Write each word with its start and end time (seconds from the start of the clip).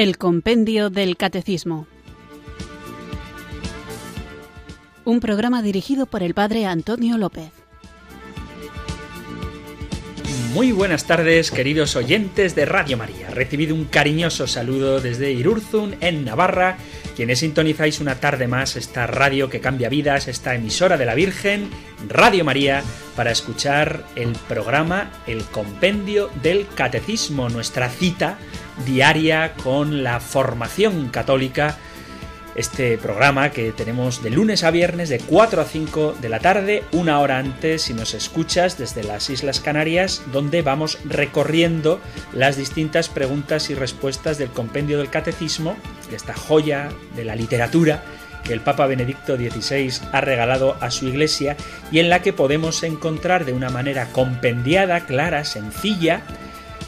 El 0.00 0.16
Compendio 0.16 0.88
del 0.88 1.18
Catecismo. 1.18 1.86
Un 5.04 5.20
programa 5.20 5.60
dirigido 5.60 6.06
por 6.06 6.22
el 6.22 6.32
Padre 6.32 6.64
Antonio 6.64 7.18
López. 7.18 7.50
Muy 10.54 10.72
buenas 10.72 11.06
tardes, 11.06 11.50
queridos 11.50 11.96
oyentes 11.96 12.54
de 12.54 12.64
Radio 12.64 12.96
María. 12.96 13.28
Recibido 13.28 13.74
un 13.74 13.84
cariñoso 13.84 14.46
saludo 14.46 15.02
desde 15.02 15.32
Irurzun, 15.32 15.94
en 16.00 16.24
Navarra, 16.24 16.78
quienes 17.20 17.40
sintonizáis 17.40 18.00
una 18.00 18.14
tarde 18.14 18.48
más 18.48 18.76
esta 18.76 19.06
radio 19.06 19.50
que 19.50 19.60
cambia 19.60 19.90
vidas, 19.90 20.26
esta 20.26 20.54
emisora 20.54 20.96
de 20.96 21.04
la 21.04 21.14
Virgen, 21.14 21.68
Radio 22.08 22.46
María, 22.46 22.82
para 23.14 23.30
escuchar 23.30 24.06
el 24.16 24.32
programa 24.48 25.12
El 25.26 25.44
Compendio 25.44 26.30
del 26.42 26.66
Catecismo, 26.74 27.50
nuestra 27.50 27.90
cita 27.90 28.38
diaria 28.86 29.52
con 29.62 30.02
la 30.02 30.18
formación 30.18 31.10
católica. 31.10 31.76
Este 32.54 32.96
programa 32.96 33.50
que 33.50 33.72
tenemos 33.72 34.22
de 34.22 34.30
lunes 34.30 34.64
a 34.64 34.70
viernes 34.70 35.10
de 35.10 35.18
4 35.18 35.60
a 35.60 35.64
5 35.66 36.16
de 36.22 36.28
la 36.30 36.38
tarde, 36.38 36.84
una 36.90 37.20
hora 37.20 37.36
antes 37.36 37.82
si 37.82 37.92
nos 37.92 38.14
escuchas 38.14 38.78
desde 38.78 39.04
las 39.04 39.28
Islas 39.28 39.60
Canarias, 39.60 40.22
donde 40.32 40.62
vamos 40.62 40.98
recorriendo 41.04 42.00
las 42.32 42.56
distintas 42.56 43.10
preguntas 43.10 43.68
y 43.68 43.74
respuestas 43.74 44.38
del 44.38 44.48
compendio 44.48 44.96
del 44.96 45.10
catecismo, 45.10 45.76
de 46.10 46.16
esta 46.16 46.34
joya 46.34 46.90
de 47.16 47.24
la 47.24 47.36
literatura 47.36 48.02
que 48.44 48.52
el 48.52 48.60
Papa 48.60 48.86
Benedicto 48.86 49.36
XVI 49.36 49.92
ha 50.12 50.20
regalado 50.20 50.76
a 50.80 50.90
su 50.90 51.06
iglesia 51.06 51.56
y 51.90 51.98
en 51.98 52.08
la 52.08 52.22
que 52.22 52.32
podemos 52.32 52.82
encontrar 52.82 53.44
de 53.44 53.52
una 53.52 53.70
manera 53.70 54.06
compendiada, 54.12 55.00
clara, 55.00 55.44
sencilla, 55.44 56.22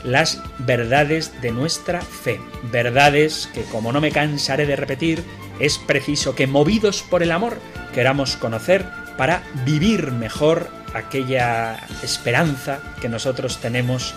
las 0.04 0.42
verdades 0.58 1.40
de 1.40 1.52
nuestra 1.52 2.00
fe. 2.00 2.40
Verdades 2.70 3.48
que, 3.54 3.62
como 3.64 3.92
no 3.92 4.00
me 4.00 4.10
cansaré 4.10 4.66
de 4.66 4.76
repetir, 4.76 5.22
es 5.60 5.78
preciso 5.78 6.34
que, 6.34 6.46
movidos 6.46 7.02
por 7.02 7.22
el 7.22 7.30
amor, 7.30 7.58
queramos 7.94 8.36
conocer 8.36 8.84
para 9.16 9.42
vivir 9.64 10.10
mejor 10.10 10.68
aquella 10.94 11.78
esperanza 12.02 12.80
que 13.00 13.08
nosotros 13.08 13.60
tenemos 13.60 14.14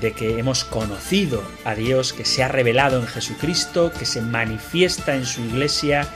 de 0.00 0.12
que 0.12 0.38
hemos 0.38 0.64
conocido 0.64 1.42
a 1.64 1.74
Dios, 1.74 2.12
que 2.12 2.24
se 2.24 2.42
ha 2.42 2.48
revelado 2.48 2.98
en 3.00 3.06
Jesucristo, 3.06 3.92
que 3.96 4.04
se 4.04 4.20
manifiesta 4.20 5.14
en 5.14 5.26
su 5.26 5.40
iglesia, 5.42 6.08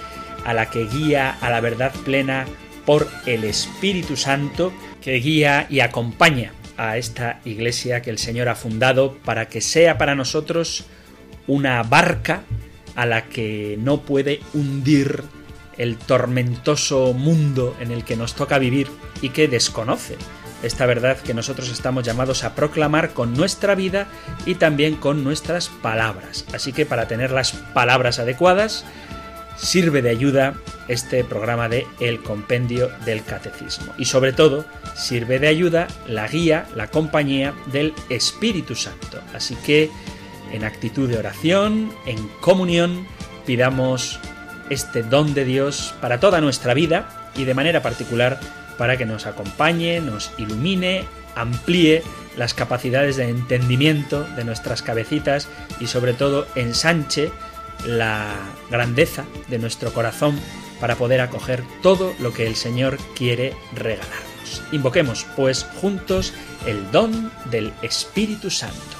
a 0.44 0.55
la 0.55 0.70
que 0.70 0.86
guía 0.86 1.36
a 1.41 1.50
la 1.50 1.61
verdad 1.61 1.92
plena 2.05 2.47
por 2.86 3.08
el 3.27 3.44
Espíritu 3.44 4.16
Santo, 4.16 4.72
que 5.03 5.14
guía 5.14 5.66
y 5.69 5.81
acompaña 5.81 6.53
a 6.77 6.97
esta 6.97 7.41
iglesia 7.44 8.00
que 8.03 8.11
el 8.11 8.19
Señor 8.19 8.48
ha 8.48 8.55
fundado 8.55 9.16
para 9.19 9.48
que 9.48 9.61
sea 9.61 9.98
para 9.98 10.14
nosotros 10.14 10.84
una 11.47 11.83
barca 11.83 12.42
a 12.97 13.06
la 13.06 13.27
que 13.28 13.77
no 13.78 14.03
puede 14.03 14.41
hundir 14.55 15.22
el 15.77 15.97
tormentoso 15.97 17.12
mundo 17.12 17.77
en 17.81 17.91
el 17.91 18.05
que 18.05 18.16
nos 18.16 18.34
toca 18.34 18.58
vivir 18.58 18.88
y 19.22 19.31
que 19.31 19.48
desconoce 19.48 20.16
esta 20.62 20.86
verdad 20.86 21.19
que 21.19 21.34
nosotros 21.34 21.70
estamos 21.70 22.05
llamados 22.05 22.44
a 22.44 22.55
proclamar 22.55 23.11
con 23.11 23.34
nuestra 23.34 23.75
vida 23.75 24.06
y 24.47 24.56
también 24.56 24.97
con 24.97 25.25
nuestras 25.25 25.69
palabras. 25.69 26.44
Así 26.53 26.72
que 26.72 26.86
para 26.86 27.08
tener 27.08 27.30
las 27.30 27.53
palabras 27.53 28.19
adecuadas, 28.19 28.84
sirve 29.56 30.03
de 30.03 30.10
ayuda 30.10 30.54
este 30.88 31.25
programa 31.25 31.69
de 31.69 31.87
El 32.00 32.22
Compendio 32.22 32.91
del 33.04 33.22
Catecismo. 33.25 33.93
Y 33.98 34.06
sobre 34.06 34.32
todo, 34.32 34.65
sirve 34.94 35.38
de 35.38 35.48
ayuda 35.48 35.87
la 36.06 36.26
guía, 36.28 36.66
la 36.75 36.88
compañía 36.88 37.54
del 37.72 37.94
Espíritu 38.09 38.75
Santo. 38.75 39.21
Así 39.34 39.56
que 39.66 39.91
en 40.53 40.65
actitud 40.65 41.09
de 41.09 41.19
oración, 41.19 41.92
en 42.06 42.28
comunión, 42.41 43.06
pidamos 43.47 44.19
este 44.69 45.03
don 45.03 45.34
de 45.34 45.44
Dios 45.44 45.94
para 46.00 46.21
toda 46.21 46.41
nuestra 46.41 46.75
vida 46.75 47.31
y 47.37 47.44
de 47.44 47.54
manera 47.54 47.82
particular 47.82 48.41
para 48.80 48.96
que 48.96 49.04
nos 49.04 49.26
acompañe, 49.26 50.00
nos 50.00 50.32
ilumine, 50.38 51.04
amplíe 51.34 52.02
las 52.38 52.54
capacidades 52.54 53.16
de 53.16 53.28
entendimiento 53.28 54.24
de 54.36 54.44
nuestras 54.44 54.80
cabecitas 54.80 55.48
y 55.80 55.86
sobre 55.86 56.14
todo 56.14 56.46
ensanche 56.54 57.30
la 57.84 58.32
grandeza 58.70 59.26
de 59.48 59.58
nuestro 59.58 59.92
corazón 59.92 60.41
para 60.80 60.96
poder 60.96 61.20
acoger 61.20 61.62
todo 61.82 62.14
lo 62.20 62.32
que 62.32 62.46
el 62.46 62.56
Señor 62.56 62.96
quiere 63.14 63.54
regalarnos. 63.74 64.62
Invoquemos 64.72 65.26
pues 65.36 65.64
juntos 65.82 66.32
el 66.64 66.91
don 66.91 67.30
del 67.50 67.74
Espíritu 67.82 68.48
Santo. 68.48 69.00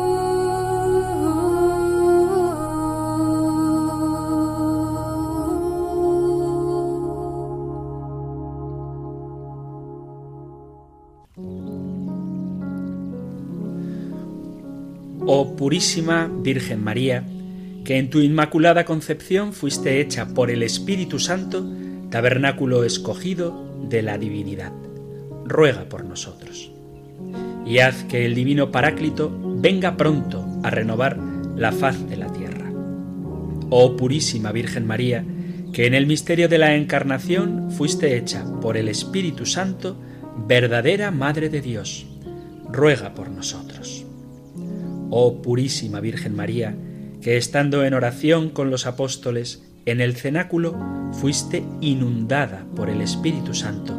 Oh 15.25 15.55
purísima 15.55 16.31
Virgen 16.33 16.83
María, 16.83 17.23
que 17.83 17.97
en 17.99 18.09
tu 18.09 18.21
inmaculada 18.21 18.85
concepción 18.85 19.53
fuiste 19.53 20.01
hecha 20.01 20.33
por 20.33 20.49
el 20.49 20.63
Espíritu 20.63 21.19
Santo, 21.19 21.63
tabernáculo 22.09 22.83
escogido 22.83 23.71
de 23.87 24.01
la 24.01 24.17
divinidad. 24.17 24.71
Ruega 25.45 25.85
por 25.85 26.05
nosotros. 26.05 26.71
Y 27.67 27.79
haz 27.79 28.03
que 28.05 28.25
el 28.25 28.33
divino 28.33 28.71
Paráclito 28.71 29.31
venga 29.57 29.95
pronto 29.95 30.43
a 30.63 30.71
renovar 30.71 31.19
la 31.55 31.71
faz 31.71 32.09
de 32.09 32.17
la 32.17 32.33
tierra. 32.33 32.71
Oh 33.69 33.95
purísima 33.95 34.51
Virgen 34.51 34.87
María, 34.87 35.23
que 35.71 35.85
en 35.85 35.93
el 35.93 36.07
misterio 36.07 36.49
de 36.49 36.57
la 36.57 36.75
Encarnación 36.75 37.71
fuiste 37.71 38.17
hecha 38.17 38.43
por 38.59 38.75
el 38.75 38.87
Espíritu 38.87 39.45
Santo, 39.45 39.97
verdadera 40.47 41.11
Madre 41.11 41.49
de 41.49 41.61
Dios. 41.61 42.07
Ruega 42.69 43.13
por 43.13 43.29
nosotros. 43.29 44.00
Oh 45.11 45.41
purísima 45.41 45.99
Virgen 45.99 46.35
María, 46.35 46.73
que 47.21 47.37
estando 47.37 47.83
en 47.83 47.93
oración 47.93 48.49
con 48.49 48.71
los 48.71 48.87
apóstoles 48.87 49.61
en 49.85 49.99
el 49.99 50.15
cenáculo 50.15 50.75
fuiste 51.11 51.63
inundada 51.81 52.65
por 52.75 52.89
el 52.89 53.01
Espíritu 53.01 53.53
Santo, 53.53 53.93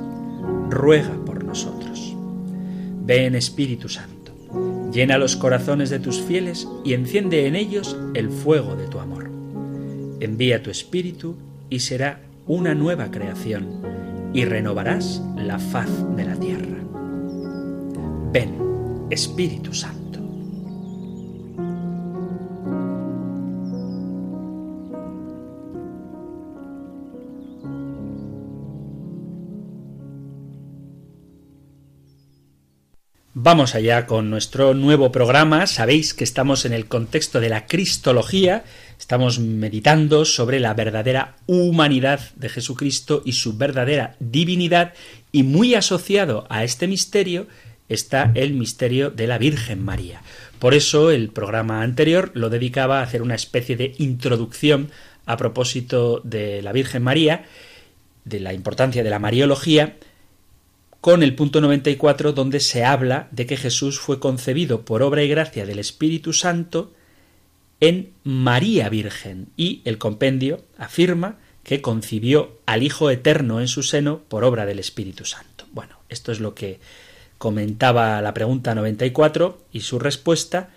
ruega 0.70 1.14
por 1.26 1.44
nosotros. 1.44 2.16
Ven 3.04 3.34
Espíritu 3.34 3.90
Santo, 3.90 4.32
llena 4.90 5.18
los 5.18 5.36
corazones 5.36 5.90
de 5.90 5.98
tus 5.98 6.20
fieles 6.22 6.66
y 6.82 6.94
enciende 6.94 7.46
en 7.46 7.56
ellos 7.56 7.96
el 8.14 8.30
fuego 8.30 8.74
de 8.74 8.88
tu 8.88 8.98
amor. 8.98 9.30
Envía 10.20 10.62
tu 10.62 10.70
Espíritu 10.70 11.36
y 11.68 11.80
será 11.80 12.20
una 12.46 12.74
nueva 12.74 13.10
creación 13.10 13.82
y 14.32 14.46
renovarás 14.46 15.22
la 15.36 15.58
faz 15.58 15.90
de 16.16 16.24
la 16.24 16.36
tierra. 16.36 16.78
Ven, 18.32 18.56
Espíritu 19.10 19.74
Santo. 19.74 20.01
Vamos 33.44 33.74
allá 33.74 34.06
con 34.06 34.30
nuestro 34.30 34.72
nuevo 34.72 35.10
programa. 35.10 35.66
Sabéis 35.66 36.14
que 36.14 36.22
estamos 36.22 36.64
en 36.64 36.72
el 36.72 36.86
contexto 36.86 37.40
de 37.40 37.48
la 37.48 37.66
Cristología. 37.66 38.62
Estamos 39.00 39.40
meditando 39.40 40.24
sobre 40.24 40.60
la 40.60 40.74
verdadera 40.74 41.34
humanidad 41.46 42.20
de 42.36 42.48
Jesucristo 42.48 43.20
y 43.24 43.32
su 43.32 43.58
verdadera 43.58 44.14
divinidad. 44.20 44.92
Y 45.32 45.42
muy 45.42 45.74
asociado 45.74 46.46
a 46.50 46.62
este 46.62 46.86
misterio 46.86 47.48
está 47.88 48.30
el 48.36 48.52
misterio 48.52 49.10
de 49.10 49.26
la 49.26 49.38
Virgen 49.38 49.82
María. 49.82 50.22
Por 50.60 50.72
eso 50.72 51.10
el 51.10 51.30
programa 51.30 51.82
anterior 51.82 52.30
lo 52.34 52.48
dedicaba 52.48 53.00
a 53.00 53.02
hacer 53.02 53.22
una 53.22 53.34
especie 53.34 53.76
de 53.76 53.92
introducción 53.98 54.92
a 55.26 55.36
propósito 55.36 56.20
de 56.22 56.62
la 56.62 56.70
Virgen 56.70 57.02
María, 57.02 57.44
de 58.24 58.38
la 58.38 58.52
importancia 58.52 59.02
de 59.02 59.10
la 59.10 59.18
Mariología, 59.18 59.96
con 61.02 61.24
el 61.24 61.34
punto 61.34 61.60
94 61.60 62.32
donde 62.32 62.60
se 62.60 62.84
habla 62.84 63.26
de 63.32 63.44
que 63.44 63.56
Jesús 63.56 63.98
fue 63.98 64.20
concebido 64.20 64.84
por 64.84 65.02
obra 65.02 65.24
y 65.24 65.28
gracia 65.28 65.66
del 65.66 65.80
Espíritu 65.80 66.32
Santo 66.32 66.92
en 67.80 68.12
María 68.22 68.88
Virgen 68.88 69.48
y 69.56 69.82
el 69.84 69.98
compendio 69.98 70.62
afirma 70.78 71.38
que 71.64 71.82
concibió 71.82 72.56
al 72.66 72.84
Hijo 72.84 73.10
Eterno 73.10 73.60
en 73.60 73.66
su 73.66 73.82
seno 73.82 74.20
por 74.28 74.44
obra 74.44 74.64
del 74.64 74.78
Espíritu 74.78 75.24
Santo. 75.24 75.66
Bueno, 75.72 75.96
esto 76.08 76.30
es 76.30 76.38
lo 76.38 76.54
que 76.54 76.78
comentaba 77.36 78.22
la 78.22 78.32
pregunta 78.32 78.76
94 78.76 79.58
y 79.72 79.80
su 79.80 79.98
respuesta 79.98 80.70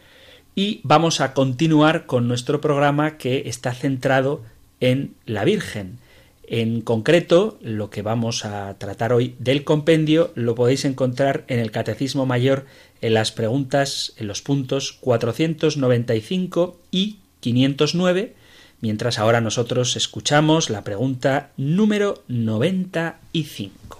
y 0.56 0.80
vamos 0.82 1.22
a 1.22 1.36
continuar 1.36 2.08
con 2.08 2.28
nuestro 2.28 2.62
programa 2.62 3.20
que 3.20 3.44
está 3.46 3.76
centrado 3.76 4.42
en 4.80 5.14
la 5.28 5.44
Virgen. 5.46 6.00
En 6.48 6.82
concreto, 6.82 7.58
lo 7.62 7.90
que 7.90 8.04
vamos 8.04 8.46
a 8.46 8.78
tratar 8.78 9.14
hoy 9.14 9.36
del 9.40 9.64
compendio 9.64 10.32
lo 10.36 10.54
podéis 10.54 10.86
encontrar 10.86 11.44
en 11.48 11.60
el 11.60 11.72
Catecismo 11.72 12.28
Mayor 12.28 12.66
en 13.02 13.16
las 13.16 13.32
preguntas, 13.32 14.14
en 14.18 14.28
los 14.28 14.42
puntos 14.42 14.94
495 14.94 16.80
y 16.92 17.18
509, 17.40 18.36
mientras 18.80 19.18
ahora 19.18 19.42
nosotros 19.42 19.96
escuchamos 19.96 20.70
la 20.70 20.84
pregunta 20.84 21.50
número 21.58 22.24
95. 22.28 24.00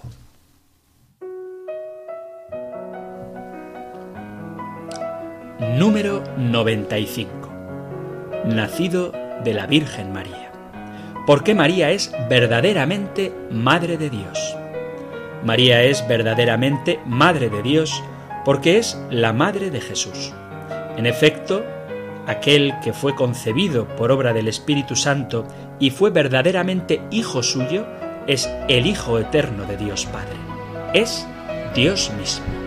Número 5.78 6.22
95. 6.38 7.52
Nacido 8.46 9.12
de 9.42 9.54
la 9.54 9.66
Virgen 9.66 10.12
María 10.12 10.45
porque 11.26 11.54
María 11.54 11.90
es 11.90 12.12
verdaderamente 12.28 13.32
Madre 13.50 13.96
de 13.96 14.10
Dios. 14.10 14.56
María 15.44 15.82
es 15.82 16.06
verdaderamente 16.08 17.00
Madre 17.04 17.50
de 17.50 17.62
Dios 17.62 18.02
porque 18.44 18.78
es 18.78 18.98
la 19.10 19.32
Madre 19.32 19.70
de 19.70 19.80
Jesús. 19.80 20.32
En 20.96 21.04
efecto, 21.06 21.64
aquel 22.26 22.74
que 22.82 22.92
fue 22.92 23.14
concebido 23.14 23.86
por 23.96 24.12
obra 24.12 24.32
del 24.32 24.48
Espíritu 24.48 24.96
Santo 24.96 25.46
y 25.78 25.90
fue 25.90 26.10
verdaderamente 26.10 27.02
Hijo 27.10 27.42
suyo, 27.42 27.86
es 28.26 28.48
el 28.68 28.86
Hijo 28.86 29.18
eterno 29.18 29.64
de 29.64 29.76
Dios 29.76 30.06
Padre. 30.06 30.36
Es 30.94 31.26
Dios 31.74 32.10
mismo. 32.18 32.65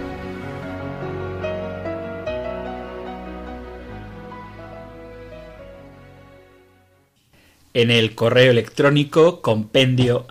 En 7.74 7.92
el 7.92 8.16
correo 8.16 8.52
electrónico 8.52 9.42
compendio 9.42 10.26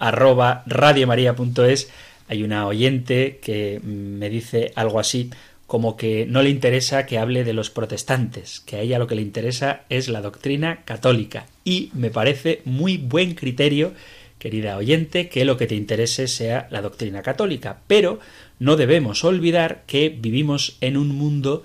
hay 2.29 2.43
una 2.43 2.67
oyente 2.67 3.39
que 3.43 3.81
me 3.83 4.29
dice 4.29 4.73
algo 4.75 5.01
así 5.01 5.31
como 5.69 5.99
que 5.99 6.25
no 6.27 6.43
le 6.43 6.49
interesa 6.49 7.05
que 7.05 7.19
hable 7.19 7.45
de 7.45 7.53
los 7.53 7.69
protestantes, 7.69 8.61
que 8.61 8.77
a 8.77 8.81
ella 8.81 8.99
lo 8.99 9.07
que 9.07 9.15
le 9.15 9.23
interesa 9.23 9.83
es 9.91 10.09
la 10.09 10.23
doctrina 10.23 10.83
católica. 10.87 11.47
Y 11.63 11.91
me 11.93 12.11
parece 12.11 12.63
muy 12.65 12.97
buen 12.97 13.35
criterio, 13.35 13.93
querida 14.39 14.79
oyente, 14.79 15.29
que 15.29 15.45
lo 15.45 15.59
que 15.59 15.67
te 15.67 15.75
interese 15.75 16.27
sea 16.27 16.69
la 16.71 16.81
doctrina 16.81 17.21
católica. 17.21 17.81
Pero 17.87 18.19
no 18.59 18.77
debemos 18.77 19.25
olvidar 19.25 19.83
que 19.87 20.09
vivimos 20.09 20.79
en 20.81 20.97
un 20.97 21.09
mundo 21.09 21.65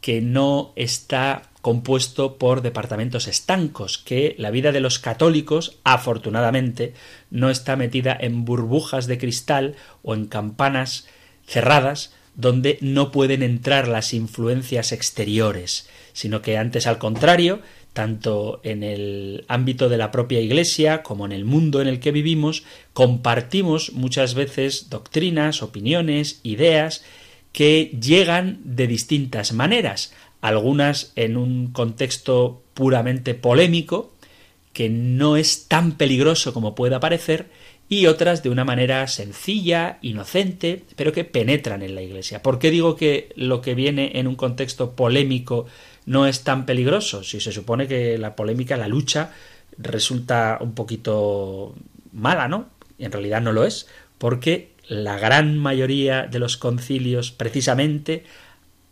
que 0.00 0.20
no 0.20 0.72
está 0.76 1.42
compuesto 1.62 2.36
por 2.36 2.60
departamentos 2.60 3.28
estancos, 3.28 3.96
que 3.96 4.34
la 4.36 4.50
vida 4.50 4.72
de 4.72 4.80
los 4.80 4.98
católicos, 4.98 5.78
afortunadamente, 5.84 6.92
no 7.30 7.48
está 7.50 7.76
metida 7.76 8.16
en 8.20 8.44
burbujas 8.44 9.06
de 9.06 9.16
cristal 9.16 9.76
o 10.02 10.14
en 10.14 10.26
campanas 10.26 11.06
cerradas 11.46 12.12
donde 12.34 12.78
no 12.80 13.12
pueden 13.12 13.42
entrar 13.42 13.88
las 13.88 14.12
influencias 14.12 14.90
exteriores, 14.92 15.88
sino 16.12 16.42
que 16.42 16.58
antes 16.58 16.86
al 16.86 16.98
contrario, 16.98 17.60
tanto 17.92 18.60
en 18.64 18.82
el 18.82 19.44
ámbito 19.48 19.88
de 19.88 19.98
la 19.98 20.10
propia 20.10 20.40
Iglesia 20.40 21.02
como 21.02 21.26
en 21.26 21.32
el 21.32 21.44
mundo 21.44 21.80
en 21.80 21.88
el 21.88 22.00
que 22.00 22.10
vivimos, 22.10 22.64
compartimos 22.92 23.92
muchas 23.92 24.34
veces 24.34 24.88
doctrinas, 24.88 25.62
opiniones, 25.62 26.40
ideas 26.42 27.04
que 27.52 27.96
llegan 28.00 28.60
de 28.64 28.86
distintas 28.86 29.52
maneras, 29.52 30.12
algunas 30.42 31.12
en 31.16 31.38
un 31.38 31.68
contexto 31.68 32.62
puramente 32.74 33.34
polémico, 33.34 34.12
que 34.74 34.90
no 34.90 35.36
es 35.36 35.68
tan 35.68 35.92
peligroso 35.92 36.52
como 36.52 36.74
pueda 36.74 37.00
parecer, 37.00 37.46
y 37.88 38.06
otras 38.06 38.42
de 38.42 38.48
una 38.48 38.64
manera 38.64 39.06
sencilla, 39.06 39.98
inocente, 40.02 40.82
pero 40.96 41.12
que 41.12 41.24
penetran 41.24 41.82
en 41.82 41.94
la 41.94 42.02
Iglesia. 42.02 42.42
¿Por 42.42 42.58
qué 42.58 42.70
digo 42.70 42.96
que 42.96 43.32
lo 43.36 43.60
que 43.60 43.74
viene 43.74 44.12
en 44.14 44.26
un 44.26 44.34
contexto 44.34 44.92
polémico 44.92 45.66
no 46.06 46.26
es 46.26 46.42
tan 46.42 46.64
peligroso? 46.64 47.22
Si 47.22 47.38
se 47.38 47.52
supone 47.52 47.86
que 47.86 48.16
la 48.18 48.34
polémica, 48.34 48.78
la 48.78 48.88
lucha, 48.88 49.32
resulta 49.76 50.58
un 50.60 50.74
poquito 50.74 51.74
mala, 52.12 52.48
¿no? 52.48 52.70
En 52.98 53.12
realidad 53.12 53.42
no 53.42 53.52
lo 53.52 53.64
es, 53.64 53.86
porque 54.16 54.72
la 54.88 55.18
gran 55.18 55.58
mayoría 55.58 56.22
de 56.22 56.38
los 56.38 56.56
concilios 56.56 57.30
precisamente 57.30 58.24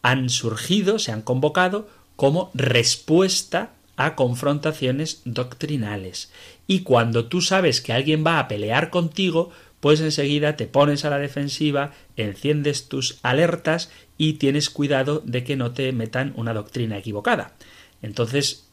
han 0.02 0.30
surgido, 0.30 0.98
se 0.98 1.12
han 1.12 1.22
convocado 1.22 1.88
como 2.16 2.50
respuesta 2.54 3.72
a 3.96 4.14
confrontaciones 4.14 5.22
doctrinales. 5.24 6.30
Y 6.66 6.80
cuando 6.80 7.26
tú 7.26 7.40
sabes 7.40 7.80
que 7.80 7.92
alguien 7.92 8.24
va 8.24 8.38
a 8.38 8.48
pelear 8.48 8.90
contigo, 8.90 9.50
pues 9.80 10.00
enseguida 10.00 10.56
te 10.56 10.66
pones 10.66 11.04
a 11.04 11.10
la 11.10 11.18
defensiva, 11.18 11.92
enciendes 12.16 12.88
tus 12.88 13.18
alertas 13.22 13.90
y 14.16 14.34
tienes 14.34 14.70
cuidado 14.70 15.22
de 15.24 15.44
que 15.44 15.56
no 15.56 15.72
te 15.72 15.90
metan 15.92 16.32
una 16.36 16.54
doctrina 16.54 16.98
equivocada. 16.98 17.54
Entonces, 18.02 18.66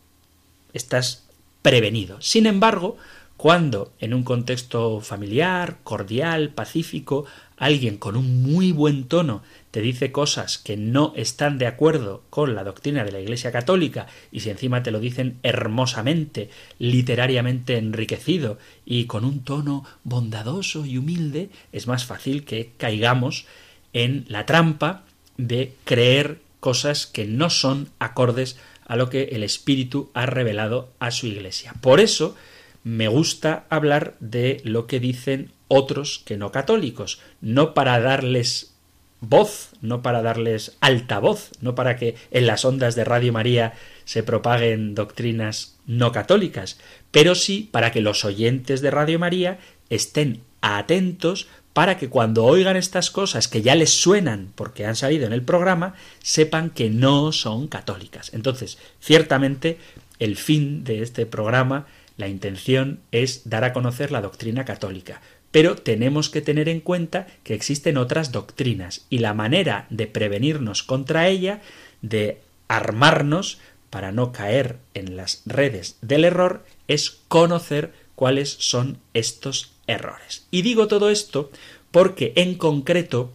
estás 0.74 1.26
prevenido. 1.62 2.22
Sin 2.22 2.46
embargo, 2.46 2.98
cuando 3.38 3.94
en 4.00 4.16
un 4.16 4.24
contexto 4.24 5.00
familiar, 5.00 5.78
cordial, 5.84 6.50
pacífico, 6.50 7.26
alguien 7.56 7.98
con 7.98 8.18
un 8.18 8.42
muy 8.42 8.72
buen 8.72 9.06
tono 9.06 9.44
te 9.70 9.82
dice 9.82 10.12
cosas 10.12 10.58
que 10.58 10.76
no 10.76 11.14
están 11.16 11.60
de 11.60 11.68
acuerdo 11.68 12.24
con 12.32 12.56
la 12.56 12.64
doctrina 12.64 13.04
de 13.04 13.12
la 13.12 13.20
Iglesia 13.20 13.52
Católica 13.52 14.08
y 14.32 14.40
si 14.40 14.50
encima 14.50 14.82
te 14.82 14.90
lo 14.90 15.00
dicen 15.00 15.38
hermosamente, 15.44 16.50
literariamente 16.80 17.78
enriquecido 17.78 18.58
y 18.86 19.06
con 19.06 19.24
un 19.24 19.44
tono 19.44 19.86
bondadoso 20.04 20.86
y 20.86 20.98
humilde, 20.98 21.50
es 21.72 21.86
más 21.86 22.06
fácil 22.06 22.44
que 22.44 22.72
caigamos 22.78 23.46
en 23.94 24.26
la 24.30 24.48
trampa 24.48 25.04
de 25.38 25.74
creer 25.86 26.42
cosas 26.60 27.06
que 27.06 27.26
no 27.26 27.52
son 27.52 27.90
acordes 28.00 28.58
a 28.88 28.96
lo 28.96 29.10
que 29.10 29.26
el 29.34 29.44
Espíritu 29.44 30.10
ha 30.16 30.26
revelado 30.26 30.90
a 30.98 31.12
su 31.12 31.28
Iglesia. 31.28 31.76
Por 31.82 32.00
eso, 32.00 32.36
me 32.84 33.08
gusta 33.08 33.66
hablar 33.70 34.16
de 34.20 34.62
lo 34.64 34.88
que 34.88 35.00
dicen 35.00 35.52
otros 35.68 36.22
que 36.26 36.38
no 36.38 36.52
católicos, 36.52 37.20
no 37.42 37.74
para 37.74 38.00
darles 38.00 38.74
voz, 39.20 39.72
no 39.82 40.02
para 40.02 40.22
darles 40.22 40.78
altavoz, 40.80 41.52
no 41.62 41.76
para 41.76 41.96
que 41.96 42.16
en 42.32 42.48
las 42.48 42.66
ondas 42.66 42.96
de 42.96 43.04
Radio 43.04 43.34
María 43.34 43.74
se 44.06 44.24
propaguen 44.24 44.96
doctrinas 44.96 45.78
no 45.86 46.12
católicas, 46.12 46.80
pero 47.12 47.36
sí 47.36 47.68
para 47.72 47.92
que 47.92 48.02
los 48.02 48.26
oyentes 48.26 48.82
de 48.82 48.92
Radio 48.92 49.20
María 49.20 49.60
estén 49.90 50.42
atentos 50.62 51.48
para 51.74 51.98
que 51.98 52.10
cuando 52.10 52.44
oigan 52.44 52.76
estas 52.76 53.12
cosas 53.12 53.48
que 53.48 53.62
ya 53.62 53.76
les 53.76 53.92
suenan 53.92 54.52
porque 54.56 54.86
han 54.86 54.96
salido 54.96 55.28
en 55.28 55.34
el 55.34 55.44
programa, 55.44 55.94
sepan 56.24 56.72
que 56.72 56.90
no 56.90 57.32
son 57.32 57.68
católicas. 57.68 58.34
Entonces, 58.34 58.80
ciertamente, 59.00 59.78
el 60.18 60.38
fin 60.38 60.84
de 60.84 61.04
este 61.04 61.28
programa 61.28 61.86
la 62.18 62.28
intención 62.28 63.00
es 63.12 63.50
dar 63.50 63.64
a 63.64 63.74
conocer 63.74 64.12
la 64.12 64.22
doctrina 64.22 64.66
católica, 64.66 65.22
pero 65.52 65.76
tenemos 65.76 66.30
que 66.30 66.42
tener 66.42 66.68
en 66.68 66.82
cuenta 66.82 67.28
que 67.44 67.54
existen 67.54 67.98
otras 67.98 68.32
doctrinas 68.32 69.06
y 69.10 69.20
la 69.20 69.34
manera 69.34 69.86
de 69.90 70.08
prevenirnos 70.08 70.84
contra 70.84 71.28
ella, 71.28 71.62
de 72.02 72.42
armarnos 72.68 73.60
para 73.90 74.12
no 74.12 74.32
caer 74.32 74.78
en 74.94 75.16
las 75.16 75.44
redes 75.46 75.98
del 76.02 76.26
error, 76.26 76.66
es 76.88 77.20
conocer 77.28 77.94
cuáles 78.16 78.50
son 78.50 78.98
estos 79.14 79.72
errores. 79.86 80.46
Y 80.52 80.64
digo 80.64 80.88
todo 80.88 81.10
esto 81.10 81.52
porque 81.92 82.34
en 82.36 82.56
concreto 82.56 83.32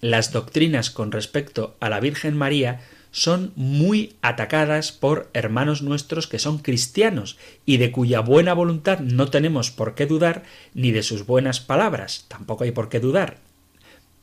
las 0.00 0.32
doctrinas 0.32 0.90
con 0.90 1.12
respecto 1.12 1.76
a 1.80 1.90
la 1.90 2.00
Virgen 2.00 2.36
María 2.36 2.80
son 3.16 3.52
muy 3.56 4.14
atacadas 4.20 4.92
por 4.92 5.30
hermanos 5.32 5.80
nuestros 5.80 6.26
que 6.26 6.38
son 6.38 6.58
cristianos 6.58 7.38
y 7.64 7.78
de 7.78 7.90
cuya 7.90 8.20
buena 8.20 8.52
voluntad 8.52 8.98
no 8.98 9.30
tenemos 9.30 9.70
por 9.70 9.94
qué 9.94 10.04
dudar 10.04 10.42
ni 10.74 10.90
de 10.90 11.02
sus 11.02 11.24
buenas 11.24 11.60
palabras, 11.60 12.26
tampoco 12.28 12.64
hay 12.64 12.72
por 12.72 12.90
qué 12.90 13.00
dudar 13.00 13.38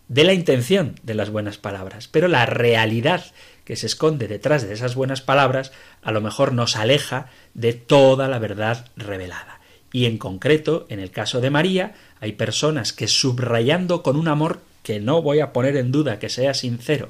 de 0.10 0.24
la 0.24 0.34
intención 0.34 0.94
de 1.02 1.16
las 1.16 1.32
buenas 1.32 1.58
palabras, 1.58 2.08
pero 2.08 2.28
la 2.28 2.46
realidad 2.46 3.26
que 3.66 3.76
se 3.76 3.88
esconde 3.88 4.28
detrás 4.28 4.62
de 4.62 4.72
esas 4.72 4.94
buenas 4.94 5.22
palabras 5.22 5.72
a 6.04 6.12
lo 6.12 6.22
mejor 6.22 6.54
nos 6.54 6.76
aleja 6.76 7.32
de 7.56 7.74
toda 7.74 8.28
la 8.28 8.38
verdad 8.38 8.86
revelada. 8.96 9.60
Y 9.92 10.06
en 10.06 10.20
concreto, 10.20 10.86
en 10.90 11.00
el 11.00 11.10
caso 11.10 11.42
de 11.42 11.50
María, 11.50 11.96
hay 12.20 12.34
personas 12.34 12.94
que 12.94 13.08
subrayando 13.08 14.04
con 14.04 14.16
un 14.16 14.28
amor 14.28 14.60
que 14.84 15.00
no 15.00 15.24
voy 15.24 15.40
a 15.40 15.52
poner 15.52 15.78
en 15.78 15.92
duda 15.92 16.20
que 16.20 16.30
sea 16.30 16.54
sincero, 16.54 17.10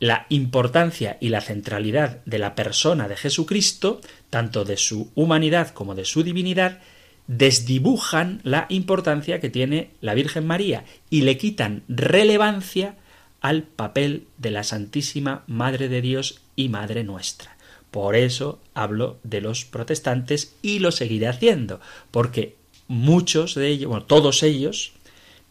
la 0.00 0.26
importancia 0.28 1.16
y 1.20 1.28
la 1.28 1.40
centralidad 1.40 2.24
de 2.24 2.38
la 2.38 2.54
persona 2.54 3.08
de 3.08 3.16
Jesucristo, 3.16 4.00
tanto 4.30 4.64
de 4.64 4.76
su 4.76 5.10
humanidad 5.14 5.70
como 5.70 5.94
de 5.94 6.04
su 6.04 6.22
divinidad, 6.22 6.78
desdibujan 7.26 8.40
la 8.42 8.66
importancia 8.68 9.40
que 9.40 9.50
tiene 9.50 9.90
la 10.00 10.14
Virgen 10.14 10.46
María 10.46 10.84
y 11.10 11.22
le 11.22 11.36
quitan 11.36 11.82
relevancia 11.88 12.96
al 13.40 13.62
papel 13.62 14.26
de 14.38 14.50
la 14.50 14.64
Santísima 14.64 15.44
Madre 15.46 15.88
de 15.88 16.00
Dios 16.00 16.40
y 16.56 16.68
Madre 16.68 17.04
nuestra. 17.04 17.56
Por 17.90 18.16
eso 18.16 18.60
hablo 18.74 19.18
de 19.22 19.40
los 19.40 19.64
protestantes 19.64 20.54
y 20.62 20.78
lo 20.78 20.90
seguiré 20.90 21.28
haciendo, 21.28 21.80
porque 22.10 22.56
muchos 22.86 23.54
de 23.54 23.68
ellos, 23.68 23.88
bueno, 23.88 24.04
todos 24.04 24.42
ellos, 24.42 24.92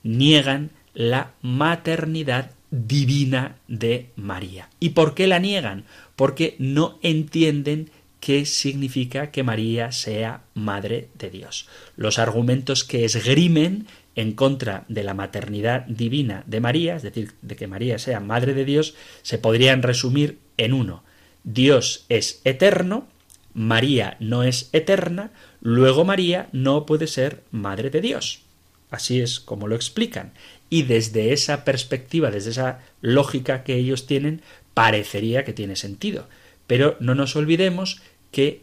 niegan 0.03 0.71
la 0.93 1.33
maternidad 1.41 2.51
divina 2.71 3.57
de 3.67 4.09
María. 4.15 4.69
¿Y 4.79 4.89
por 4.89 5.15
qué 5.15 5.27
la 5.27 5.39
niegan? 5.39 5.85
Porque 6.15 6.55
no 6.59 6.99
entienden 7.01 7.89
qué 8.19 8.45
significa 8.45 9.31
que 9.31 9.43
María 9.43 9.91
sea 9.91 10.43
madre 10.53 11.09
de 11.17 11.29
Dios. 11.29 11.67
Los 11.95 12.19
argumentos 12.19 12.83
que 12.83 13.05
esgrimen 13.05 13.87
en 14.15 14.33
contra 14.33 14.83
de 14.89 15.03
la 15.03 15.13
maternidad 15.13 15.85
divina 15.85 16.43
de 16.47 16.59
María, 16.59 16.95
es 16.95 17.03
decir, 17.03 17.33
de 17.41 17.55
que 17.55 17.67
María 17.67 17.99
sea 17.99 18.19
madre 18.19 18.53
de 18.53 18.65
Dios, 18.65 18.95
se 19.21 19.37
podrían 19.37 19.83
resumir 19.83 20.39
en 20.57 20.73
uno. 20.73 21.03
Dios 21.43 22.05
es 22.09 22.41
eterno, 22.43 23.07
María 23.53 24.17
no 24.19 24.43
es 24.43 24.69
eterna, 24.73 25.31
luego 25.61 26.03
María 26.03 26.49
no 26.51 26.85
puede 26.85 27.07
ser 27.07 27.43
madre 27.51 27.89
de 27.89 28.01
Dios. 28.01 28.41
Así 28.89 29.19
es 29.19 29.39
como 29.39 29.67
lo 29.67 29.75
explican. 29.75 30.33
Y 30.69 30.83
desde 30.83 31.33
esa 31.33 31.63
perspectiva, 31.63 32.31
desde 32.31 32.51
esa 32.51 32.79
lógica 33.01 33.63
que 33.63 33.75
ellos 33.75 34.05
tienen, 34.05 34.41
parecería 34.73 35.43
que 35.43 35.53
tiene 35.53 35.75
sentido. 35.75 36.27
Pero 36.67 36.97
no 36.99 37.15
nos 37.15 37.35
olvidemos 37.35 38.01
que 38.31 38.61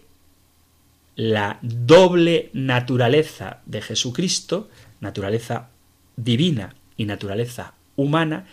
la 1.16 1.58
doble 1.62 2.50
naturaleza 2.52 3.60
de 3.66 3.80
Jesucristo, 3.80 4.68
naturaleza 5.00 5.70
divina 6.16 6.74
y 6.96 7.06
naturaleza 7.06 7.74
humana, 7.96 8.46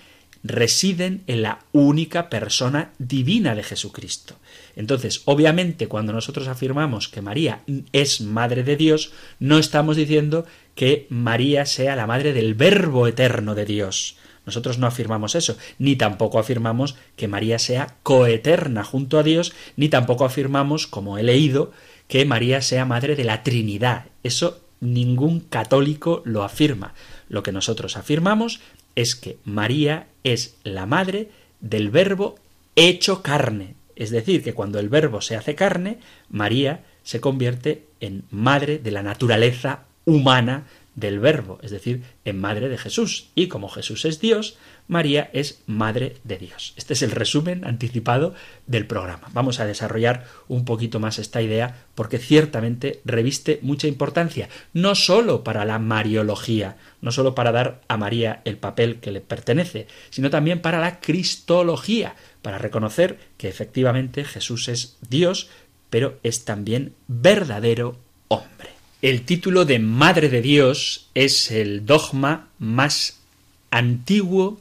residen 0.44 1.24
en 1.28 1.42
la 1.42 1.60
única 1.72 2.30
persona 2.30 2.92
divina 2.98 3.56
de 3.56 3.64
Jesucristo. 3.64 4.36
Entonces, 4.76 5.22
obviamente, 5.26 5.88
cuando 5.88 6.14
nosotros 6.14 6.48
afirmamos 6.48 7.08
que 7.08 7.22
María 7.22 7.62
es 7.92 8.22
Madre 8.22 8.64
de 8.64 8.76
Dios, 8.76 9.12
no 9.40 9.58
estamos 9.58 9.98
diciendo 9.98 10.46
que 10.76 11.08
María 11.10 11.66
sea 11.66 11.96
la 11.96 12.08
Madre 12.08 12.34
del 12.34 12.56
Verbo 12.56 13.08
eterno 13.08 13.56
de 13.56 13.66
Dios. 13.66 14.18
Nosotros 14.46 14.80
no 14.80 14.88
afirmamos 14.88 15.36
eso, 15.36 15.56
ni 15.78 15.96
tampoco 15.96 16.40
afirmamos 16.40 16.96
que 17.16 17.28
María 17.28 17.60
sea 17.60 17.98
coeterna 18.02 18.84
junto 18.84 19.20
a 19.20 19.24
Dios, 19.24 19.54
ni 19.76 19.88
tampoco 19.88 20.26
afirmamos, 20.26 20.88
como 20.88 21.18
he 21.18 21.24
leído, 21.24 21.72
que 22.08 22.26
María 22.26 22.62
sea 22.62 22.86
Madre 22.86 23.16
de 23.16 23.24
la 23.24 23.44
Trinidad. 23.44 24.06
Eso 24.24 24.62
ningún 24.80 25.42
católico 25.42 26.24
lo 26.26 26.44
afirma. 26.44 26.94
Lo 27.30 27.44
que 27.44 27.52
nosotros 27.52 27.96
afirmamos 27.96 28.60
es 28.96 29.16
que 29.16 29.38
María 29.44 30.08
es 30.24 30.56
la 30.64 30.86
madre 30.86 31.30
del 31.60 31.90
verbo 31.90 32.36
hecho 32.76 33.22
carne. 33.22 33.76
Es 33.96 34.10
decir, 34.10 34.44
que 34.44 34.54
cuando 34.54 34.80
el 34.80 34.90
verbo 34.90 35.22
se 35.22 35.36
hace 35.36 35.56
carne, 35.56 36.00
María 36.30 36.84
se 37.04 37.20
convierte 37.20 37.86
en 38.00 38.24
madre 38.32 38.80
de 38.80 38.92
la 38.92 39.04
naturaleza 39.04 39.86
humana 40.06 40.66
del 40.96 41.20
verbo, 41.20 41.60
es 41.62 41.72
decir, 41.72 42.04
en 42.26 42.40
madre 42.40 42.70
de 42.70 42.78
Jesús. 42.78 43.30
Y 43.36 43.48
como 43.48 43.70
Jesús 43.70 44.06
es 44.06 44.20
Dios, 44.20 44.58
María 44.92 45.30
es 45.32 45.62
madre 45.68 46.18
de 46.26 46.38
Dios. 46.38 46.74
Este 46.76 46.96
es 46.96 47.02
el 47.02 47.12
resumen 47.12 47.64
anticipado 47.66 48.36
del 48.68 48.86
programa. 48.86 49.30
Vamos 49.32 49.62
a 49.62 49.66
desarrollar 49.66 50.28
un 50.50 50.66
poquito 50.66 51.00
más 51.00 51.18
esta 51.18 51.42
idea 51.42 51.86
porque 51.96 52.18
ciertamente 52.18 53.00
reviste 53.06 53.60
mucha 53.62 53.88
importancia, 53.88 54.50
no 54.74 54.94
sólo 54.96 55.46
para 55.46 55.64
la 55.64 55.80
mariología, 55.80 56.76
no 57.00 57.14
sólo 57.14 57.36
para 57.36 57.54
dar 57.54 57.80
a 57.88 57.96
María 57.96 58.42
el 58.44 58.58
papel 58.58 58.98
que 58.98 59.12
le 59.12 59.22
pertenece, 59.22 59.88
sino 60.10 60.30
también 60.30 60.60
para 60.60 60.82
la 60.82 61.00
cristología, 61.00 62.16
para 62.42 62.58
reconocer 62.58 63.18
que 63.38 63.48
efectivamente 63.48 64.26
Jesús 64.26 64.68
es 64.68 64.98
Dios, 65.10 65.48
pero 65.90 66.20
es 66.22 66.44
también 66.44 66.96
verdadero 67.08 67.98
hombre. 68.28 68.72
El 69.02 69.22
título 69.24 69.64
de 69.64 69.80
Madre 69.80 70.28
de 70.28 70.42
Dios 70.42 71.08
es 71.14 71.50
el 71.50 71.86
dogma 71.86 72.50
más 72.60 73.22
antiguo 73.70 74.60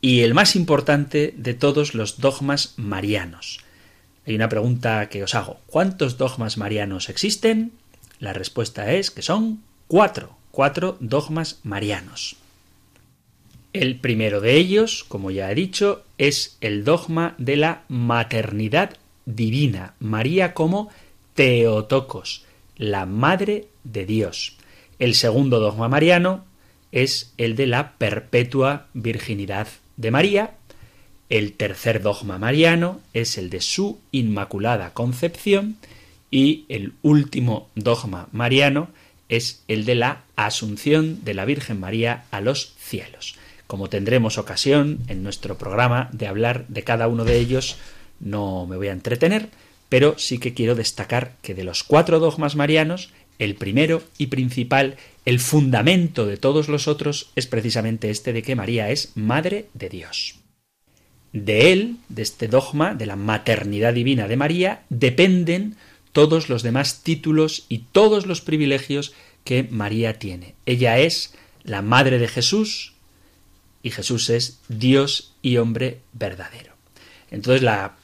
y 0.00 0.20
el 0.20 0.34
más 0.34 0.56
importante 0.56 1.34
de 1.36 1.54
todos 1.54 1.94
los 1.94 2.20
dogmas 2.20 2.74
marianos. 2.76 3.60
Hay 4.26 4.34
una 4.34 4.48
pregunta 4.48 5.08
que 5.08 5.22
os 5.22 5.34
hago. 5.34 5.60
¿Cuántos 5.66 6.18
dogmas 6.18 6.58
marianos 6.58 7.08
existen? 7.08 7.72
La 8.20 8.32
respuesta 8.32 8.92
es 8.92 9.10
que 9.10 9.22
son 9.22 9.62
cuatro, 9.86 10.36
cuatro 10.50 10.96
dogmas 11.00 11.60
marianos. 11.62 12.36
El 13.72 13.96
primero 13.96 14.40
de 14.40 14.56
ellos, 14.56 15.04
como 15.04 15.30
ya 15.30 15.50
he 15.50 15.54
dicho, 15.54 16.04
es 16.16 16.56
el 16.60 16.84
dogma 16.84 17.34
de 17.38 17.56
la 17.56 17.82
maternidad 17.88 18.96
divina, 19.26 19.94
María 19.98 20.54
como 20.54 20.88
Teotocos, 21.34 22.44
la 22.76 23.06
Madre 23.06 23.68
de 23.84 24.06
Dios. 24.06 24.56
El 24.98 25.14
segundo 25.14 25.60
dogma 25.60 25.88
mariano 25.88 26.44
es 26.92 27.32
el 27.36 27.56
de 27.56 27.66
la 27.66 27.92
perpetua 27.98 28.86
virginidad 28.94 29.68
de 29.98 30.10
María. 30.10 30.54
El 31.28 31.52
tercer 31.52 32.00
dogma 32.00 32.38
mariano 32.38 33.02
es 33.12 33.36
el 33.36 33.50
de 33.50 33.60
su 33.60 33.98
Inmaculada 34.12 34.94
Concepción 34.94 35.76
y 36.30 36.64
el 36.70 36.94
último 37.02 37.68
dogma 37.74 38.28
mariano 38.32 38.88
es 39.28 39.62
el 39.68 39.84
de 39.84 39.94
la 39.94 40.22
Asunción 40.36 41.22
de 41.24 41.34
la 41.34 41.44
Virgen 41.44 41.80
María 41.80 42.24
a 42.30 42.40
los 42.40 42.72
cielos. 42.78 43.36
Como 43.66 43.90
tendremos 43.90 44.38
ocasión 44.38 45.00
en 45.08 45.22
nuestro 45.22 45.58
programa 45.58 46.08
de 46.12 46.26
hablar 46.26 46.66
de 46.68 46.84
cada 46.84 47.08
uno 47.08 47.24
de 47.24 47.38
ellos, 47.38 47.76
no 48.20 48.66
me 48.66 48.76
voy 48.76 48.88
a 48.88 48.92
entretener, 48.92 49.50
pero 49.90 50.18
sí 50.18 50.38
que 50.38 50.54
quiero 50.54 50.74
destacar 50.74 51.34
que 51.42 51.54
de 51.54 51.64
los 51.64 51.84
cuatro 51.84 52.20
dogmas 52.20 52.56
marianos, 52.56 53.10
el 53.38 53.54
primero 53.54 54.02
y 54.16 54.28
principal, 54.28 54.96
el 55.28 55.40
fundamento 55.40 56.24
de 56.24 56.38
todos 56.38 56.68
los 56.68 56.88
otros, 56.88 57.32
es 57.36 57.46
precisamente 57.46 58.08
este 58.08 58.32
de 58.32 58.42
que 58.42 58.56
María 58.56 58.88
es 58.88 59.12
Madre 59.14 59.66
de 59.74 59.90
Dios. 59.90 60.36
De 61.34 61.70
él, 61.70 61.98
de 62.08 62.22
este 62.22 62.48
dogma, 62.48 62.94
de 62.94 63.04
la 63.04 63.16
maternidad 63.16 63.92
divina 63.92 64.26
de 64.26 64.38
María, 64.38 64.84
dependen 64.88 65.76
todos 66.12 66.48
los 66.48 66.62
demás 66.62 67.02
títulos 67.02 67.66
y 67.68 67.80
todos 67.92 68.24
los 68.24 68.40
privilegios 68.40 69.12
que 69.44 69.64
María 69.64 70.18
tiene. 70.18 70.54
Ella 70.64 70.98
es 70.98 71.34
la 71.62 71.82
Madre 71.82 72.18
de 72.18 72.28
Jesús 72.28 72.94
y 73.82 73.90
Jesús 73.90 74.30
es 74.30 74.60
Dios 74.68 75.34
y 75.42 75.58
hombre 75.58 75.98
verdadero. 76.14 76.72
Entonces 77.30 77.60
la 77.60 77.96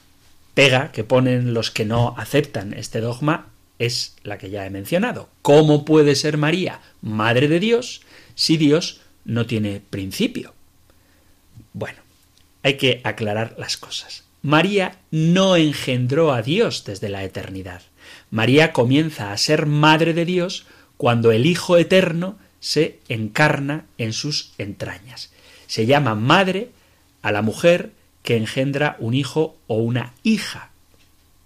pega 0.53 0.91
que 0.91 1.03
ponen 1.03 1.55
los 1.55 1.71
que 1.71 1.85
no 1.85 2.13
aceptan 2.19 2.75
este 2.75 3.01
dogma 3.01 3.47
es 3.79 4.15
la 4.23 4.37
que 4.37 4.49
ya 4.49 4.65
he 4.65 4.69
mencionado. 4.69 5.29
¿Cómo 5.41 5.85
puede 5.85 6.15
ser 6.15 6.37
María 6.37 6.81
Madre 7.01 7.47
de 7.47 7.59
Dios 7.59 8.01
si 8.35 8.57
Dios 8.57 9.01
no 9.25 9.45
tiene 9.45 9.81
principio? 9.89 10.53
Bueno, 11.73 11.99
hay 12.63 12.75
que 12.77 13.01
aclarar 13.03 13.55
las 13.57 13.77
cosas. 13.77 14.23
María 14.41 14.97
no 15.11 15.55
engendró 15.55 16.31
a 16.31 16.41
Dios 16.41 16.85
desde 16.85 17.09
la 17.09 17.23
eternidad. 17.23 17.81
María 18.29 18.73
comienza 18.73 19.31
a 19.31 19.37
ser 19.37 19.65
Madre 19.65 20.13
de 20.13 20.25
Dios 20.25 20.65
cuando 20.97 21.31
el 21.31 21.45
Hijo 21.45 21.77
Eterno 21.77 22.37
se 22.59 22.99
encarna 23.09 23.85
en 23.97 24.13
sus 24.13 24.53
entrañas. 24.57 25.31
Se 25.67 25.85
llama 25.85 26.15
Madre 26.15 26.69
a 27.21 27.31
la 27.31 27.41
mujer 27.41 27.91
que 28.23 28.37
engendra 28.37 28.95
un 28.99 29.13
hijo 29.13 29.55
o 29.67 29.77
una 29.77 30.13
hija. 30.23 30.71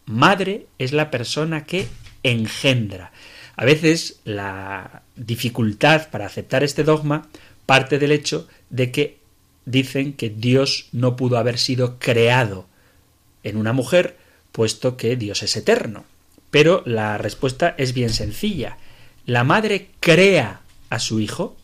Madre 0.06 0.66
es 0.78 0.94
la 0.94 1.12
persona 1.12 1.66
que 1.66 1.88
engendra. 2.24 3.12
A 3.56 3.66
veces 3.66 4.20
la 4.24 5.04
dificultad 5.16 6.10
para 6.10 6.26
aceptar 6.26 6.64
este 6.64 6.84
dogma 6.84 7.28
parte 7.66 8.00
del 8.00 8.12
hecho 8.12 8.48
de 8.70 8.92
que 8.92 9.20
dicen 9.66 10.14
que 10.14 10.30
Dios 10.30 10.88
no 10.92 11.16
pudo 11.16 11.38
haber 11.38 11.58
sido 11.58 12.00
creado 12.00 12.68
en 13.44 13.58
una 13.58 13.74
mujer, 13.74 14.18
puesto 14.52 14.98
que 14.98 15.16
Dios 15.16 15.44
es 15.44 15.56
eterno. 15.56 16.06
Pero 16.52 16.82
la 16.86 17.18
respuesta 17.18 17.76
es 17.78 17.94
bien 17.94 18.10
sencilla. 18.10 18.78
¿La 19.26 19.44
madre 19.44 19.90
crea 20.00 20.62
a 20.90 21.00
su 21.00 21.20
hijo? 21.20 21.56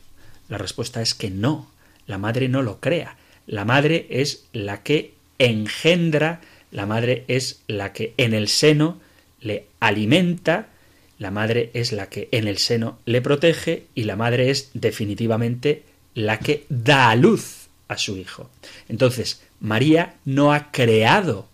La 0.49 0.57
respuesta 0.57 1.01
es 1.01 1.13
que 1.13 1.31
no. 1.31 1.71
La 2.05 2.17
madre 2.17 2.49
no 2.49 2.61
lo 2.61 2.79
crea. 2.79 3.17
La 3.47 3.65
madre 3.65 4.07
es 4.09 4.45
la 4.53 4.83
que 4.83 5.13
engendra, 5.39 6.41
la 6.71 6.85
madre 6.85 7.25
es 7.27 7.61
la 7.67 7.93
que 7.93 8.13
en 8.17 8.33
el 8.33 8.47
seno 8.47 8.99
le 9.45 9.67
alimenta, 9.79 10.67
la 11.19 11.31
madre 11.31 11.69
es 11.73 11.91
la 11.91 12.09
que 12.09 12.27
en 12.31 12.47
el 12.47 12.57
seno 12.57 12.99
le 13.05 13.21
protege 13.21 13.85
y 13.95 14.03
la 14.03 14.15
madre 14.15 14.49
es 14.49 14.71
definitivamente 14.73 15.83
la 16.15 16.39
que 16.39 16.65
da 16.69 17.09
a 17.11 17.15
luz 17.15 17.67
a 17.87 17.97
su 17.97 18.17
hijo. 18.17 18.49
Entonces, 18.89 19.41
María 19.59 20.15
no 20.25 20.51
ha 20.51 20.71
creado 20.71 21.47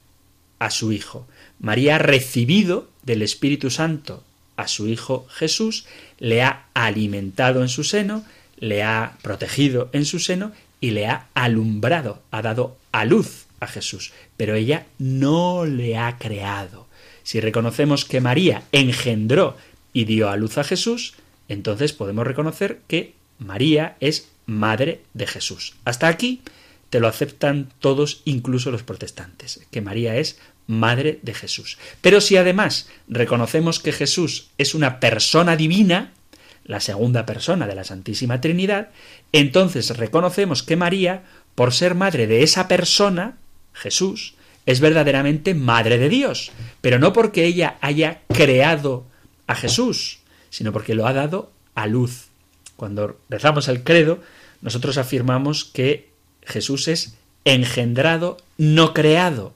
a 0.57 0.71
su 0.71 0.91
hijo. 0.91 1.27
María 1.59 1.95
ha 1.95 1.99
recibido 1.99 2.89
del 3.03 3.21
Espíritu 3.21 3.69
Santo 3.69 4.23
a 4.55 4.67
su 4.67 4.87
hijo 4.87 5.27
Jesús, 5.29 5.85
le 6.19 6.43
ha 6.43 6.65
alimentado 6.73 7.61
en 7.61 7.69
su 7.69 7.83
seno, 7.83 8.23
le 8.57 8.83
ha 8.83 9.17
protegido 9.21 9.89
en 9.91 10.05
su 10.05 10.19
seno 10.19 10.51
y 10.79 10.91
le 10.91 11.07
ha 11.07 11.27
alumbrado, 11.33 12.21
ha 12.31 12.41
dado 12.41 12.77
a 12.91 13.05
luz 13.05 13.45
a 13.59 13.67
Jesús, 13.67 14.11
pero 14.37 14.55
ella 14.55 14.85
no 14.97 15.65
le 15.65 15.97
ha 15.97 16.17
creado. 16.17 16.87
Si 17.23 17.39
reconocemos 17.39 18.05
que 18.05 18.21
María 18.21 18.63
engendró 18.71 19.57
y 19.93 20.05
dio 20.05 20.29
a 20.29 20.37
luz 20.37 20.57
a 20.57 20.63
Jesús, 20.63 21.15
entonces 21.47 21.93
podemos 21.93 22.25
reconocer 22.25 22.81
que 22.87 23.13
María 23.37 23.97
es 23.99 24.29
madre 24.45 25.01
de 25.13 25.27
Jesús. 25.27 25.75
Hasta 25.85 26.07
aquí 26.07 26.41
te 26.89 26.99
lo 26.99 27.07
aceptan 27.07 27.69
todos, 27.79 28.21
incluso 28.25 28.71
los 28.71 28.83
protestantes, 28.83 29.65
que 29.71 29.81
María 29.81 30.17
es 30.17 30.39
madre 30.67 31.19
de 31.21 31.33
Jesús. 31.33 31.77
Pero 32.01 32.21
si 32.21 32.37
además 32.37 32.89
reconocemos 33.07 33.79
que 33.79 33.91
Jesús 33.91 34.49
es 34.57 34.75
una 34.75 34.99
persona 34.99 35.55
divina, 35.55 36.13
la 36.63 36.79
segunda 36.79 37.25
persona 37.25 37.67
de 37.67 37.75
la 37.75 37.83
Santísima 37.83 38.41
Trinidad, 38.41 38.89
entonces 39.31 39.97
reconocemos 39.97 40.63
que 40.63 40.75
María, 40.75 41.23
por 41.55 41.73
ser 41.73 41.95
madre 41.95 42.27
de 42.27 42.43
esa 42.43 42.67
persona, 42.67 43.37
Jesús, 43.73 44.35
es 44.65 44.79
verdaderamente 44.79 45.53
madre 45.53 45.97
de 45.97 46.09
Dios, 46.09 46.51
pero 46.81 46.99
no 46.99 47.13
porque 47.13 47.45
ella 47.45 47.77
haya 47.81 48.21
creado 48.27 49.05
a 49.47 49.55
Jesús, 49.55 50.19
sino 50.49 50.71
porque 50.71 50.95
lo 50.95 51.07
ha 51.07 51.13
dado 51.13 51.51
a 51.75 51.87
luz. 51.87 52.27
Cuando 52.75 53.19
rezamos 53.29 53.67
el 53.67 53.83
credo, 53.83 54.19
nosotros 54.61 54.97
afirmamos 54.97 55.65
que 55.65 56.09
Jesús 56.43 56.87
es 56.87 57.15
engendrado, 57.45 58.37
no 58.57 58.93
creado. 58.93 59.53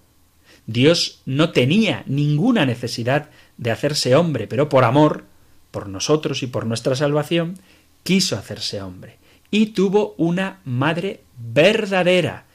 Dios 0.68 1.22
no 1.26 1.52
tenía 1.52 2.04
ninguna 2.08 2.66
necesidad 2.66 3.30
de 3.58 3.72
hacerse 3.72 4.16
hombre, 4.16 4.48
pero 4.48 4.70
por 4.70 4.84
amor, 4.84 5.26
por 5.72 5.88
nosotros 5.88 6.42
y 6.44 6.48
por 6.48 6.66
nuestra 6.66 6.96
salvación, 6.96 7.60
quiso 8.04 8.38
hacerse 8.38 8.82
hombre. 8.82 9.18
Y 9.52 9.68
tuvo 9.68 10.16
una 10.18 10.60
madre 10.66 11.22
verdadera. 11.38 12.46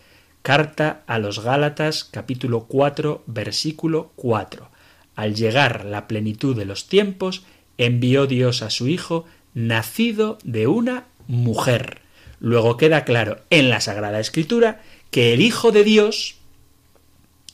Carta 0.43 1.03
a 1.07 1.19
los 1.19 1.41
Gálatas 1.41 2.05
capítulo 2.05 2.65
4 2.65 3.25
versículo 3.27 4.11
4. 4.17 4.71
Al 5.15 5.35
llegar 5.35 5.85
la 5.85 6.09
plenitud 6.09 6.57
de 6.57 6.65
los 6.65 6.89
tiempos, 6.89 7.43
envió 7.77 8.27
Dios 8.27 8.63
a 8.63 8.71
su 8.71 8.89
Hijo, 8.89 9.27
nacido 9.53 10.39
de 10.43 10.67
una 10.67 11.05
mujer. 11.27 12.01
Luego 12.39 12.79
queda 12.79 13.05
claro 13.05 13.41
en 13.51 13.69
la 13.69 13.83
Sagrada 13.83 14.19
Escritura 14.19 14.81
que 15.11 15.35
el 15.35 15.43
Hijo 15.43 15.73
de 15.73 15.85
Dios, 15.85 16.37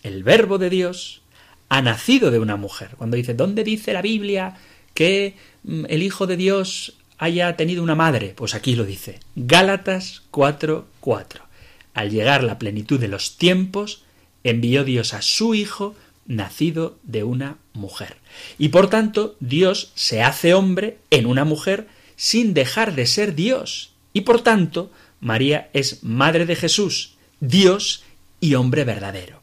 el 0.05 0.23
Verbo 0.23 0.59
de 0.59 0.71
Dios, 0.71 1.23
ha 1.69 1.83
nacido 1.83 2.31
de 2.31 2.39
una 2.39 2.55
mujer. 2.55 2.91
Cuando 2.97 3.17
dice, 3.17 3.35
¿dónde 3.35 3.65
dice 3.65 3.95
la 3.95 4.03
Biblia 4.03 4.59
que 4.95 5.35
mm, 5.65 5.87
el 5.89 6.05
Hijo 6.05 6.29
de 6.29 6.37
Dios 6.37 6.99
haya 7.19 7.57
tenido 7.57 7.83
una 7.83 7.97
madre? 7.97 8.33
Pues 8.37 8.55
aquí 8.55 8.77
lo 8.77 8.85
dice. 8.85 9.19
Gálatas 9.35 10.23
4:4. 10.31 11.46
Al 11.97 12.11
llegar 12.11 12.45
la 12.45 12.59
plenitud 12.59 13.01
de 13.01 13.09
los 13.09 13.39
tiempos, 13.39 14.03
envió 14.45 14.85
Dios 14.85 15.15
a 15.15 15.23
su 15.23 15.55
Hijo, 15.55 15.97
nacido 16.27 16.99
de 17.05 17.25
una 17.25 17.57
mujer. 17.73 18.19
Y 18.59 18.69
por 18.69 18.91
tanto, 18.91 19.35
Dios 19.41 19.93
se 19.95 20.23
hace 20.23 20.53
hombre 20.53 20.99
en 21.11 21.25
una 21.25 21.47
mujer 21.47 21.89
sin 22.15 22.53
dejar 22.53 22.95
de 22.95 23.07
ser 23.07 23.35
Dios. 23.35 23.95
Y 24.13 24.21
por 24.21 24.43
tanto, 24.43 24.93
María 25.21 25.71
es 25.73 26.05
madre 26.05 26.45
de 26.45 26.55
Jesús, 26.55 27.15
Dios 27.41 28.05
y 28.41 28.57
hombre 28.57 28.85
verdadero. 28.85 29.41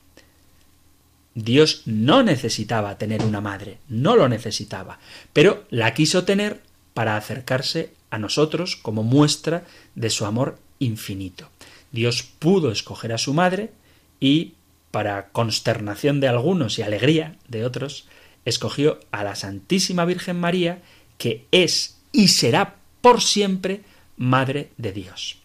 Dios 1.34 1.82
no 1.88 2.22
necesitaba 2.22 3.00
tener 3.00 3.24
una 3.24 3.42
madre, 3.42 3.80
no 3.90 4.16
lo 4.16 4.30
necesitaba, 4.30 5.00
pero 5.34 5.66
la 5.72 5.96
quiso 5.96 6.24
tener 6.24 6.62
para 6.94 7.18
acercarse 7.18 7.94
a 8.12 8.20
nosotros 8.20 8.76
como 8.76 9.02
muestra 9.02 9.66
de 9.96 10.12
su 10.12 10.28
amor 10.28 10.60
infinito. 10.78 11.50
Dios 11.94 12.24
pudo 12.24 12.72
escoger 12.72 13.14
a 13.14 13.18
su 13.18 13.34
madre 13.34 13.72
y, 14.20 14.56
para 14.92 15.30
consternación 15.30 16.20
de 16.20 16.28
algunos 16.28 16.78
y 16.78 16.82
alegría 16.82 17.38
de 17.48 17.64
otros, 17.64 18.08
escogió 18.44 19.00
a 19.12 19.24
la 19.24 19.36
Santísima 19.36 20.04
Virgen 20.04 20.40
María, 20.40 20.82
que 21.18 21.46
es 21.52 21.98
y 22.12 22.28
será 22.28 22.76
por 23.00 23.22
siempre 23.22 23.82
Madre 24.16 24.70
de 24.78 24.92
Dios. 24.92 25.38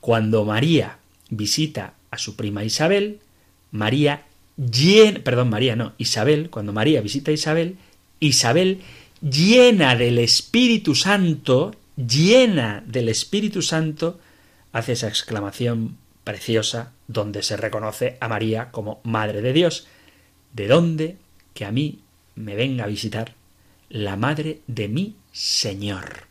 Cuando 0.00 0.44
María 0.44 0.98
visita 1.28 1.94
a 2.10 2.18
su 2.18 2.34
prima 2.34 2.64
Isabel, 2.64 3.20
María 3.70 4.26
llena, 4.56 5.20
perdón, 5.20 5.50
María 5.50 5.76
no, 5.76 5.92
Isabel, 5.98 6.50
cuando 6.50 6.72
María 6.72 7.00
visita 7.02 7.30
a 7.30 7.34
Isabel, 7.34 7.76
Isabel 8.18 8.80
llena 9.20 9.94
del 9.94 10.18
Espíritu 10.18 10.94
Santo, 10.94 11.74
llena 11.96 12.82
del 12.86 13.08
Espíritu 13.08 13.62
Santo, 13.62 14.18
hace 14.72 14.92
esa 14.92 15.08
exclamación 15.08 15.96
preciosa 16.24 16.92
donde 17.08 17.42
se 17.42 17.56
reconoce 17.56 18.16
a 18.20 18.28
María 18.28 18.70
como 18.70 19.00
Madre 19.04 19.42
de 19.42 19.52
Dios. 19.52 19.86
¿De 20.52 20.68
dónde 20.68 21.16
que 21.54 21.64
a 21.64 21.72
mí 21.72 22.00
me 22.34 22.54
venga 22.54 22.84
a 22.84 22.88
visitar 22.88 23.34
la 23.88 24.16
Madre 24.16 24.60
de 24.66 24.88
mi 24.88 25.16
Señor? 25.32 26.30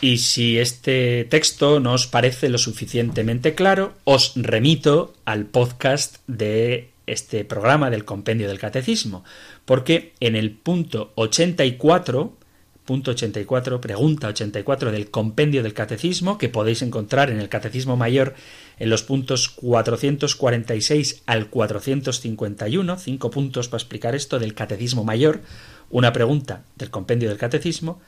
Y 0.00 0.18
si 0.18 0.58
este 0.58 1.24
texto 1.24 1.80
no 1.80 1.92
os 1.92 2.06
parece 2.06 2.48
lo 2.48 2.58
suficientemente 2.58 3.54
claro, 3.54 3.94
os 4.04 4.32
remito 4.34 5.14
al 5.24 5.46
podcast 5.46 6.16
de 6.26 6.90
este 7.06 7.44
programa 7.44 7.90
del 7.90 8.04
Compendio 8.04 8.48
del 8.48 8.58
Catecismo, 8.58 9.24
porque 9.64 10.12
en 10.20 10.36
el 10.36 10.50
punto 10.50 11.12
84, 11.14 12.36
punto 12.84 13.12
84, 13.12 13.80
pregunta 13.80 14.28
84 14.28 14.92
del 14.92 15.10
Compendio 15.10 15.62
del 15.62 15.74
Catecismo, 15.74 16.38
que 16.38 16.48
podéis 16.48 16.82
encontrar 16.82 17.30
en 17.30 17.40
el 17.40 17.48
Catecismo 17.48 17.96
Mayor 17.96 18.34
en 18.78 18.90
los 18.90 19.02
puntos 19.02 19.48
446 19.48 21.22
al 21.26 21.48
451, 21.48 22.98
cinco 22.98 23.30
puntos 23.30 23.68
para 23.68 23.80
explicar 23.80 24.14
esto 24.14 24.38
del 24.38 24.54
Catecismo 24.54 25.04
Mayor, 25.04 25.40
una 25.90 26.12
pregunta 26.12 26.64
del 26.76 26.90
Compendio 26.90 27.28
del 27.28 27.38
Catecismo, 27.38 28.00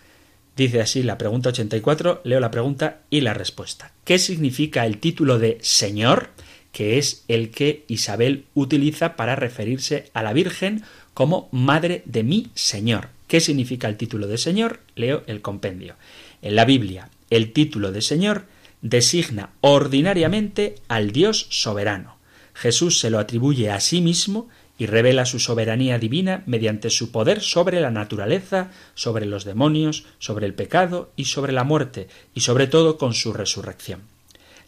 Dice 0.57 0.81
así 0.81 1.03
la 1.03 1.19
pregunta 1.19 1.51
84, 1.51 2.23
leo 2.25 2.41
la 2.41 2.51
pregunta 2.51 3.03
y 3.11 3.21
la 3.21 3.35
respuesta. 3.35 3.93
¿Qué 4.05 4.19
significa 4.19 4.87
el 4.87 4.99
título 4.99 5.39
de 5.39 5.59
Señor, 5.61 6.31
que 6.73 6.97
es 6.97 7.25
el 7.29 7.51
que 7.51 7.85
Isabel 7.89 8.47
utiliza 8.55 9.17
para 9.17 9.37
referirse 9.37 10.11
a 10.15 10.23
la 10.23 10.33
Virgen 10.33 10.83
como 11.13 11.51
Madre 11.53 12.03
de 12.07 12.23
mi 12.23 12.51
Señor? 12.55 13.16
¿Qué 13.27 13.41
significa 13.41 13.89
el 13.89 13.97
título 13.97 14.27
de 14.27 14.39
Señor? 14.39 14.81
Leo 14.95 15.25
el 15.27 15.43
compendio. 15.43 15.97
En 16.43 16.55
la 16.55 16.65
Biblia, 16.65 17.11
el 17.31 17.53
título 17.53 17.93
de 17.93 18.03
Señor 18.03 18.45
designa 18.83 19.51
ordinariamente 19.63 20.77
al 20.89 21.11
Dios 21.11 21.49
soberano. 21.51 22.17
Jesús 22.55 23.01
se 23.01 23.11
lo 23.11 23.19
atribuye 23.19 23.71
a 23.71 23.81
sí 23.81 24.01
mismo 24.01 24.49
y 24.79 24.87
revela 24.87 25.27
su 25.27 25.39
soberanía 25.39 25.99
divina 25.99 26.43
mediante 26.47 26.91
su 26.91 27.11
poder 27.11 27.41
sobre 27.41 27.81
la 27.81 27.91
naturaleza, 27.91 28.71
sobre 28.95 29.27
los 29.27 29.45
demonios, 29.45 30.05
sobre 30.19 30.47
el 30.47 30.55
pecado 30.55 31.11
y 31.17 31.25
sobre 31.25 31.53
la 31.53 31.65
muerte, 31.65 32.09
y 32.35 32.41
sobre 32.41 32.67
todo 32.67 32.99
con 32.99 33.15
su 33.15 33.33
resurrección. 33.33 34.03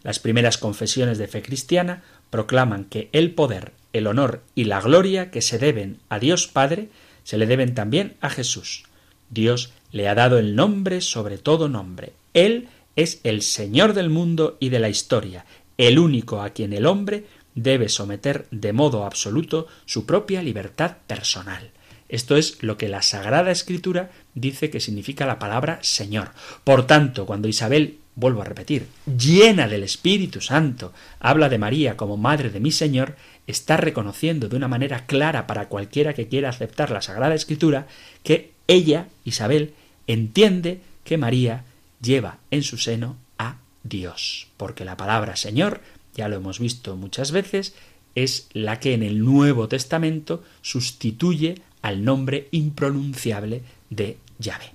Las 0.03 0.19
primeras 0.19 0.57
confesiones 0.57 1.17
de 1.17 1.27
fe 1.27 1.41
cristiana 1.41 2.03
proclaman 2.29 2.85
que 2.85 3.09
el 3.11 3.31
poder, 3.31 3.73
el 3.93 4.07
honor 4.07 4.41
y 4.55 4.65
la 4.65 4.81
gloria 4.81 5.31
que 5.31 5.41
se 5.41 5.59
deben 5.59 5.99
a 6.09 6.19
Dios 6.19 6.47
Padre 6.47 6.89
se 7.29 7.37
le 7.37 7.45
deben 7.45 7.75
también 7.75 8.15
a 8.21 8.31
Jesús. 8.31 8.85
Dios 9.29 9.71
le 9.91 10.07
ha 10.07 10.15
dado 10.15 10.39
el 10.39 10.55
nombre 10.55 10.99
sobre 10.99 11.37
todo 11.37 11.69
nombre. 11.69 12.13
Él 12.33 12.69
es 12.95 13.21
el 13.23 13.43
Señor 13.43 13.93
del 13.93 14.09
mundo 14.09 14.57
y 14.59 14.69
de 14.69 14.79
la 14.79 14.89
historia, 14.89 15.45
el 15.77 15.99
único 15.99 16.41
a 16.41 16.49
quien 16.49 16.73
el 16.73 16.87
hombre 16.87 17.25
debe 17.53 17.87
someter 17.87 18.47
de 18.49 18.73
modo 18.73 19.05
absoluto 19.05 19.67
su 19.85 20.07
propia 20.07 20.41
libertad 20.41 20.97
personal. 21.05 21.69
Esto 22.07 22.35
es 22.35 22.63
lo 22.63 22.79
que 22.79 22.89
la 22.89 23.03
Sagrada 23.03 23.51
Escritura 23.51 24.09
dice 24.33 24.71
que 24.71 24.79
significa 24.79 25.27
la 25.27 25.37
palabra 25.37 25.77
Señor. 25.83 26.31
Por 26.63 26.87
tanto, 26.87 27.27
cuando 27.27 27.47
Isabel, 27.47 27.99
vuelvo 28.19 28.41
a 28.41 28.45
repetir, 28.45 28.87
llena 29.05 29.67
del 29.67 29.83
Espíritu 29.83 30.41
Santo, 30.41 30.93
habla 31.19 31.49
de 31.49 31.57
María 31.57 31.97
como 31.97 32.17
Madre 32.17 32.49
de 32.49 32.59
mi 32.59 32.71
Señor, 32.71 33.15
está 33.47 33.77
reconociendo 33.77 34.49
de 34.49 34.55
una 34.55 34.67
manera 34.67 35.05
clara 35.05 35.47
para 35.47 35.69
cualquiera 35.69 36.13
que 36.13 36.27
quiera 36.27 36.49
aceptar 36.49 36.91
la 36.91 37.01
Sagrada 37.01 37.35
Escritura 37.35 37.87
que 38.23 38.51
ella, 38.67 39.07
Isabel, 39.25 39.73
entiende 40.05 40.81
que 41.03 41.17
María 41.17 41.63
lleva 42.01 42.37
en 42.51 42.63
su 42.63 42.77
seno 42.77 43.17
a 43.37 43.57
Dios, 43.83 44.47
porque 44.57 44.85
la 44.85 44.97
palabra 44.97 45.35
Señor 45.35 45.81
ya 46.15 46.27
lo 46.27 46.35
hemos 46.35 46.59
visto 46.59 46.95
muchas 46.95 47.31
veces, 47.31 47.73
es 48.15 48.49
la 48.53 48.79
que 48.79 48.93
en 48.93 49.03
el 49.03 49.23
Nuevo 49.23 49.67
Testamento 49.67 50.43
sustituye 50.61 51.61
al 51.81 52.03
nombre 52.03 52.47
impronunciable 52.51 53.61
de 53.89 54.17
Yahvé. 54.39 54.73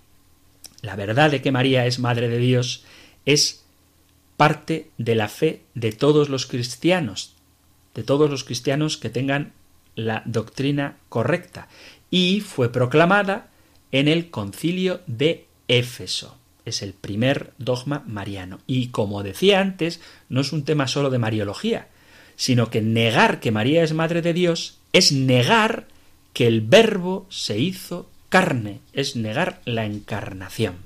La 0.83 0.97
verdad 0.97 1.31
de 1.31 1.43
que 1.43 1.53
María 1.53 1.87
es 1.87 1.99
Madre 1.99 2.29
de 2.29 2.39
Dios 2.39 2.85
es 3.27 3.65
parte 4.37 4.91
de 4.99 5.15
la 5.15 5.29
fe 5.29 5.63
de 5.75 5.93
todos 5.93 6.29
los 6.29 6.47
cristianos, 6.47 7.35
de 7.95 8.03
todos 8.03 8.31
los 8.31 8.45
cristianos 8.45 8.97
que 8.97 9.11
tengan 9.11 9.53
la 9.95 10.23
doctrina 10.27 10.97
correcta, 11.09 11.69
y 12.11 12.41
fue 12.41 12.71
proclamada 12.71 13.51
en 13.93 14.09
el 14.09 14.31
concilio 14.31 15.01
de 15.07 15.47
Éfeso. 15.69 16.37
es 16.65 16.81
el 16.83 16.95
primer 16.95 17.53
dogma 17.59 18.03
mariano. 18.07 18.59
Y 18.67 18.89
como 18.89 19.23
decía 19.23 19.61
antes, 19.61 20.01
no 20.31 20.41
es 20.41 20.53
un 20.53 20.65
tema 20.65 20.89
solo 20.89 21.11
de 21.11 21.19
mariología, 21.19 21.89
sino 22.37 22.71
que 22.71 22.81
negar 22.81 23.41
que 23.41 23.51
María 23.51 23.83
es 23.83 23.93
Madre 23.93 24.23
de 24.23 24.33
Dios 24.33 24.79
es 24.93 25.13
negar 25.13 25.87
que 26.33 26.47
el 26.47 26.63
Verbo 26.63 27.27
se 27.29 27.59
hizo 27.59 28.09
carne, 28.29 28.81
es 28.93 29.15
negar 29.15 29.61
la 29.65 29.85
encarnación. 29.85 30.77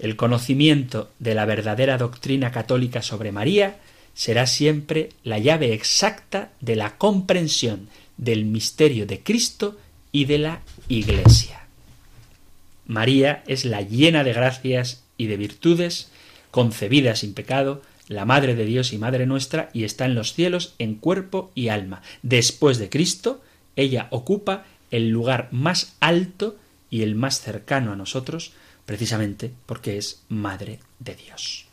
El 0.00 0.16
conocimiento 0.16 1.10
de 1.18 1.34
la 1.34 1.44
verdadera 1.44 1.98
doctrina 1.98 2.50
católica 2.50 3.02
sobre 3.02 3.32
María 3.32 3.76
será 4.14 4.46
siempre 4.46 5.10
la 5.24 5.38
llave 5.38 5.74
exacta 5.74 6.50
de 6.60 6.74
la 6.74 6.96
comprensión 6.96 7.88
del 8.16 8.46
misterio 8.46 9.06
de 9.06 9.20
Cristo 9.20 9.78
y 10.10 10.24
de 10.24 10.38
la 10.38 10.62
Iglesia. 10.88 11.66
María 12.86 13.44
es 13.46 13.66
la 13.66 13.82
llena 13.82 14.24
de 14.24 14.32
gracias 14.32 15.04
y 15.18 15.26
de 15.26 15.36
virtudes, 15.36 16.08
concebida 16.50 17.14
sin 17.14 17.34
pecado, 17.34 17.82
la 18.08 18.24
Madre 18.24 18.54
de 18.54 18.64
Dios 18.64 18.92
y 18.92 18.98
Madre 18.98 19.26
nuestra, 19.26 19.68
y 19.72 19.84
está 19.84 20.06
en 20.06 20.14
los 20.14 20.32
cielos 20.32 20.74
en 20.78 20.94
cuerpo 20.94 21.52
y 21.54 21.68
alma. 21.68 22.02
Después 22.22 22.78
de 22.78 22.88
Cristo, 22.88 23.42
ella 23.76 24.08
ocupa 24.10 24.64
el 24.90 25.10
lugar 25.10 25.48
más 25.52 25.94
alto 26.00 26.56
y 26.90 27.02
el 27.02 27.14
más 27.14 27.40
cercano 27.40 27.92
a 27.92 27.96
nosotros, 27.96 28.52
precisamente 28.90 29.52
porque 29.66 29.98
es 29.98 30.24
Madre 30.28 30.80
de 30.98 31.14
Dios. 31.14 31.69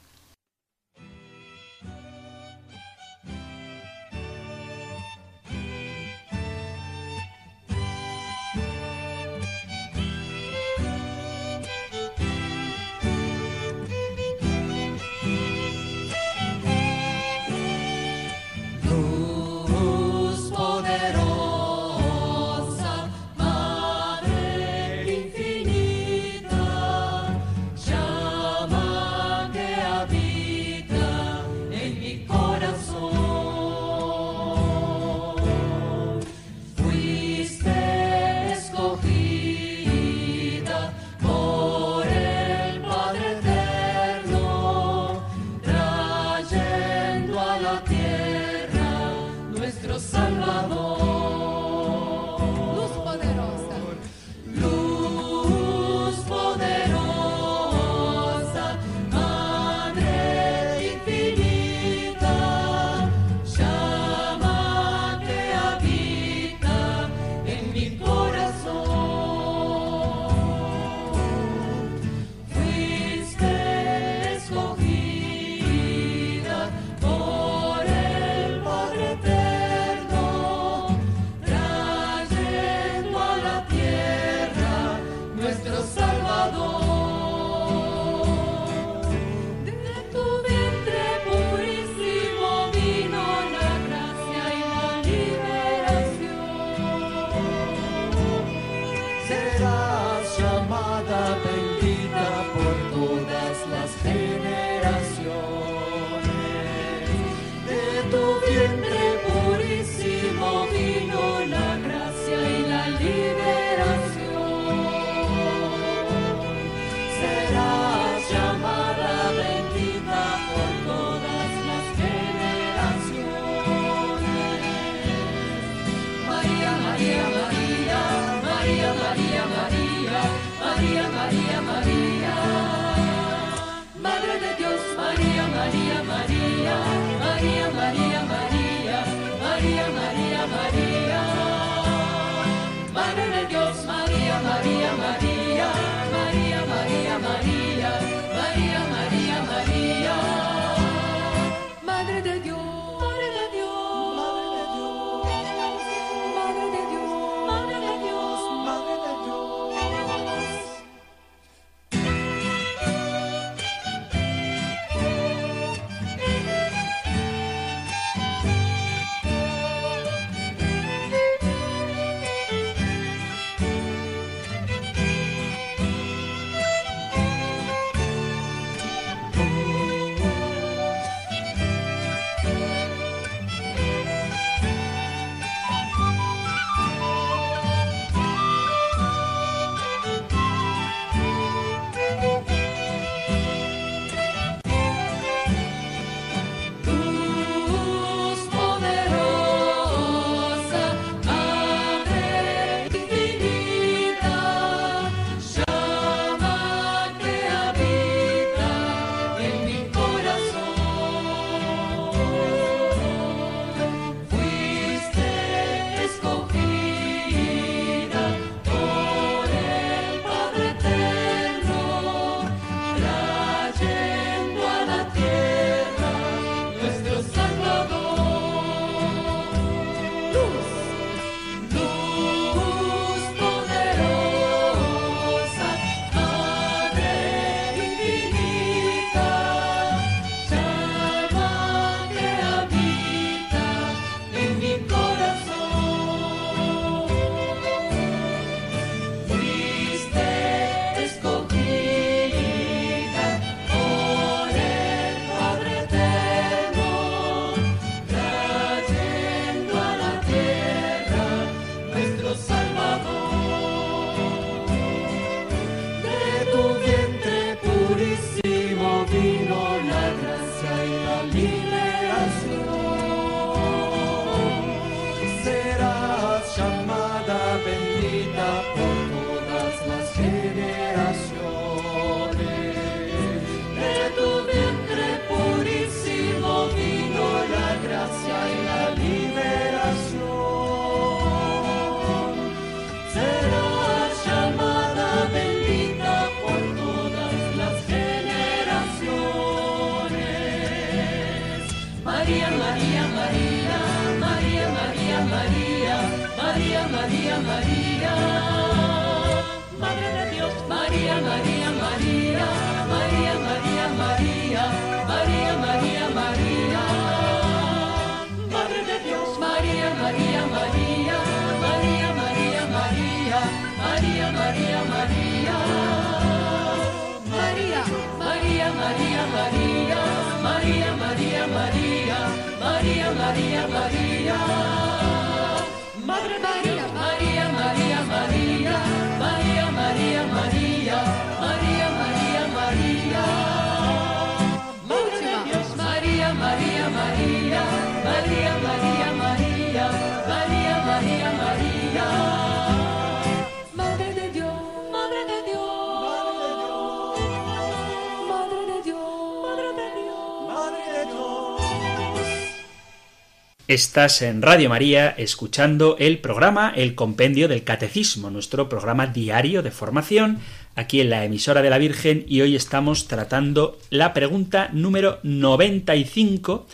Estás 363.68 364.22
en 364.22 364.42
Radio 364.42 364.70
María 364.70 365.10
escuchando 365.10 365.98
el 366.00 366.20
programa 366.20 366.72
El 366.74 366.96
Compendio 366.96 367.50
del 367.50 367.66
Catecismo, 367.66 368.30
nuestro 368.30 368.70
programa 368.70 369.08
diario 369.08 369.62
de 369.62 369.72
formación, 369.72 370.40
aquí 370.76 371.02
en 371.02 371.10
la 371.10 371.26
emisora 371.26 371.62
de 371.62 371.70
la 371.70 371.78
Virgen, 371.78 372.24
y 372.30 372.40
hoy 372.40 372.56
estamos 372.56 373.10
tratando 373.10 373.78
la 373.90 374.14
pregunta 374.14 374.70
número 374.72 375.20
95 375.24 376.66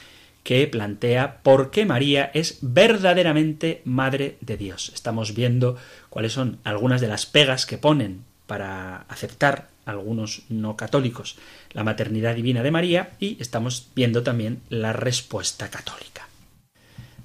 que 0.44 0.68
plantea 0.68 1.40
por 1.42 1.72
qué 1.72 1.88
María 1.88 2.30
es 2.32 2.60
verdaderamente 2.62 3.82
Madre 3.86 4.38
de 4.42 4.58
Dios. 4.58 4.92
Estamos 4.94 5.34
viendo 5.34 5.78
cuáles 6.12 6.34
son 6.34 6.60
algunas 6.64 7.02
de 7.02 7.08
las 7.08 7.26
pegas 7.26 7.66
que 7.66 7.80
ponen 7.80 8.24
para 8.46 8.98
aceptar 9.10 9.70
algunos 9.86 10.44
no 10.48 10.78
católicos 10.78 11.38
la 11.72 11.84
maternidad 11.84 12.36
divina 12.36 12.62
de 12.62 12.70
María 12.70 13.14
y 13.20 13.38
estamos 13.42 13.88
viendo 13.96 14.22
también 14.22 14.62
la 14.70 14.94
respuesta 14.94 15.72
católica. 15.72 16.28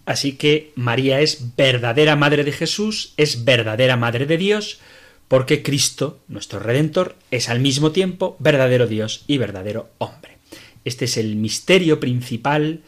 Así 0.08 0.36
que 0.36 0.72
María 0.74 1.20
es 1.20 1.54
verdadera 1.54 2.16
Madre 2.16 2.42
de 2.42 2.52
Jesús, 2.52 3.12
es 3.18 3.44
verdadera 3.44 3.98
Madre 3.98 4.24
de 4.24 4.38
Dios, 4.38 4.80
porque 5.28 5.62
Cristo, 5.62 6.18
nuestro 6.28 6.60
Redentor, 6.60 7.16
es 7.30 7.50
al 7.50 7.60
mismo 7.60 7.92
tiempo 7.92 8.34
verdadero 8.38 8.86
Dios 8.86 9.24
y 9.26 9.36
verdadero 9.36 9.90
hombre. 9.98 10.38
Este 10.86 11.04
es 11.04 11.18
el 11.18 11.36
misterio 11.36 12.00
principal 12.00 12.80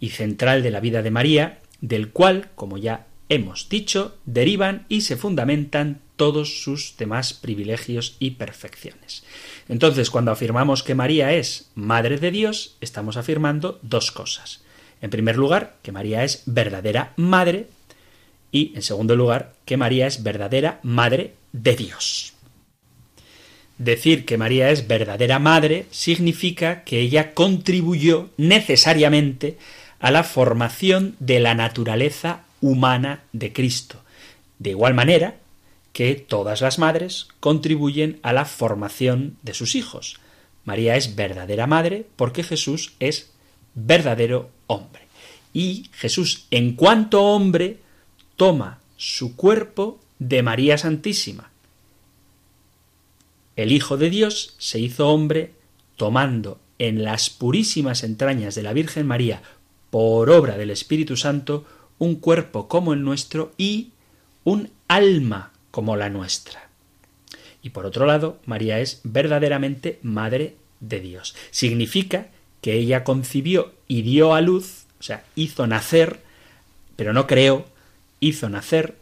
y 0.00 0.10
central 0.10 0.62
de 0.62 0.70
la 0.70 0.80
vida 0.80 1.00
de 1.00 1.10
María, 1.10 1.60
del 1.80 2.10
cual, 2.10 2.50
como 2.54 2.76
ya 2.76 3.06
hemos 3.30 3.70
dicho, 3.70 4.18
derivan 4.26 4.84
y 4.90 5.00
se 5.00 5.16
fundamentan 5.16 6.02
todos 6.16 6.62
sus 6.62 6.98
demás 6.98 7.32
privilegios 7.32 8.16
y 8.18 8.32
perfecciones. 8.32 9.24
Entonces, 9.70 10.10
cuando 10.10 10.30
afirmamos 10.30 10.82
que 10.82 10.94
María 10.94 11.32
es 11.32 11.70
Madre 11.74 12.18
de 12.18 12.30
Dios, 12.30 12.76
estamos 12.82 13.16
afirmando 13.16 13.78
dos 13.80 14.12
cosas. 14.12 14.65
En 15.06 15.10
primer 15.10 15.36
lugar, 15.36 15.76
que 15.82 15.92
María 15.92 16.24
es 16.24 16.42
verdadera 16.46 17.12
Madre 17.14 17.68
y, 18.50 18.72
en 18.74 18.82
segundo 18.82 19.14
lugar, 19.14 19.52
que 19.64 19.76
María 19.76 20.08
es 20.08 20.24
verdadera 20.24 20.80
Madre 20.82 21.34
de 21.52 21.76
Dios. 21.76 22.32
Decir 23.78 24.24
que 24.24 24.36
María 24.36 24.72
es 24.72 24.88
verdadera 24.88 25.38
Madre 25.38 25.86
significa 25.92 26.82
que 26.82 26.98
ella 26.98 27.34
contribuyó 27.34 28.30
necesariamente 28.36 29.58
a 30.00 30.10
la 30.10 30.24
formación 30.24 31.14
de 31.20 31.38
la 31.38 31.54
naturaleza 31.54 32.40
humana 32.60 33.22
de 33.32 33.52
Cristo, 33.52 34.02
de 34.58 34.70
igual 34.70 34.94
manera 34.94 35.36
que 35.92 36.16
todas 36.16 36.62
las 36.62 36.80
madres 36.80 37.28
contribuyen 37.38 38.18
a 38.24 38.32
la 38.32 38.44
formación 38.44 39.36
de 39.42 39.54
sus 39.54 39.76
hijos. 39.76 40.18
María 40.64 40.96
es 40.96 41.14
verdadera 41.14 41.68
madre 41.68 42.06
porque 42.16 42.42
Jesús 42.42 42.94
es 42.98 43.30
verdadero 43.76 44.50
hombre. 44.66 45.02
Y 45.52 45.88
Jesús, 45.92 46.46
en 46.50 46.74
cuanto 46.74 47.22
hombre, 47.22 47.78
toma 48.34 48.80
su 48.96 49.36
cuerpo 49.36 50.00
de 50.18 50.42
María 50.42 50.76
Santísima. 50.76 51.50
El 53.54 53.70
Hijo 53.70 53.96
de 53.96 54.10
Dios 54.10 54.54
se 54.58 54.80
hizo 54.80 55.08
hombre 55.08 55.54
tomando 55.96 56.58
en 56.78 57.04
las 57.04 57.30
purísimas 57.30 58.02
entrañas 58.02 58.54
de 58.54 58.62
la 58.62 58.72
Virgen 58.72 59.06
María, 59.06 59.42
por 59.90 60.28
obra 60.30 60.58
del 60.58 60.70
Espíritu 60.70 61.16
Santo, 61.16 61.64
un 61.98 62.16
cuerpo 62.16 62.68
como 62.68 62.92
el 62.92 63.02
nuestro 63.02 63.52
y 63.56 63.92
un 64.44 64.70
alma 64.88 65.52
como 65.70 65.96
la 65.96 66.10
nuestra. 66.10 66.68
Y 67.62 67.70
por 67.70 67.86
otro 67.86 68.04
lado, 68.04 68.40
María 68.44 68.80
es 68.80 69.00
verdaderamente 69.04 69.98
Madre 70.02 70.56
de 70.80 71.00
Dios. 71.00 71.34
Significa 71.50 72.28
que 72.66 72.74
ella 72.74 73.04
concibió 73.04 73.72
y 73.86 74.02
dio 74.02 74.34
a 74.34 74.40
luz, 74.40 74.86
o 74.98 75.02
sea, 75.04 75.22
hizo 75.36 75.68
nacer, 75.68 76.18
pero 76.96 77.12
no 77.12 77.28
creó, 77.28 77.64
hizo 78.18 78.48
nacer 78.48 78.96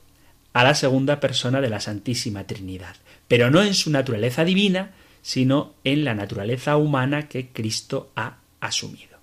a 0.52 0.64
la 0.64 0.74
segunda 0.74 1.18
persona 1.18 1.62
de 1.62 1.70
la 1.70 1.80
Santísima 1.80 2.46
Trinidad, 2.46 2.94
pero 3.26 3.50
no 3.50 3.62
en 3.62 3.72
su 3.72 3.88
naturaleza 3.90 4.44
divina, 4.44 4.90
sino 5.22 5.72
en 5.82 6.04
la 6.04 6.14
naturaleza 6.14 6.76
humana 6.76 7.26
que 7.26 7.48
Cristo 7.54 8.12
ha 8.16 8.36
asumido. 8.60 9.16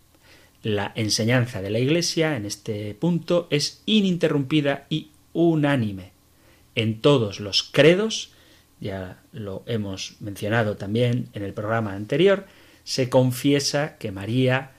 La 0.63 0.91
enseñanza 0.95 1.61
de 1.61 1.69
la 1.69 1.77
Iglesia 1.77 2.35
en 2.35 2.47
este 2.47 2.95
punto 2.95 3.47
es 3.51 3.83
ininterrumpida 3.85 4.87
y 4.89 5.11
unánime. 5.33 6.13
En 6.73 6.99
todos 6.99 7.39
los 7.39 7.61
credos, 7.61 8.31
ya 8.79 9.21
lo 9.33 9.61
hemos 9.67 10.15
mencionado 10.19 10.77
también 10.77 11.27
en 11.33 11.43
el 11.43 11.53
programa 11.53 11.93
anterior, 11.93 12.47
se 12.83 13.09
confiesa 13.09 13.97
que 13.97 14.11
María 14.11 14.71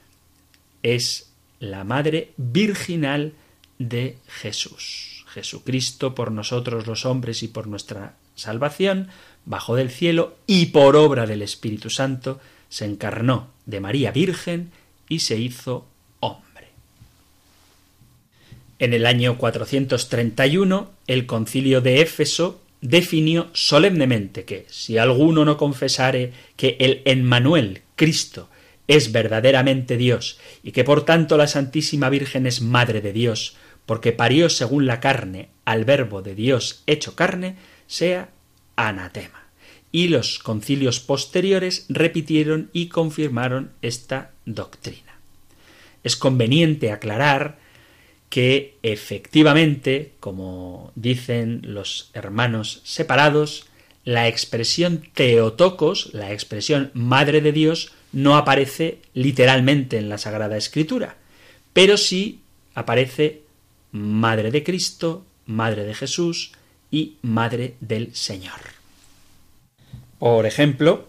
es 0.83 1.31
la 1.61 1.85
madre 1.85 2.33
virginal 2.37 3.35
de 3.79 4.19
Jesús. 4.27 5.25
Jesucristo 5.33 6.15
por 6.15 6.31
nosotros 6.31 6.87
los 6.87 7.07
hombres 7.07 7.43
y 7.43 7.49
por 7.49 7.67
nuestra 7.67 8.15
salvación, 8.35 9.09
bajó 9.45 9.77
del 9.77 9.91
cielo 9.91 10.37
y 10.47 10.67
por 10.67 10.97
obra 10.97 11.27
del 11.27 11.43
Espíritu 11.43 11.91
Santo 11.91 12.41
se 12.69 12.85
encarnó 12.85 13.49
de 13.67 13.81
María 13.81 14.13
Virgen 14.13 14.71
y 15.09 15.21
se 15.21 15.39
hizo 15.39 15.87
hombre. 16.21 16.69
En 18.79 18.95
el 18.95 19.07
año 19.07 19.37
431, 19.39 20.91
el 21.07 21.27
concilio 21.27 21.81
de 21.81 22.01
Éfeso 22.01 22.61
definió 22.81 23.49
solemnemente 23.53 24.45
que 24.45 24.67
si 24.69 24.99
alguno 24.99 25.45
no 25.45 25.57
confesare 25.57 26.33
que 26.57 26.77
el 26.81 27.03
Emmanuel, 27.05 27.83
Cristo, 28.03 28.49
es 28.89 29.13
verdaderamente 29.13 29.97
Dios 29.97 30.41
y 30.65 30.73
que 30.73 30.83
por 30.83 31.05
tanto 31.05 31.37
la 31.37 31.47
Santísima 31.47 32.11
Virgen 32.11 32.49
es 32.49 32.61
Madre 32.61 33.01
de 33.01 33.13
Dios, 33.13 33.55
porque 33.87 34.11
parió 34.11 34.51
según 34.51 34.87
la 34.87 34.99
carne 34.99 35.51
al 35.65 35.85
Verbo 35.85 36.21
de 36.21 36.35
Dios 36.35 36.83
hecho 36.89 37.15
carne, 37.15 37.55
sea 37.87 38.31
anatema. 38.75 39.45
Y 39.93 40.09
los 40.09 40.41
concilios 40.41 40.99
posteriores 40.99 41.87
repitieron 41.91 42.71
y 42.73 42.89
confirmaron 42.89 43.71
esta 43.83 44.33
doctrina. 44.47 45.21
Es 46.03 46.17
conveniente 46.17 46.91
aclarar 46.91 47.61
que 48.31 48.79
efectivamente, 48.83 50.15
como 50.19 50.91
dicen 50.97 51.61
los 51.63 52.11
hermanos 52.15 52.81
separados, 52.83 53.69
la 54.05 54.29
expresión 54.29 55.09
Teotocos, 55.15 56.11
la 56.13 56.33
expresión 56.33 56.91
Madre 56.95 57.41
de 57.41 57.53
Dios, 57.53 57.93
no 58.13 58.37
aparece 58.37 58.99
literalmente 59.15 59.97
en 59.99 60.09
la 60.09 60.19
Sagrada 60.19 60.57
Escritura, 60.57 61.17
pero 61.73 61.97
sí 61.97 62.41
aparece 62.75 63.43
Madre 63.91 64.51
de 64.51 64.65
Cristo, 64.65 65.25
Madre 65.47 65.85
de 65.85 65.95
Jesús 65.95 66.53
y 66.91 67.17
Madre 67.23 67.75
del 67.81 68.15
Señor. 68.15 68.61
Por 70.19 70.47
ejemplo, 70.47 71.09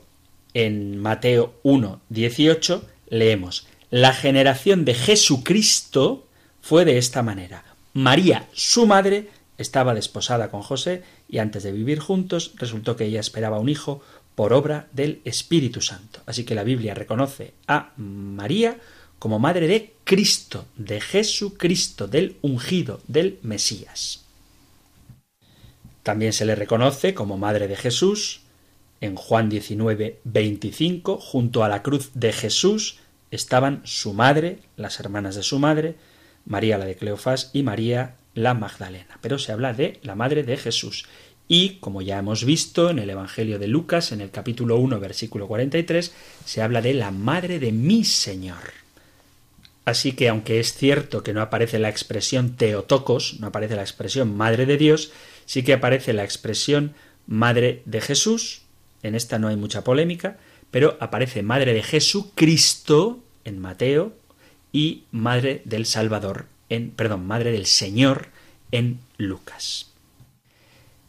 en 0.53 0.97
Mateo 0.97 1.55
1, 1.63 2.01
18 2.09 2.87
leemos 3.09 3.67
La 3.89 4.13
generación 4.13 4.85
de 4.85 4.93
Jesucristo 4.93 6.25
fue 6.61 6.85
de 6.85 6.97
esta 6.97 7.21
manera. 7.21 7.63
María, 7.93 8.47
su 8.53 8.87
madre, 8.87 9.29
estaba 9.57 9.93
desposada 9.93 10.49
con 10.49 10.61
José 10.61 11.03
y 11.33 11.39
antes 11.39 11.63
de 11.63 11.71
vivir 11.71 11.97
juntos 11.97 12.53
resultó 12.57 12.95
que 12.95 13.05
ella 13.05 13.19
esperaba 13.19 13.57
un 13.57 13.67
hijo 13.67 14.03
por 14.35 14.53
obra 14.53 14.87
del 14.91 15.19
Espíritu 15.25 15.81
Santo. 15.81 16.21
Así 16.27 16.43
que 16.43 16.53
la 16.53 16.63
Biblia 16.63 16.93
reconoce 16.93 17.55
a 17.67 17.91
María 17.97 18.77
como 19.17 19.39
madre 19.39 19.67
de 19.67 19.93
Cristo, 20.03 20.65
de 20.77 21.01
Jesucristo, 21.01 22.07
del 22.07 22.37
ungido, 22.43 23.01
del 23.07 23.39
Mesías. 23.41 24.25
También 26.03 26.33
se 26.33 26.45
le 26.45 26.53
reconoce 26.53 27.15
como 27.15 27.39
Madre 27.39 27.67
de 27.67 27.77
Jesús. 27.77 28.41
En 29.01 29.15
Juan 29.15 29.49
19, 29.49 30.19
25, 30.25 31.17
junto 31.17 31.63
a 31.63 31.67
la 31.67 31.81
cruz 31.81 32.11
de 32.13 32.31
Jesús 32.31 32.99
estaban 33.31 33.81
su 33.85 34.13
madre, 34.13 34.59
las 34.77 34.99
hermanas 34.99 35.33
de 35.33 35.41
su 35.41 35.57
madre, 35.57 35.95
María 36.45 36.77
la 36.77 36.85
de 36.85 36.95
Cleofás 36.95 37.49
y 37.53 37.63
María 37.63 38.17
la 38.33 38.53
Magdalena. 38.53 39.17
Pero 39.21 39.39
se 39.39 39.51
habla 39.51 39.73
de 39.73 39.99
la 40.03 40.15
madre 40.15 40.43
de 40.43 40.57
Jesús. 40.57 41.05
Y, 41.47 41.75
como 41.75 42.01
ya 42.01 42.19
hemos 42.19 42.45
visto 42.45 42.89
en 42.89 42.99
el 42.99 43.09
Evangelio 43.09 43.59
de 43.59 43.67
Lucas, 43.67 44.11
en 44.11 44.21
el 44.21 44.31
capítulo 44.31 44.77
1, 44.77 44.99
versículo 44.99 45.47
43, 45.47 46.13
se 46.45 46.61
habla 46.61 46.81
de 46.81 46.93
la 46.93 47.11
madre 47.11 47.59
de 47.59 47.71
mi 47.71 48.05
Señor. 48.05 48.83
Así 49.85 50.13
que, 50.13 50.29
aunque 50.29 50.59
es 50.59 50.73
cierto 50.73 51.23
que 51.23 51.33
no 51.33 51.41
aparece 51.41 51.79
la 51.79 51.89
expresión 51.89 52.55
Teotocos, 52.55 53.39
no 53.39 53.47
aparece 53.47 53.75
la 53.75 53.81
expresión 53.81 54.35
Madre 54.35 54.65
de 54.65 54.77
Dios, 54.77 55.11
sí 55.45 55.63
que 55.63 55.73
aparece 55.73 56.13
la 56.13 56.23
expresión 56.23 56.93
Madre 57.27 57.81
de 57.85 58.01
Jesús, 58.01 58.61
en 59.01 59.15
esta 59.15 59.39
no 59.39 59.49
hay 59.49 59.57
mucha 59.57 59.83
polémica, 59.83 60.37
pero 60.71 60.97
aparece 61.01 61.43
Madre 61.43 61.73
de 61.73 61.83
Jesucristo 61.83 63.19
en 63.43 63.59
Mateo 63.59 64.13
y 64.71 65.03
Madre 65.11 65.61
del 65.65 65.85
Salvador 65.85 66.47
en, 66.69 66.91
perdón, 66.91 67.27
Madre 67.27 67.51
del 67.51 67.65
Señor 67.65 68.27
en 68.71 68.99
Lucas. 69.17 69.92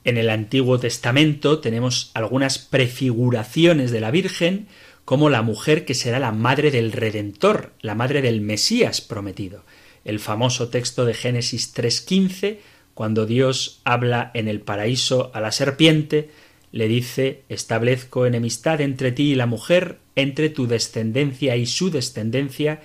En 0.05 0.19
el 0.19 0.29
Antiguo 0.29 0.79
Testamento 0.79 1.61
tenemos 1.61 2.11
algunas 2.13 2.59
prefiguraciones 2.59 3.91
de 3.91 4.01
la 4.01 4.11
Virgen 4.11 4.69
como 5.07 5.31
la 5.31 5.43
mujer 5.43 5.87
que 5.87 5.95
será 5.95 6.19
la 6.19 6.33
madre 6.33 6.71
del 6.71 6.93
Redentor, 6.93 7.73
la 7.81 7.95
madre 7.95 8.21
del 8.21 8.43
Mesías 8.43 9.01
prometido. 9.01 9.65
El 10.05 10.21
famoso 10.21 10.69
texto 10.69 11.07
de 11.07 11.15
Génesis 11.15 11.75
3.15, 11.75 12.59
cuando 12.93 13.25
Dios 13.25 13.81
habla 13.85 14.31
en 14.35 14.49
el 14.49 14.61
paraíso 14.61 15.31
a 15.35 15.41
la 15.41 15.53
serpiente, 15.53 16.31
le 16.71 16.87
dice 16.89 17.43
establezco 17.49 18.27
enemistad 18.27 18.83
entre 18.83 19.13
ti 19.13 19.33
y 19.33 19.35
la 19.35 19.47
mujer, 19.47 19.99
entre 20.17 20.51
tu 20.51 20.67
descendencia 20.67 21.57
y 21.57 21.65
su 21.65 21.91
descendencia. 21.91 22.83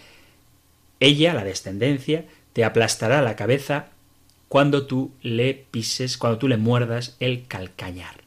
Ella, 1.02 1.34
la 1.34 1.44
descendencia, 1.44 2.26
te 2.54 2.64
aplastará 2.64 3.22
la 3.22 3.36
cabeza 3.36 3.90
cuando 4.50 4.88
tú 4.88 5.12
le 5.22 5.54
pises, 5.54 6.18
cuando 6.18 6.40
tú 6.40 6.48
le 6.48 6.58
muerdas 6.58 7.16
el 7.20 7.46
calcañar. 7.48 8.24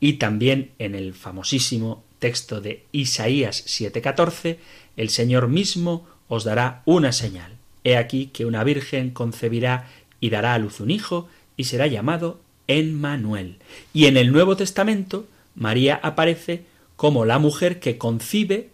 Y 0.00 0.14
también 0.14 0.72
en 0.78 0.94
el 0.94 1.14
famosísimo 1.14 2.02
texto 2.18 2.60
de 2.60 2.84
Isaías 2.90 3.64
7:14, 3.66 4.58
el 4.96 5.10
Señor 5.10 5.48
mismo 5.48 6.06
os 6.26 6.44
dará 6.44 6.82
una 6.84 7.12
señal. 7.12 7.52
He 7.84 7.96
aquí 7.96 8.26
que 8.26 8.44
una 8.44 8.64
virgen 8.64 9.10
concebirá 9.10 9.88
y 10.20 10.30
dará 10.30 10.54
a 10.54 10.58
luz 10.58 10.80
un 10.80 10.90
hijo 10.90 11.28
y 11.56 11.64
será 11.64 11.86
llamado 11.86 12.40
Emmanuel. 12.66 13.58
Y 13.92 14.06
en 14.06 14.16
el 14.16 14.32
Nuevo 14.32 14.56
Testamento, 14.56 15.26
María 15.54 16.00
aparece 16.02 16.64
como 16.96 17.24
la 17.24 17.38
mujer 17.38 17.78
que 17.78 17.98
concibe, 17.98 18.70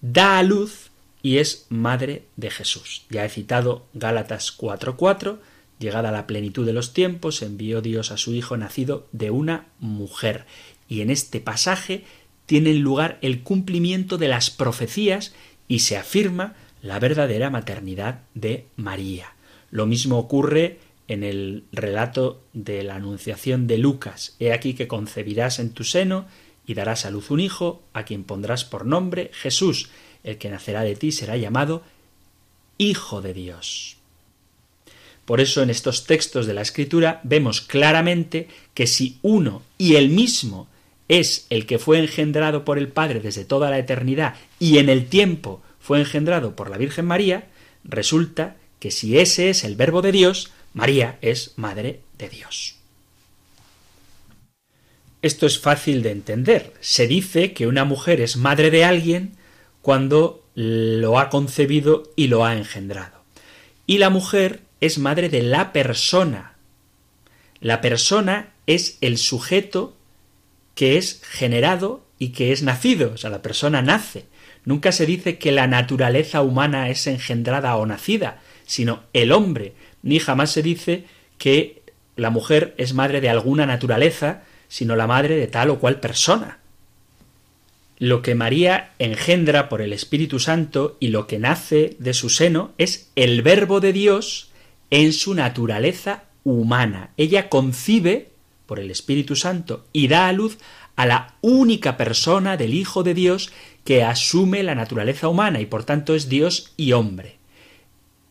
da 0.00 0.38
a 0.38 0.42
luz 0.42 0.90
y 1.22 1.38
es 1.38 1.66
madre 1.68 2.24
de 2.36 2.50
Jesús. 2.50 3.04
Ya 3.10 3.24
he 3.24 3.28
citado 3.28 3.86
Gálatas 3.94 4.50
4:4, 4.56 5.38
llegada 5.82 6.10
la 6.10 6.26
plenitud 6.26 6.64
de 6.64 6.72
los 6.72 6.94
tiempos, 6.94 7.42
envió 7.42 7.82
Dios 7.82 8.10
a 8.10 8.16
su 8.16 8.34
Hijo 8.34 8.56
nacido 8.56 9.06
de 9.12 9.30
una 9.30 9.66
mujer. 9.78 10.46
Y 10.88 11.02
en 11.02 11.10
este 11.10 11.40
pasaje 11.40 12.04
tiene 12.46 12.72
lugar 12.74 13.18
el 13.20 13.42
cumplimiento 13.42 14.16
de 14.16 14.28
las 14.28 14.50
profecías 14.50 15.34
y 15.68 15.80
se 15.80 15.96
afirma 15.96 16.54
la 16.82 16.98
verdadera 16.98 17.50
maternidad 17.50 18.22
de 18.34 18.66
María. 18.76 19.34
Lo 19.70 19.86
mismo 19.86 20.18
ocurre 20.18 20.78
en 21.08 21.24
el 21.24 21.64
relato 21.72 22.42
de 22.52 22.82
la 22.82 22.96
Anunciación 22.96 23.66
de 23.66 23.78
Lucas. 23.78 24.36
He 24.38 24.52
aquí 24.52 24.74
que 24.74 24.88
concebirás 24.88 25.58
en 25.58 25.70
tu 25.70 25.84
seno 25.84 26.26
y 26.66 26.74
darás 26.74 27.06
a 27.06 27.10
luz 27.10 27.30
un 27.30 27.40
hijo, 27.40 27.82
a 27.92 28.04
quien 28.04 28.24
pondrás 28.24 28.64
por 28.64 28.86
nombre 28.86 29.30
Jesús. 29.32 29.90
El 30.24 30.38
que 30.38 30.50
nacerá 30.50 30.82
de 30.82 30.94
ti 30.94 31.12
será 31.12 31.36
llamado 31.36 31.82
Hijo 32.78 33.20
de 33.20 33.34
Dios. 33.34 33.96
Por 35.24 35.40
eso 35.40 35.62
en 35.62 35.70
estos 35.70 36.06
textos 36.06 36.46
de 36.46 36.54
la 36.54 36.62
Escritura 36.62 37.20
vemos 37.22 37.60
claramente 37.60 38.48
que 38.74 38.86
si 38.86 39.18
uno 39.22 39.62
y 39.78 39.96
el 39.96 40.08
mismo 40.08 40.68
es 41.08 41.46
el 41.50 41.66
que 41.66 41.78
fue 41.78 41.98
engendrado 41.98 42.64
por 42.64 42.78
el 42.78 42.88
Padre 42.88 43.20
desde 43.20 43.44
toda 43.44 43.70
la 43.70 43.78
eternidad 43.78 44.34
y 44.58 44.78
en 44.78 44.88
el 44.88 45.06
tiempo 45.06 45.62
fue 45.78 46.00
engendrado 46.00 46.56
por 46.56 46.70
la 46.70 46.78
Virgen 46.78 47.06
María, 47.06 47.48
resulta 47.84 48.56
que 48.78 48.90
si 48.90 49.18
ese 49.18 49.50
es 49.50 49.64
el 49.64 49.76
verbo 49.76 50.02
de 50.02 50.12
Dios, 50.12 50.52
María 50.74 51.18
es 51.20 51.52
Madre 51.56 52.00
de 52.18 52.28
Dios. 52.28 52.76
Esto 55.22 55.46
es 55.46 55.60
fácil 55.60 56.02
de 56.02 56.10
entender. 56.10 56.72
Se 56.80 57.06
dice 57.06 57.52
que 57.52 57.68
una 57.68 57.84
mujer 57.84 58.20
es 58.20 58.36
madre 58.36 58.72
de 58.72 58.84
alguien 58.84 59.36
cuando 59.80 60.42
lo 60.54 61.18
ha 61.18 61.30
concebido 61.30 62.12
y 62.16 62.26
lo 62.26 62.44
ha 62.44 62.56
engendrado. 62.56 63.22
Y 63.86 63.98
la 63.98 64.10
mujer 64.10 64.60
es 64.82 64.98
madre 64.98 65.28
de 65.28 65.42
la 65.42 65.72
persona. 65.72 66.56
La 67.60 67.80
persona 67.80 68.48
es 68.66 68.98
el 69.00 69.16
sujeto 69.16 69.96
que 70.74 70.98
es 70.98 71.22
generado 71.22 72.04
y 72.18 72.30
que 72.30 72.50
es 72.50 72.64
nacido. 72.64 73.12
O 73.14 73.16
sea, 73.16 73.30
la 73.30 73.42
persona 73.42 73.80
nace. 73.80 74.26
Nunca 74.64 74.90
se 74.90 75.06
dice 75.06 75.38
que 75.38 75.52
la 75.52 75.68
naturaleza 75.68 76.42
humana 76.42 76.90
es 76.90 77.06
engendrada 77.06 77.76
o 77.76 77.86
nacida, 77.86 78.40
sino 78.66 79.04
el 79.12 79.30
hombre 79.30 79.74
ni 80.02 80.18
jamás 80.18 80.50
se 80.50 80.62
dice 80.62 81.04
que 81.38 81.82
la 82.16 82.30
mujer 82.30 82.74
es 82.76 82.92
madre 82.92 83.20
de 83.20 83.28
alguna 83.28 83.66
naturaleza, 83.66 84.42
sino 84.66 84.96
la 84.96 85.06
madre 85.06 85.36
de 85.36 85.46
tal 85.46 85.70
o 85.70 85.78
cual 85.78 86.00
persona. 86.00 86.58
Lo 88.00 88.20
que 88.20 88.34
María 88.34 88.94
engendra 88.98 89.68
por 89.68 89.80
el 89.80 89.92
Espíritu 89.92 90.40
Santo 90.40 90.96
y 90.98 91.08
lo 91.08 91.28
que 91.28 91.38
nace 91.38 91.94
de 92.00 92.14
su 92.14 92.30
seno 92.30 92.72
es 92.78 93.12
el 93.14 93.42
verbo 93.42 93.78
de 93.78 93.92
Dios 93.92 94.48
en 94.92 95.14
su 95.14 95.34
naturaleza 95.34 96.24
humana. 96.44 97.10
Ella 97.16 97.48
concibe 97.48 98.28
por 98.66 98.78
el 98.78 98.90
Espíritu 98.90 99.36
Santo 99.36 99.86
y 99.90 100.06
da 100.06 100.28
a 100.28 100.32
luz 100.32 100.58
a 100.96 101.06
la 101.06 101.34
única 101.40 101.96
persona 101.96 102.58
del 102.58 102.74
Hijo 102.74 103.02
de 103.02 103.14
Dios 103.14 103.50
que 103.84 104.04
asume 104.04 104.62
la 104.62 104.74
naturaleza 104.74 105.28
humana 105.28 105.60
y 105.60 105.66
por 105.66 105.84
tanto 105.84 106.14
es 106.14 106.28
Dios 106.28 106.74
y 106.76 106.92
hombre. 106.92 107.38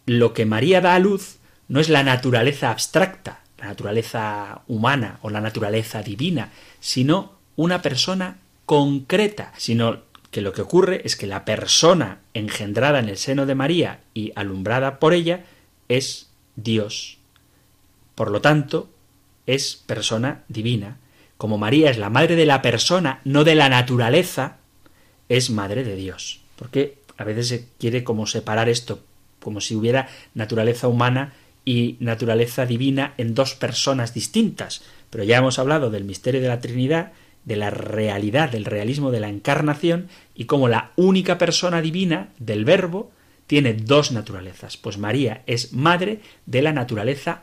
Lo 0.06 0.36
que 0.36 0.46
María 0.46 0.82
da 0.82 0.94
a 0.94 1.00
luz 1.00 1.38
no 1.68 1.80
es 1.80 1.90
la 1.90 2.04
naturaleza 2.04 2.70
abstracta, 2.70 3.42
la 3.58 3.66
naturaleza 3.66 4.62
humana 4.68 5.18
o 5.24 5.32
la 5.32 5.42
naturaleza 5.42 6.04
divina, 6.04 6.52
sino 6.80 7.40
una 7.56 7.82
persona 7.82 8.38
concreta, 8.68 9.52
sino 9.58 10.02
que 10.30 10.42
lo 10.42 10.54
que 10.54 10.62
ocurre 10.62 11.02
es 11.06 11.16
que 11.16 11.26
la 11.26 11.44
persona 11.44 12.20
engendrada 12.36 13.00
en 13.00 13.10
el 13.10 13.18
seno 13.18 13.48
de 13.48 13.56
María 13.56 14.02
y 14.14 14.32
alumbrada 14.36 15.00
por 15.00 15.16
ella 15.16 15.44
es 15.90 16.31
Dios. 16.56 17.18
Por 18.16 18.32
lo 18.32 18.42
tanto, 18.42 18.90
es 19.46 19.76
persona 19.86 20.44
divina. 20.48 20.98
Como 21.38 21.58
María 21.58 21.90
es 21.90 21.98
la 21.98 22.10
madre 22.10 22.36
de 22.36 22.46
la 22.46 22.62
persona, 22.62 23.22
no 23.24 23.44
de 23.44 23.56
la 23.56 23.70
naturaleza, 23.70 24.58
es 25.30 25.50
madre 25.50 25.84
de 25.84 25.96
Dios. 25.96 26.42
Porque 26.56 27.00
a 27.18 27.24
veces 27.24 27.48
se 27.48 27.68
quiere 27.80 28.04
como 28.04 28.28
separar 28.28 28.70
esto, 28.70 29.00
como 29.40 29.62
si 29.62 29.76
hubiera 29.76 30.10
naturaleza 30.34 30.88
humana 30.88 31.34
y 31.66 31.98
naturaleza 32.00 32.66
divina 32.66 33.14
en 33.18 33.34
dos 33.34 33.56
personas 33.56 34.14
distintas. 34.14 34.84
Pero 35.10 35.24
ya 35.24 35.38
hemos 35.38 35.60
hablado 35.60 35.90
del 35.90 36.04
misterio 36.04 36.42
de 36.42 36.48
la 36.48 36.60
Trinidad, 36.60 37.12
de 37.46 37.56
la 37.56 37.70
realidad, 37.70 38.52
del 38.52 38.66
realismo 38.66 39.12
de 39.12 39.20
la 39.20 39.30
encarnación 39.30 40.10
y 40.36 40.46
cómo 40.46 40.68
la 40.68 40.92
única 40.96 41.38
persona 41.38 41.82
divina 41.82 42.30
del 42.38 42.66
Verbo 42.66 43.12
tiene 43.52 43.74
dos 43.74 44.14
naturalezas. 44.14 44.78
Pues 44.78 44.98
María 44.98 45.44
es 45.46 45.74
madre 45.74 46.22
de 46.46 46.62
la 46.62 46.72
naturaleza 46.72 47.42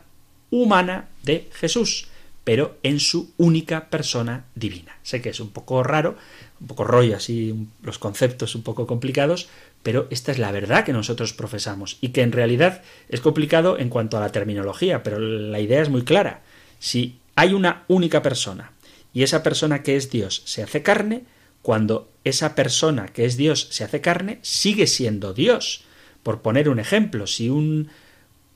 humana 0.49 1.07
de 1.21 1.47
Jesús, 1.53 2.07
pero 2.43 2.79
en 2.81 2.99
su 2.99 3.31
única 3.37 3.91
persona 3.91 4.45
divina. 4.55 4.97
Sé 5.03 5.21
que 5.21 5.29
es 5.29 5.39
un 5.39 5.51
poco 5.51 5.83
raro, 5.83 6.17
un 6.61 6.65
poco 6.65 6.83
rollo 6.83 7.15
así, 7.15 7.53
los 7.83 7.99
conceptos 7.99 8.55
un 8.55 8.63
poco 8.63 8.87
complicados, 8.87 9.49
pero 9.83 10.07
esta 10.09 10.31
es 10.31 10.39
la 10.39 10.51
verdad 10.51 10.83
que 10.83 10.93
nosotros 10.93 11.31
profesamos 11.31 11.99
y 12.01 12.09
que 12.09 12.23
en 12.23 12.31
realidad 12.31 12.81
es 13.07 13.21
complicado 13.21 13.77
en 13.77 13.89
cuanto 13.89 14.17
a 14.17 14.21
la 14.21 14.31
terminología, 14.31 15.03
pero 15.03 15.19
la 15.19 15.59
idea 15.59 15.83
es 15.83 15.89
muy 15.89 16.01
clara. 16.01 16.41
Si 16.79 17.19
hay 17.35 17.53
una 17.53 17.83
única 17.87 18.23
persona 18.23 18.71
y 19.13 19.21
esa 19.21 19.43
persona 19.43 19.83
que 19.83 19.95
es 19.95 20.09
Dios 20.09 20.41
se 20.45 20.63
hace 20.63 20.81
carne, 20.81 21.25
cuando 21.61 22.09
esa 22.23 22.55
persona 22.55 23.09
que 23.09 23.25
es 23.25 23.37
Dios 23.37 23.67
se 23.69 23.83
hace 23.83 24.01
carne, 24.01 24.39
sigue 24.41 24.87
siendo 24.87 25.35
Dios. 25.35 25.83
Por 26.23 26.41
poner 26.41 26.69
un 26.69 26.79
ejemplo, 26.79 27.27
si 27.27 27.49
un, 27.49 27.89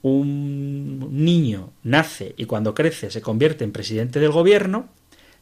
un 0.02 1.10
niño 1.12 1.72
nace 1.84 2.36
y 2.38 2.46
cuando 2.46 2.74
crece 2.76 3.10
se 3.10 3.22
convierte 3.22 3.64
en 3.64 3.72
presidente 3.72 4.20
del 4.20 4.32
gobierno, 4.32 4.90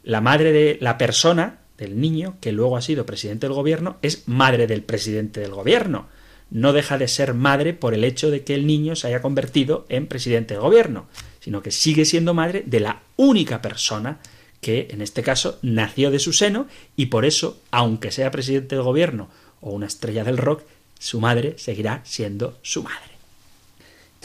la 0.03 0.21
madre 0.21 0.51
de 0.51 0.77
la 0.81 0.97
persona 0.97 1.59
del 1.77 1.99
niño, 1.99 2.37
que 2.41 2.51
luego 2.51 2.77
ha 2.77 2.81
sido 2.81 3.05
presidente 3.05 3.47
del 3.47 3.55
gobierno, 3.55 3.97
es 4.01 4.27
madre 4.27 4.67
del 4.67 4.83
presidente 4.83 5.39
del 5.39 5.51
gobierno. 5.51 6.07
No 6.51 6.73
deja 6.73 6.97
de 6.97 7.07
ser 7.07 7.33
madre 7.33 7.73
por 7.73 7.93
el 7.93 8.03
hecho 8.03 8.29
de 8.29 8.43
que 8.43 8.53
el 8.53 8.67
niño 8.67 8.95
se 8.95 9.07
haya 9.07 9.21
convertido 9.21 9.85
en 9.89 10.07
presidente 10.07 10.53
del 10.53 10.61
gobierno. 10.61 11.07
sino 11.39 11.63
que 11.63 11.71
sigue 11.71 12.05
siendo 12.05 12.35
madre 12.35 12.63
de 12.67 12.79
la 12.79 13.01
única 13.17 13.63
persona 13.63 14.19
que 14.61 14.89
en 14.91 15.01
este 15.01 15.23
caso 15.23 15.57
nació 15.63 16.11
de 16.11 16.19
su 16.19 16.33
seno 16.33 16.67
y 16.95 17.07
por 17.07 17.25
eso, 17.25 17.59
aunque 17.71 18.11
sea 18.11 18.29
presidente 18.29 18.75
del 18.75 18.83
gobierno 18.83 19.27
o 19.59 19.71
una 19.71 19.87
estrella 19.87 20.23
del 20.23 20.37
rock, 20.37 20.63
su 21.01 21.19
madre 21.19 21.55
seguirá 21.57 22.01
siendo 22.03 22.59
su 22.61 22.83
madre. 22.83 22.99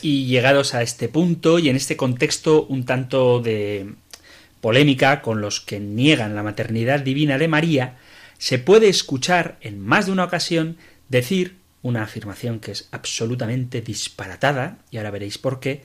Y 0.02 0.26
llegados 0.26 0.74
a 0.74 0.82
este 0.82 1.08
punto 1.08 1.58
y 1.58 1.70
en 1.70 1.76
este 1.76 1.96
contexto 1.96 2.66
un 2.66 2.84
tanto 2.84 3.40
de 3.40 3.94
polémica 4.60 5.22
con 5.22 5.40
los 5.40 5.62
que 5.62 5.80
niegan 5.80 6.34
la 6.34 6.42
maternidad 6.42 7.00
divina 7.00 7.38
de 7.38 7.48
María, 7.48 7.96
se 8.36 8.58
puede 8.58 8.90
escuchar 8.90 9.56
en 9.62 9.80
más 9.80 10.04
de 10.04 10.12
una 10.12 10.24
ocasión 10.24 10.76
decir 11.08 11.56
una 11.80 12.02
afirmación 12.02 12.60
que 12.60 12.72
es 12.72 12.88
absolutamente 12.90 13.80
disparatada, 13.80 14.76
y 14.90 14.98
ahora 14.98 15.10
veréis 15.10 15.38
por 15.38 15.60
qué, 15.60 15.82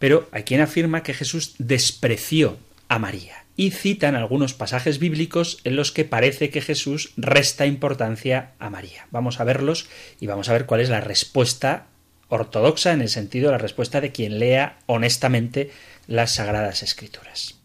pero 0.00 0.28
hay 0.32 0.42
quien 0.42 0.62
afirma 0.62 1.04
que 1.04 1.14
Jesús 1.14 1.54
despreció 1.58 2.58
a 2.88 2.98
María 2.98 3.44
y 3.58 3.72
citan 3.72 4.14
algunos 4.14 4.54
pasajes 4.54 5.00
bíblicos 5.00 5.58
en 5.64 5.74
los 5.74 5.90
que 5.90 6.04
parece 6.04 6.48
que 6.48 6.60
Jesús 6.60 7.12
resta 7.16 7.66
importancia 7.66 8.52
a 8.60 8.70
María. 8.70 9.08
Vamos 9.10 9.40
a 9.40 9.44
verlos 9.44 9.88
y 10.20 10.28
vamos 10.28 10.48
a 10.48 10.52
ver 10.52 10.64
cuál 10.64 10.80
es 10.80 10.90
la 10.90 11.00
respuesta 11.00 11.88
ortodoxa 12.28 12.92
en 12.92 13.00
el 13.00 13.08
sentido 13.08 13.46
de 13.46 13.52
la 13.52 13.58
respuesta 13.58 14.00
de 14.00 14.12
quien 14.12 14.38
lea 14.38 14.78
honestamente 14.86 15.72
las 16.06 16.36
sagradas 16.36 16.84
escrituras. 16.84 17.58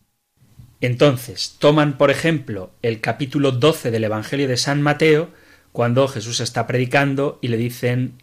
Entonces, 0.81 1.57
toman 1.59 1.99
por 1.99 2.09
ejemplo 2.09 2.71
el 2.81 2.99
capítulo 2.99 3.51
12 3.51 3.91
del 3.91 4.05
Evangelio 4.05 4.47
de 4.47 4.57
San 4.57 4.81
Mateo, 4.81 5.29
cuando 5.73 6.07
Jesús 6.07 6.39
está 6.39 6.65
predicando 6.65 7.37
y 7.39 7.49
le 7.49 7.57
dicen 7.57 8.15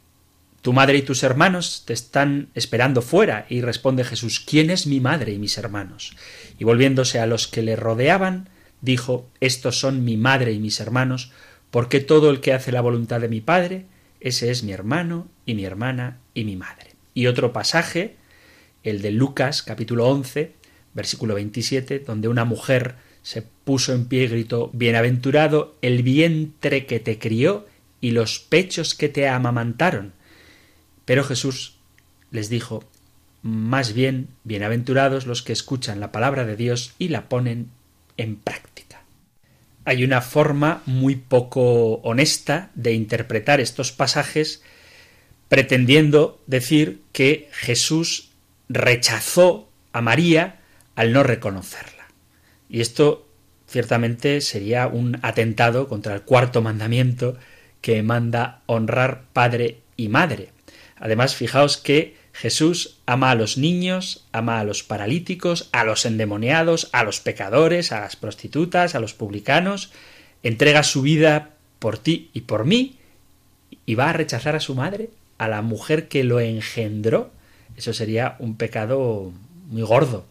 tu 0.63 0.73
madre 0.73 0.99
y 0.99 1.03
tus 1.03 1.23
hermanos 1.23 1.85
te 1.87 1.93
están 1.93 2.49
esperando 2.55 3.03
fuera. 3.03 3.47
Y 3.49 3.63
responde 3.63 4.05
Jesús, 4.05 4.41
¿quién 4.41 4.71
es 4.71 4.87
mi 4.87 5.01
madre 5.01 5.33
y 5.33 5.39
mis 5.39 5.57
hermanos? 5.59 6.17
Y 6.59 6.65
volviéndose 6.65 7.19
a 7.19 7.27
los 7.27 7.49
que 7.49 7.63
le 7.63 7.77
rodeaban, 7.77 8.49
dijo, 8.81 9.29
Estos 9.41 9.79
son 9.79 10.05
mi 10.05 10.17
madre 10.17 10.53
y 10.53 10.59
mis 10.59 10.81
hermanos, 10.81 11.33
porque 11.71 12.01
todo 12.01 12.31
el 12.31 12.41
que 12.41 12.53
hace 12.53 12.73
la 12.73 12.81
voluntad 12.81 13.21
de 13.21 13.29
mi 13.29 13.41
Padre, 13.41 13.87
ese 14.21 14.51
es 14.51 14.63
mi 14.63 14.73
hermano 14.73 15.29
y 15.47 15.55
mi 15.55 15.65
hermana 15.65 16.19
y 16.35 16.45
mi 16.45 16.57
madre. 16.57 16.91
Y 17.15 17.27
otro 17.27 17.53
pasaje, 17.53 18.17
el 18.83 19.03
de 19.03 19.13
Lucas 19.13 19.63
capítulo 19.63 20.09
11, 20.09 20.53
versículo 20.95 21.35
27, 21.35 22.01
donde 22.01 22.29
una 22.29 22.45
mujer 22.45 22.97
se 23.23 23.43
puso 23.43 23.93
en 23.93 24.07
pie 24.07 24.25
y 24.25 24.29
gritó, 24.29 24.71
Bienaventurado 24.73 25.77
el 25.83 26.03
vientre 26.03 26.87
que 26.87 27.01
te 27.01 27.19
crió 27.19 27.67
y 28.01 28.11
los 28.11 28.39
pechos 28.39 28.95
que 28.95 29.09
te 29.09 29.29
amamantaron. 29.29 30.13
Pero 31.11 31.25
Jesús 31.25 31.75
les 32.31 32.49
dijo, 32.51 32.85
más 33.43 33.95
bien, 33.95 34.29
bienaventurados 34.45 35.27
los 35.27 35.43
que 35.43 35.53
escuchan 35.53 35.99
la 35.99 36.13
palabra 36.13 36.45
de 36.45 36.55
Dios 36.55 36.95
y 37.01 37.09
la 37.09 37.29
ponen 37.29 37.73
en 38.17 38.37
práctica. 38.37 39.03
Hay 39.85 40.05
una 40.05 40.21
forma 40.21 40.85
muy 40.87 41.17
poco 41.17 41.95
honesta 42.05 42.71
de 42.77 42.93
interpretar 42.93 43.61
estos 43.61 43.91
pasajes 43.91 44.63
pretendiendo 45.49 46.41
decir 46.47 47.01
que 47.11 47.49
Jesús 47.55 48.31
rechazó 48.69 49.69
a 49.93 50.03
María 50.03 50.61
al 50.95 51.13
no 51.13 51.25
reconocerla. 51.25 52.07
Y 52.69 52.83
esto 52.83 53.27
ciertamente 53.67 54.41
sería 54.43 54.87
un 54.87 55.19
atentado 55.23 55.89
contra 55.89 56.15
el 56.15 56.23
cuarto 56.23 56.63
mandamiento 56.63 57.37
que 57.81 58.01
manda 58.05 58.63
honrar 58.67 59.25
padre 59.33 59.81
y 59.97 60.09
madre. 60.09 60.51
Además, 61.01 61.35
fijaos 61.35 61.79
que 61.79 62.15
Jesús 62.33 62.99
ama 63.07 63.31
a 63.31 63.35
los 63.35 63.59
niños, 63.59 64.27
ama 64.33 64.61
a 64.61 64.65
los 64.65 64.83
paralíticos, 64.83 65.69
a 65.73 65.85
los 65.85 66.05
endemoniados, 66.05 66.91
a 66.93 67.03
los 67.03 67.21
pecadores, 67.21 67.91
a 67.91 68.01
las 68.01 68.17
prostitutas, 68.17 68.95
a 68.95 69.01
los 69.01 69.15
publicanos, 69.15 69.91
entrega 70.43 70.83
su 70.83 71.03
vida 71.03 71.51
por 71.79 71.99
ti 71.99 72.31
y 72.35 72.43
por 72.43 72.67
mí, 72.67 72.99
y 73.87 73.95
va 73.95 74.11
a 74.11 74.13
rechazar 74.13 74.55
a 74.55 74.61
su 74.61 74.75
madre, 74.75 75.11
a 75.39 75.49
la 75.49 75.63
mujer 75.63 76.07
que 76.07 76.23
lo 76.23 76.39
engendró. 76.39 77.31
Eso 77.77 77.95
sería 77.95 78.37
un 78.39 78.57
pecado 78.57 79.33
muy 79.69 79.83
gordo, 79.83 80.27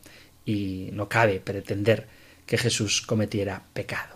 y 0.46 0.90
no 0.94 1.10
cabe 1.10 1.40
pretender 1.40 2.08
que 2.46 2.58
Jesús 2.58 3.02
cometiera 3.02 3.64
pecado. 3.74 4.16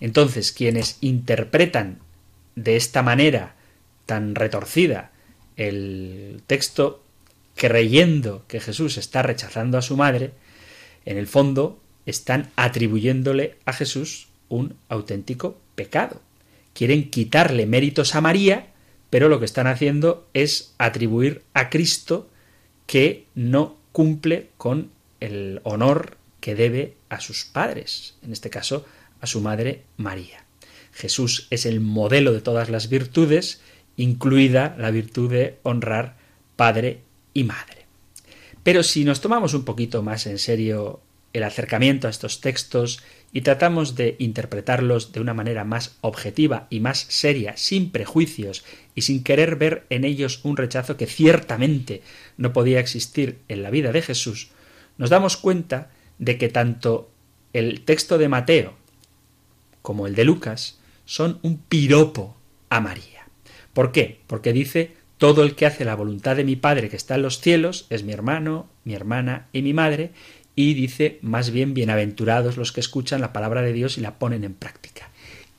Entonces, 0.00 0.50
quienes 0.50 0.98
interpretan 1.00 2.00
de 2.56 2.76
esta 2.76 3.02
manera 3.02 3.54
tan 4.04 4.34
retorcida 4.34 5.11
el 5.68 6.42
texto 6.46 7.02
creyendo 7.54 8.44
que 8.48 8.60
Jesús 8.60 8.96
está 8.98 9.22
rechazando 9.22 9.78
a 9.78 9.82
su 9.82 9.96
madre, 9.96 10.32
en 11.04 11.18
el 11.18 11.26
fondo 11.26 11.80
están 12.06 12.50
atribuyéndole 12.56 13.56
a 13.64 13.72
Jesús 13.72 14.28
un 14.48 14.74
auténtico 14.88 15.58
pecado. 15.74 16.20
Quieren 16.74 17.10
quitarle 17.10 17.66
méritos 17.66 18.14
a 18.14 18.20
María, 18.20 18.68
pero 19.10 19.28
lo 19.28 19.38
que 19.38 19.44
están 19.44 19.66
haciendo 19.66 20.26
es 20.32 20.74
atribuir 20.78 21.42
a 21.54 21.70
Cristo 21.70 22.28
que 22.86 23.26
no 23.34 23.76
cumple 23.92 24.50
con 24.56 24.90
el 25.20 25.60
honor 25.64 26.16
que 26.40 26.54
debe 26.54 26.94
a 27.08 27.20
sus 27.20 27.44
padres, 27.44 28.16
en 28.22 28.32
este 28.32 28.50
caso 28.50 28.84
a 29.20 29.26
su 29.26 29.40
madre 29.40 29.82
María. 29.96 30.44
Jesús 30.92 31.46
es 31.50 31.64
el 31.66 31.80
modelo 31.80 32.32
de 32.32 32.40
todas 32.40 32.68
las 32.68 32.88
virtudes 32.88 33.60
incluida 33.96 34.74
la 34.78 34.90
virtud 34.90 35.30
de 35.30 35.58
honrar 35.62 36.16
padre 36.56 37.00
y 37.34 37.44
madre. 37.44 37.86
Pero 38.62 38.82
si 38.82 39.04
nos 39.04 39.20
tomamos 39.20 39.54
un 39.54 39.64
poquito 39.64 40.02
más 40.02 40.26
en 40.26 40.38
serio 40.38 41.00
el 41.32 41.44
acercamiento 41.44 42.06
a 42.06 42.10
estos 42.10 42.40
textos 42.40 43.02
y 43.32 43.40
tratamos 43.40 43.94
de 43.94 44.16
interpretarlos 44.18 45.12
de 45.12 45.20
una 45.20 45.34
manera 45.34 45.64
más 45.64 45.96
objetiva 46.02 46.66
y 46.68 46.80
más 46.80 47.06
seria, 47.08 47.56
sin 47.56 47.90
prejuicios 47.90 48.64
y 48.94 49.02
sin 49.02 49.24
querer 49.24 49.56
ver 49.56 49.86
en 49.88 50.04
ellos 50.04 50.40
un 50.44 50.56
rechazo 50.56 50.96
que 50.96 51.06
ciertamente 51.06 52.02
no 52.36 52.52
podía 52.52 52.80
existir 52.80 53.38
en 53.48 53.62
la 53.62 53.70
vida 53.70 53.92
de 53.92 54.02
Jesús, 54.02 54.50
nos 54.98 55.10
damos 55.10 55.38
cuenta 55.38 55.90
de 56.18 56.36
que 56.36 56.50
tanto 56.50 57.10
el 57.54 57.80
texto 57.84 58.18
de 58.18 58.28
Mateo 58.28 58.74
como 59.80 60.06
el 60.06 60.14
de 60.14 60.24
Lucas 60.24 60.78
son 61.06 61.38
un 61.42 61.58
piropo 61.58 62.36
a 62.68 62.80
María. 62.80 63.11
¿Por 63.72 63.92
qué? 63.92 64.20
Porque 64.26 64.52
dice 64.52 64.92
todo 65.18 65.44
el 65.44 65.54
que 65.54 65.66
hace 65.66 65.84
la 65.84 65.94
voluntad 65.94 66.36
de 66.36 66.44
mi 66.44 66.56
Padre 66.56 66.88
que 66.88 66.96
está 66.96 67.14
en 67.14 67.22
los 67.22 67.40
cielos 67.40 67.86
es 67.90 68.02
mi 68.02 68.12
hermano, 68.12 68.68
mi 68.84 68.94
hermana 68.94 69.46
y 69.52 69.62
mi 69.62 69.72
madre, 69.72 70.10
y 70.56 70.74
dice 70.74 71.18
más 71.22 71.50
bien 71.50 71.74
bienaventurados 71.74 72.56
los 72.56 72.72
que 72.72 72.80
escuchan 72.80 73.20
la 73.20 73.32
palabra 73.32 73.62
de 73.62 73.72
Dios 73.72 73.96
y 73.98 74.00
la 74.00 74.18
ponen 74.18 74.44
en 74.44 74.54
práctica. 74.54 75.10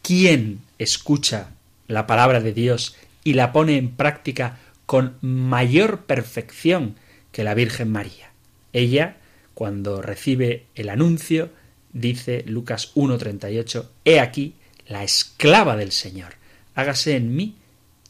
¿Quién 0.02 0.60
escucha 0.80 1.52
la 1.88 2.08
palabra 2.08 2.42
de 2.42 2.54
Dios 2.54 2.98
y 3.24 3.34
la 3.34 3.54
pone 3.54 3.78
en 3.78 3.92
práctica 3.92 4.60
con 4.86 5.16
mayor 5.22 6.02
perfección 6.02 6.96
que 7.32 7.44
la 7.44 7.54
Virgen 7.54 7.90
María? 7.90 8.32
Ella, 8.74 9.18
cuando 9.54 10.02
recibe 10.02 10.66
el 10.76 10.90
anuncio, 10.90 11.50
dice 11.94 12.44
Lucas 12.46 12.94
1.38, 12.96 13.88
He 14.04 14.20
aquí 14.20 14.56
la 14.88 15.04
esclava 15.04 15.78
del 15.78 15.94
Señor, 15.94 16.34
hágase 16.76 17.16
en 17.16 17.34
mí 17.36 17.56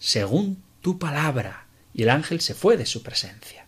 según 0.04 0.62
tu 0.82 1.00
palabra. 1.00 1.66
Y 1.94 2.04
el 2.04 2.10
ángel 2.10 2.42
se 2.42 2.54
fue 2.54 2.76
de 2.76 2.86
su 2.86 3.04
presencia. 3.04 3.66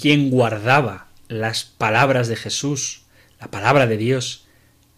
¿Quién 0.00 0.30
guardaba 0.30 1.08
las 1.28 1.64
palabras 1.64 2.28
de 2.28 2.36
Jesús, 2.36 3.02
la 3.38 3.50
palabra 3.50 3.86
de 3.86 3.98
Dios, 3.98 4.46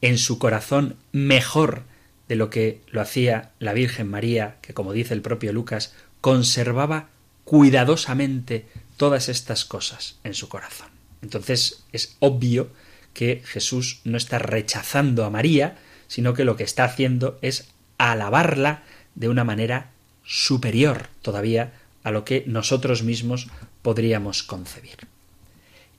en 0.03 0.19
su 0.19 0.39
corazón 0.39 0.97
mejor 1.11 1.83
de 2.29 2.37
lo 2.37 2.49
que 2.49 2.81
lo 2.87 3.01
hacía 3.01 3.51
la 3.59 3.73
Virgen 3.73 4.09
María, 4.09 4.57
que 4.63 4.73
como 4.73 4.93
dice 4.93 5.15
el 5.15 5.23
propio 5.23 5.53
Lucas, 5.53 5.95
conservaba 6.21 7.09
cuidadosamente 7.45 8.67
todas 8.97 9.29
estas 9.29 9.65
cosas 9.65 10.21
en 10.23 10.35
su 10.35 10.49
corazón. 10.49 10.91
Entonces 11.23 11.83
es 11.91 12.17
obvio 12.21 12.71
que 13.15 13.43
Jesús 13.45 14.01
no 14.05 14.17
está 14.17 14.39
rechazando 14.39 15.25
a 15.25 15.31
María, 15.31 15.77
sino 16.07 16.35
que 16.35 16.45
lo 16.45 16.57
que 16.57 16.65
está 16.65 16.85
haciendo 16.85 17.39
es 17.43 17.69
alabarla 17.99 18.85
de 19.17 19.29
una 19.29 19.43
manera 19.43 19.91
superior 20.25 21.09
todavía 21.23 21.73
a 22.05 22.13
lo 22.13 22.25
que 22.25 22.45
nosotros 22.47 23.03
mismos 23.03 23.49
podríamos 23.83 24.45
concebir. 24.45 25.09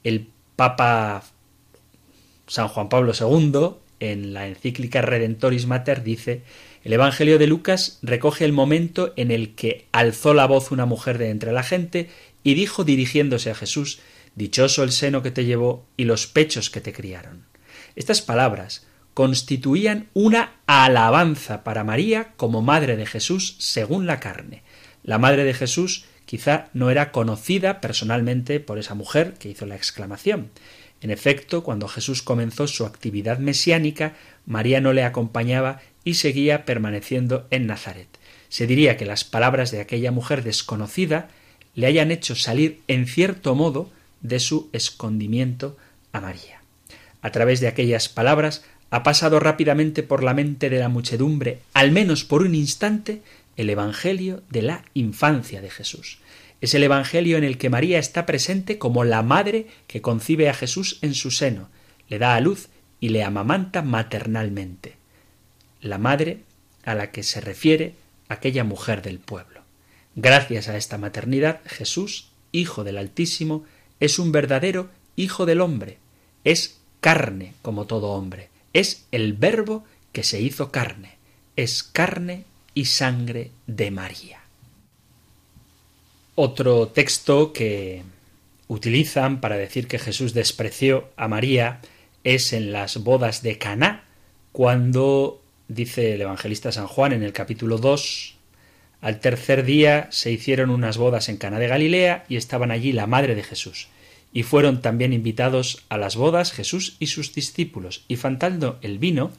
El 0.04 0.30
Papa 0.56 1.24
San 2.48 2.70
Juan 2.70 2.88
Pablo 2.88 3.12
II, 3.20 3.76
en 4.00 4.34
la 4.34 4.48
encíclica 4.48 5.02
Redentoris 5.02 5.66
Mater, 5.66 6.04
dice 6.04 6.44
el 6.84 6.94
Evangelio 6.94 7.38
de 7.38 7.48
Lucas 7.48 8.00
recoge 8.02 8.46
el 8.46 8.54
momento 8.54 9.12
en 9.18 9.32
el 9.32 9.56
que 9.56 9.88
alzó 9.92 10.34
la 10.34 10.46
voz 10.46 10.72
una 10.72 10.86
mujer 10.86 11.18
de 11.18 11.30
entre 11.30 11.52
la 11.52 11.64
gente 11.64 12.10
y 12.44 12.54
dijo 12.54 12.86
dirigiéndose 12.86 13.52
a 13.52 13.56
Jesús 13.56 14.00
Dichoso 14.36 14.84
el 14.84 14.92
seno 14.94 15.24
que 15.24 15.32
te 15.32 15.44
llevó 15.44 15.84
y 15.98 16.06
los 16.06 16.28
pechos 16.28 16.70
que 16.70 16.80
te 16.80 16.94
criaron. 16.94 17.44
Estas 17.96 18.22
palabras 18.22 18.87
constituían 19.18 20.10
una 20.14 20.52
alabanza 20.68 21.64
para 21.64 21.84
María 21.84 22.34
como 22.38 22.62
madre 22.62 22.96
de 22.98 23.08
Jesús 23.08 23.56
según 23.58 24.06
la 24.06 24.20
carne, 24.20 24.62
la 25.02 25.18
madre 25.18 25.44
de 25.44 25.56
Jesús 25.56 26.06
quizá 26.28 26.70
no 26.74 26.92
era 26.92 27.12
conocida 27.12 27.82
personalmente 27.82 28.60
por 28.60 28.78
esa 28.78 28.94
mujer 28.94 29.34
que 29.40 29.50
hizo 29.50 29.66
la 29.66 29.76
exclamación. 29.76 30.52
En 31.02 31.10
efecto, 31.10 31.64
cuando 31.64 31.88
Jesús 31.88 32.22
comenzó 32.22 32.68
su 32.68 32.86
actividad 32.86 33.40
mesiánica, 33.40 34.14
María 34.46 34.82
no 34.82 34.94
le 34.94 35.04
acompañaba 35.04 35.82
y 36.04 36.14
seguía 36.14 36.64
permaneciendo 36.64 37.48
en 37.50 37.66
Nazaret. 37.66 38.20
Se 38.50 38.68
diría 38.68 38.98
que 38.98 39.08
las 39.08 39.24
palabras 39.24 39.72
de 39.72 39.82
aquella 39.82 40.12
mujer 40.12 40.44
desconocida 40.44 41.30
le 41.74 41.88
hayan 41.88 42.12
hecho 42.12 42.36
salir 42.36 42.82
en 42.88 43.08
cierto 43.08 43.56
modo 43.56 43.90
de 44.22 44.40
su 44.40 44.70
escondimiento 44.74 45.76
a 46.12 46.22
María. 46.22 46.62
A 47.24 47.32
través 47.32 47.62
de 47.62 47.68
aquellas 47.68 48.10
palabras 48.10 48.64
ha 48.90 49.04
pasado 49.04 49.40
rápidamente 49.40 50.04
por 50.04 50.24
la 50.24 50.34
mente 50.34 50.70
de 50.70 50.80
la 50.80 50.90
muchedumbre, 50.90 51.60
al 51.74 51.92
menos 51.92 52.24
por 52.24 52.42
un 52.42 52.56
instante, 52.56 53.22
el 53.58 53.70
Evangelio 53.70 54.44
de 54.50 54.62
la 54.62 54.86
infancia 54.94 55.62
de 55.62 55.70
Jesús. 55.70 56.20
Es 56.62 56.74
el 56.74 56.84
Evangelio 56.84 57.38
en 57.38 57.44
el 57.44 57.58
que 57.58 57.70
María 57.70 58.00
está 58.00 58.26
presente 58.26 58.78
como 58.78 59.04
la 59.04 59.22
madre 59.22 59.68
que 59.88 60.02
concibe 60.02 60.50
a 60.50 60.54
Jesús 60.54 61.00
en 61.02 61.14
su 61.14 61.32
seno, 61.32 61.70
le 62.10 62.20
da 62.20 62.36
a 62.36 62.40
luz 62.40 62.70
y 63.00 63.10
le 63.10 63.24
amamanta 63.24 63.82
maternalmente. 63.82 64.96
La 65.82 65.98
madre 65.98 66.40
a 66.86 66.96
la 66.96 67.12
que 67.12 67.24
se 67.24 67.42
refiere 67.42 67.96
aquella 68.30 68.64
mujer 68.64 69.02
del 69.02 69.20
pueblo. 69.20 69.62
Gracias 70.16 70.68
a 70.68 70.78
esta 70.78 70.98
maternidad, 70.98 71.62
Jesús, 71.66 72.30
Hijo 72.52 72.84
del 72.84 72.98
Altísimo, 72.98 73.66
es 74.00 74.18
un 74.18 74.32
verdadero 74.32 74.90
Hijo 75.16 75.46
del 75.46 75.62
hombre, 75.62 75.98
es 76.44 76.80
carne 77.02 77.54
como 77.62 77.86
todo 77.86 78.10
hombre, 78.10 78.50
es 78.74 79.06
el 79.12 79.34
verbo 79.34 79.84
que 80.12 80.24
se 80.24 80.42
hizo 80.42 80.72
carne, 80.72 81.18
es 81.56 81.84
carne 81.84 82.46
y 82.74 82.86
sangre 82.86 83.52
de 83.66 83.92
María. 83.92 84.42
Otro 86.36 86.90
texto 86.90 87.54
que 87.54 88.04
utilizan 88.68 89.42
para 89.42 89.58
decir 89.58 89.88
que 89.88 90.00
Jesús 90.00 90.34
despreció 90.34 91.10
a 91.16 91.28
María 91.28 91.82
es 92.24 92.54
en 92.54 92.72
las 92.72 92.98
bodas 92.98 93.42
de 93.42 93.58
Caná, 93.58 94.04
cuando 94.52 95.42
dice 95.68 96.14
el 96.14 96.22
evangelista 96.22 96.72
San 96.72 96.88
Juan 96.88 97.14
en 97.14 97.24
el 97.24 97.34
capítulo 97.34 97.78
2, 97.78 98.36
al 99.02 99.20
tercer 99.20 99.64
día 99.64 100.08
se 100.12 100.32
hicieron 100.32 100.70
unas 100.70 100.98
bodas 100.98 101.30
en 101.30 101.38
Caná 101.38 101.60
de 101.60 101.68
Galilea 101.68 102.26
y 102.28 102.36
estaban 102.36 102.72
allí 102.72 102.92
la 102.92 103.08
madre 103.08 103.36
de 103.36 103.44
Jesús. 103.44 103.88
Y 104.34 104.44
fueron 104.44 104.82
también 104.82 105.14
invitados 105.14 105.86
a 105.90 105.98
las 105.98 106.16
bodas 106.16 106.52
Jesús 106.52 106.96
y 107.00 107.08
sus 107.08 107.34
discípulos. 107.34 108.04
Y 108.08 108.18
faltando 108.18 108.78
el 108.82 109.00
vino, 109.00 109.32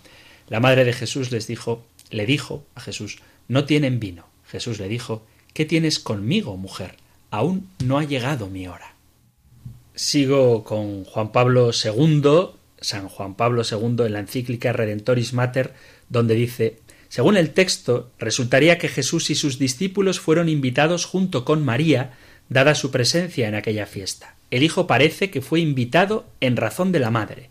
la 0.48 0.60
madre 0.60 0.84
de 0.84 0.92
Jesús 0.92 1.30
les 1.30 1.46
dijo, 1.46 1.84
le 2.10 2.26
dijo 2.26 2.64
a 2.74 2.80
Jesús, 2.80 3.18
no 3.48 3.64
tienen 3.64 4.00
vino. 4.00 4.26
Jesús 4.46 4.78
le 4.78 4.88
dijo, 4.88 5.24
¿qué 5.52 5.64
tienes 5.64 5.98
conmigo, 5.98 6.56
mujer? 6.56 6.96
Aún 7.30 7.68
no 7.84 7.98
ha 7.98 8.04
llegado 8.04 8.48
mi 8.48 8.66
hora. 8.66 8.94
Sigo 9.94 10.64
con 10.64 11.04
Juan 11.04 11.32
Pablo 11.32 11.70
II, 11.72 12.22
San 12.80 13.08
Juan 13.08 13.34
Pablo 13.34 13.62
II 13.70 14.06
en 14.06 14.12
la 14.12 14.20
encíclica 14.20 14.72
Redentoris 14.72 15.32
Mater, 15.32 15.74
donde 16.08 16.34
dice 16.34 16.78
según 17.08 17.38
el 17.38 17.50
texto, 17.50 18.10
resultaría 18.18 18.78
que 18.78 18.88
Jesús 18.88 19.30
y 19.30 19.34
sus 19.34 19.58
discípulos 19.58 20.20
fueron 20.20 20.48
invitados 20.48 21.06
junto 21.06 21.44
con 21.44 21.64
María, 21.64 22.12
dada 22.50 22.74
su 22.74 22.90
presencia 22.90 23.48
en 23.48 23.54
aquella 23.54 23.86
fiesta. 23.86 24.34
El 24.50 24.62
Hijo 24.62 24.86
parece 24.86 25.30
que 25.30 25.40
fue 25.40 25.60
invitado 25.60 26.26
en 26.40 26.56
razón 26.56 26.92
de 26.92 27.00
la 27.00 27.10
Madre. 27.10 27.50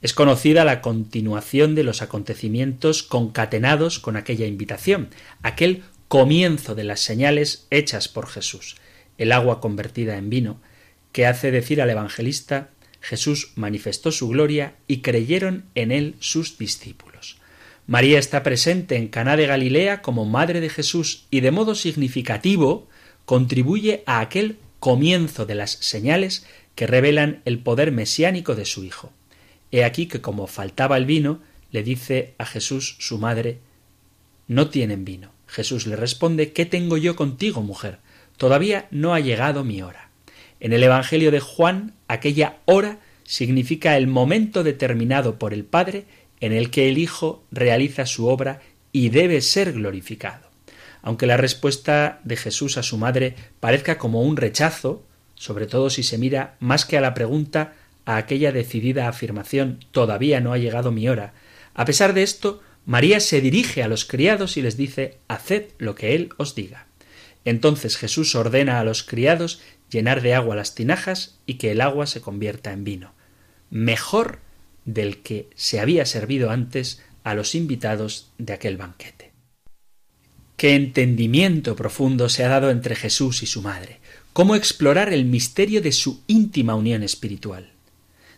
Es 0.00 0.12
conocida 0.12 0.64
la 0.64 0.80
continuación 0.80 1.74
de 1.74 1.84
los 1.84 2.02
acontecimientos 2.02 3.02
concatenados 3.02 4.00
con 4.00 4.16
aquella 4.16 4.46
invitación, 4.46 5.10
aquel 5.42 5.84
comienzo 6.08 6.74
de 6.74 6.84
las 6.84 7.00
señales 7.00 7.66
hechas 7.70 8.08
por 8.08 8.26
Jesús, 8.26 8.76
el 9.16 9.30
agua 9.32 9.60
convertida 9.60 10.16
en 10.16 10.28
vino, 10.28 10.60
que 11.12 11.26
hace 11.26 11.50
decir 11.50 11.80
al 11.80 11.90
evangelista 11.90 12.70
Jesús 13.00 13.52
manifestó 13.56 14.12
su 14.12 14.28
gloria 14.28 14.74
y 14.86 14.98
creyeron 14.98 15.66
en 15.74 15.92
él 15.92 16.16
sus 16.20 16.58
discípulos. 16.58 17.38
María 17.86 18.18
está 18.18 18.42
presente 18.42 18.96
en 18.96 19.08
Caná 19.08 19.36
de 19.36 19.46
Galilea 19.46 20.02
como 20.02 20.24
madre 20.24 20.60
de 20.60 20.68
Jesús 20.68 21.26
y 21.30 21.40
de 21.40 21.50
modo 21.50 21.74
significativo 21.74 22.88
contribuye 23.24 24.02
a 24.06 24.20
aquel 24.20 24.56
comienzo 24.82 25.46
de 25.46 25.54
las 25.54 25.70
señales 25.70 26.44
que 26.74 26.88
revelan 26.88 27.40
el 27.44 27.60
poder 27.60 27.92
mesiánico 27.92 28.56
de 28.56 28.64
su 28.64 28.82
Hijo. 28.82 29.12
He 29.70 29.84
aquí 29.84 30.06
que 30.06 30.20
como 30.20 30.48
faltaba 30.48 30.96
el 30.96 31.06
vino, 31.06 31.40
le 31.70 31.84
dice 31.84 32.34
a 32.36 32.46
Jesús 32.46 32.96
su 32.98 33.18
madre 33.18 33.60
No 34.48 34.70
tienen 34.70 35.04
vino. 35.04 35.30
Jesús 35.46 35.86
le 35.86 35.94
responde 35.94 36.52
¿Qué 36.52 36.66
tengo 36.66 36.96
yo 36.96 37.14
contigo, 37.14 37.62
mujer? 37.62 37.98
Todavía 38.36 38.88
no 38.90 39.14
ha 39.14 39.20
llegado 39.20 39.62
mi 39.62 39.82
hora. 39.82 40.10
En 40.58 40.72
el 40.72 40.82
Evangelio 40.82 41.30
de 41.30 41.38
Juan, 41.38 41.94
aquella 42.08 42.58
hora 42.64 42.98
significa 43.22 43.96
el 43.96 44.08
momento 44.08 44.64
determinado 44.64 45.38
por 45.38 45.54
el 45.54 45.62
Padre 45.62 46.06
en 46.40 46.52
el 46.52 46.70
que 46.70 46.88
el 46.88 46.98
Hijo 46.98 47.44
realiza 47.52 48.04
su 48.04 48.26
obra 48.26 48.60
y 48.90 49.10
debe 49.10 49.42
ser 49.42 49.74
glorificado. 49.74 50.51
Aunque 51.02 51.26
la 51.26 51.36
respuesta 51.36 52.20
de 52.24 52.36
Jesús 52.36 52.78
a 52.78 52.82
su 52.82 52.96
madre 52.96 53.34
parezca 53.60 53.98
como 53.98 54.22
un 54.22 54.36
rechazo, 54.36 55.04
sobre 55.34 55.66
todo 55.66 55.90
si 55.90 56.02
se 56.02 56.18
mira 56.18 56.56
más 56.60 56.84
que 56.86 56.96
a 56.96 57.00
la 57.00 57.14
pregunta 57.14 57.74
a 58.04 58.16
aquella 58.16 58.52
decidida 58.52 59.08
afirmación 59.08 59.84
todavía 59.90 60.40
no 60.40 60.52
ha 60.52 60.58
llegado 60.58 60.92
mi 60.92 61.08
hora. 61.08 61.34
A 61.74 61.84
pesar 61.84 62.14
de 62.14 62.22
esto, 62.22 62.62
María 62.84 63.20
se 63.20 63.40
dirige 63.40 63.82
a 63.82 63.88
los 63.88 64.04
criados 64.04 64.56
y 64.56 64.62
les 64.62 64.76
dice 64.76 65.18
Haced 65.28 65.66
lo 65.78 65.94
que 65.94 66.14
él 66.14 66.30
os 66.36 66.54
diga. 66.54 66.86
Entonces 67.44 67.96
Jesús 67.96 68.34
ordena 68.34 68.80
a 68.80 68.84
los 68.84 69.02
criados 69.02 69.60
llenar 69.90 70.22
de 70.22 70.34
agua 70.34 70.56
las 70.56 70.74
tinajas 70.74 71.38
y 71.46 71.54
que 71.54 71.72
el 71.72 71.80
agua 71.80 72.06
se 72.06 72.20
convierta 72.20 72.72
en 72.72 72.84
vino. 72.84 73.12
Mejor 73.70 74.40
del 74.84 75.22
que 75.22 75.48
se 75.54 75.80
había 75.80 76.06
servido 76.06 76.50
antes 76.50 77.02
a 77.24 77.34
los 77.34 77.54
invitados 77.54 78.30
de 78.38 78.52
aquel 78.52 78.76
banquete. 78.76 79.21
Qué 80.62 80.76
entendimiento 80.76 81.74
profundo 81.74 82.28
se 82.28 82.44
ha 82.44 82.48
dado 82.48 82.70
entre 82.70 82.94
Jesús 82.94 83.42
y 83.42 83.46
su 83.46 83.62
madre. 83.62 83.98
Cómo 84.32 84.54
explorar 84.54 85.12
el 85.12 85.24
misterio 85.24 85.82
de 85.82 85.90
su 85.90 86.20
íntima 86.28 86.76
unión 86.76 87.02
espiritual. 87.02 87.70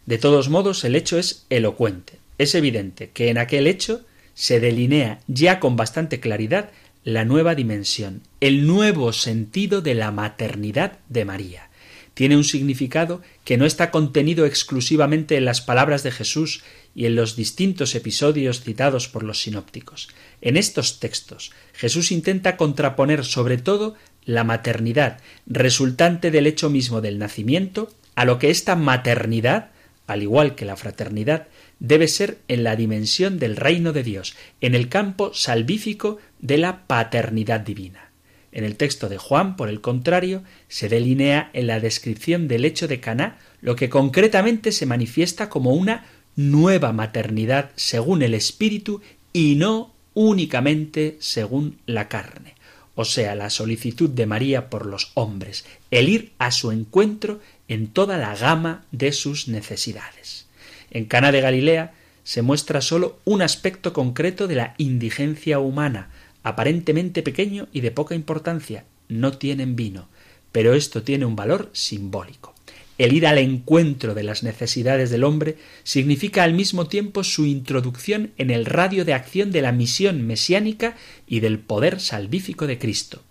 De 0.06 0.16
todos 0.16 0.48
modos, 0.48 0.84
el 0.84 0.96
hecho 0.96 1.18
es 1.18 1.44
elocuente. 1.50 2.14
Es 2.38 2.54
evidente 2.54 3.10
que 3.10 3.28
en 3.28 3.36
aquel 3.36 3.66
hecho 3.66 4.06
se 4.32 4.58
delinea 4.58 5.20
ya 5.26 5.60
con 5.60 5.76
bastante 5.76 6.18
claridad 6.18 6.70
la 7.04 7.26
nueva 7.26 7.54
dimensión, 7.54 8.22
el 8.40 8.66
nuevo 8.66 9.12
sentido 9.12 9.82
de 9.82 9.94
la 9.94 10.10
maternidad 10.10 11.00
de 11.10 11.26
María. 11.26 11.68
Tiene 12.14 12.38
un 12.38 12.44
significado 12.44 13.20
que 13.44 13.58
no 13.58 13.66
está 13.66 13.90
contenido 13.90 14.46
exclusivamente 14.46 15.36
en 15.36 15.44
las 15.44 15.60
palabras 15.60 16.02
de 16.02 16.10
Jesús 16.10 16.62
y 16.94 17.04
en 17.04 17.16
los 17.16 17.36
distintos 17.36 17.94
episodios 17.94 18.62
citados 18.62 19.08
por 19.08 19.24
los 19.24 19.42
sinópticos. 19.42 20.08
En 20.44 20.58
estos 20.58 21.00
textos 21.00 21.52
Jesús 21.72 22.12
intenta 22.12 22.58
contraponer 22.58 23.24
sobre 23.24 23.56
todo 23.56 23.94
la 24.26 24.44
maternidad 24.44 25.18
resultante 25.46 26.30
del 26.30 26.46
hecho 26.46 26.68
mismo 26.68 27.00
del 27.00 27.18
nacimiento 27.18 27.90
a 28.14 28.26
lo 28.26 28.38
que 28.38 28.50
esta 28.50 28.76
maternidad, 28.76 29.70
al 30.06 30.22
igual 30.22 30.54
que 30.54 30.66
la 30.66 30.76
fraternidad, 30.76 31.48
debe 31.80 32.08
ser 32.08 32.38
en 32.46 32.62
la 32.62 32.76
dimensión 32.76 33.38
del 33.38 33.56
reino 33.56 33.92
de 33.94 34.02
Dios, 34.02 34.36
en 34.60 34.74
el 34.74 34.90
campo 34.90 35.32
salvífico 35.32 36.18
de 36.40 36.58
la 36.58 36.86
paternidad 36.86 37.60
divina. 37.60 38.10
En 38.52 38.64
el 38.64 38.76
texto 38.76 39.08
de 39.08 39.16
Juan, 39.16 39.56
por 39.56 39.70
el 39.70 39.80
contrario, 39.80 40.44
se 40.68 40.90
delinea 40.90 41.50
en 41.54 41.66
la 41.66 41.80
descripción 41.80 42.48
del 42.48 42.66
hecho 42.66 42.86
de 42.86 43.00
Caná 43.00 43.38
lo 43.62 43.76
que 43.76 43.88
concretamente 43.88 44.72
se 44.72 44.84
manifiesta 44.84 45.48
como 45.48 45.72
una 45.72 46.04
nueva 46.36 46.92
maternidad 46.92 47.70
según 47.76 48.22
el 48.22 48.34
espíritu 48.34 49.00
y 49.32 49.56
no 49.56 49.93
únicamente 50.14 51.16
según 51.20 51.78
la 51.86 52.08
carne, 52.08 52.54
o 52.94 53.04
sea, 53.04 53.34
la 53.34 53.50
solicitud 53.50 54.08
de 54.08 54.26
María 54.26 54.70
por 54.70 54.86
los 54.86 55.10
hombres, 55.14 55.64
el 55.90 56.08
ir 56.08 56.32
a 56.38 56.50
su 56.50 56.70
encuentro 56.70 57.40
en 57.68 57.88
toda 57.88 58.16
la 58.18 58.34
gama 58.36 58.84
de 58.92 59.12
sus 59.12 59.48
necesidades. 59.48 60.46
En 60.90 61.06
Cana 61.06 61.32
de 61.32 61.40
Galilea 61.40 61.94
se 62.22 62.42
muestra 62.42 62.80
sólo 62.80 63.18
un 63.24 63.42
aspecto 63.42 63.92
concreto 63.92 64.46
de 64.46 64.54
la 64.54 64.74
indigencia 64.78 65.58
humana, 65.58 66.10
aparentemente 66.42 67.22
pequeño 67.22 67.68
y 67.72 67.80
de 67.80 67.90
poca 67.90 68.14
importancia. 68.14 68.84
No 69.08 69.36
tienen 69.36 69.76
vino, 69.76 70.08
pero 70.52 70.74
esto 70.74 71.02
tiene 71.02 71.24
un 71.26 71.36
valor 71.36 71.68
simbólico. 71.72 72.53
El 72.96 73.12
ir 73.12 73.26
al 73.26 73.38
encuentro 73.38 74.14
de 74.14 74.22
las 74.22 74.44
necesidades 74.44 75.10
del 75.10 75.24
hombre 75.24 75.56
significa 75.82 76.44
al 76.44 76.54
mismo 76.54 76.86
tiempo 76.86 77.24
su 77.24 77.44
introducción 77.44 78.32
en 78.38 78.50
el 78.50 78.66
radio 78.66 79.04
de 79.04 79.14
acción 79.14 79.50
de 79.50 79.62
la 79.62 79.72
misión 79.72 80.24
mesiánica 80.26 80.96
y 81.26 81.40
del 81.40 81.58
poder 81.58 82.00
salvífico 82.00 82.68
de 82.68 82.78
Cristo. 82.78 83.22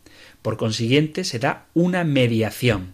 Por 0.42 0.58
consiguiente, 0.58 1.24
se 1.24 1.40
da 1.40 1.68
una 1.74 2.04
mediación. 2.04 2.94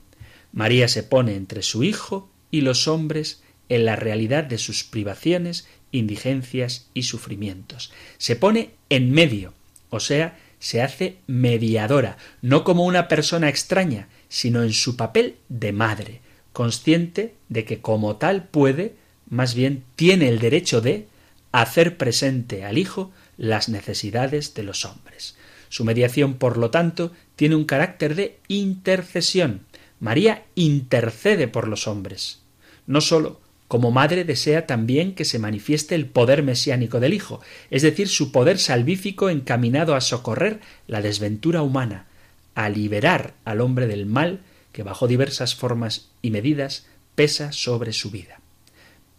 María 0.54 0.88
se 0.88 1.02
pone 1.02 1.36
entre 1.36 1.64
su 1.64 1.84
Hijo 1.84 2.30
y 2.52 2.62
los 2.62 2.88
hombres 2.88 3.42
en 3.70 3.86
la 3.86 3.96
realidad 3.96 4.44
de 4.44 4.60
sus 4.60 4.84
privaciones, 4.84 5.68
indigencias 5.92 6.88
y 6.94 7.04
sufrimientos. 7.04 7.92
Se 8.20 8.36
pone 8.36 8.72
en 8.90 9.12
medio, 9.12 9.54
o 9.90 10.00
sea, 10.00 10.38
se 10.60 10.82
hace 10.82 11.18
mediadora, 11.26 12.18
no 12.42 12.64
como 12.64 12.86
una 12.86 13.08
persona 13.08 13.50
extraña, 13.50 14.08
sino 14.28 14.62
en 14.62 14.74
su 14.74 14.96
papel 14.96 15.38
de 15.48 15.72
madre, 15.72 16.22
consciente 16.60 17.36
de 17.48 17.64
que 17.64 17.80
como 17.80 18.18
tal 18.18 18.44
puede, 18.44 18.94
más 19.30 19.56
bien 19.56 19.86
tiene 19.96 20.28
el 20.28 20.40
derecho 20.40 20.82
de, 20.82 21.08
hacer 21.54 21.96
presente 21.96 22.66
al 22.66 22.78
Hijo 22.78 23.14
las 23.38 23.70
necesidades 23.70 24.54
de 24.56 24.64
los 24.64 24.84
hombres. 24.84 25.38
Su 25.70 25.86
mediación, 25.86 26.34
por 26.34 26.58
lo 26.58 26.70
tanto, 26.70 27.14
tiene 27.38 27.56
un 27.56 27.64
carácter 27.64 28.14
de 28.14 28.40
intercesión. 28.50 29.62
María 30.02 30.44
intercede 30.56 31.48
por 31.48 31.66
los 31.70 31.88
hombres. 31.88 32.42
No 32.88 33.00
sólo 33.00 33.40
como 33.70 33.92
madre 33.92 34.26
desea 34.26 34.68
también 34.68 35.16
que 35.16 35.24
se 35.24 35.40
manifieste 35.40 35.96
el 35.96 36.08
poder 36.08 36.44
mesiánico 36.44 37.00
del 37.00 37.14
Hijo, 37.14 37.40
es 37.70 37.84
decir, 37.84 38.10
su 38.10 38.34
poder 38.34 38.60
salvífico 38.60 39.30
encaminado 39.30 39.96
a 39.96 40.02
socorrer 40.02 40.60
la 40.88 41.02
desventura 41.02 41.62
humana, 41.62 42.08
a 42.54 42.68
liberar 42.68 43.34
al 43.46 43.62
hombre 43.62 43.88
del 43.88 44.06
mal 44.06 44.42
que 44.72 44.84
bajo 44.84 45.08
diversas 45.08 45.56
formas 45.56 46.10
y 46.22 46.32
medidas 46.32 46.86
pesa 47.16 47.52
sobre 47.52 47.94
su 47.94 48.12
vida. 48.12 48.40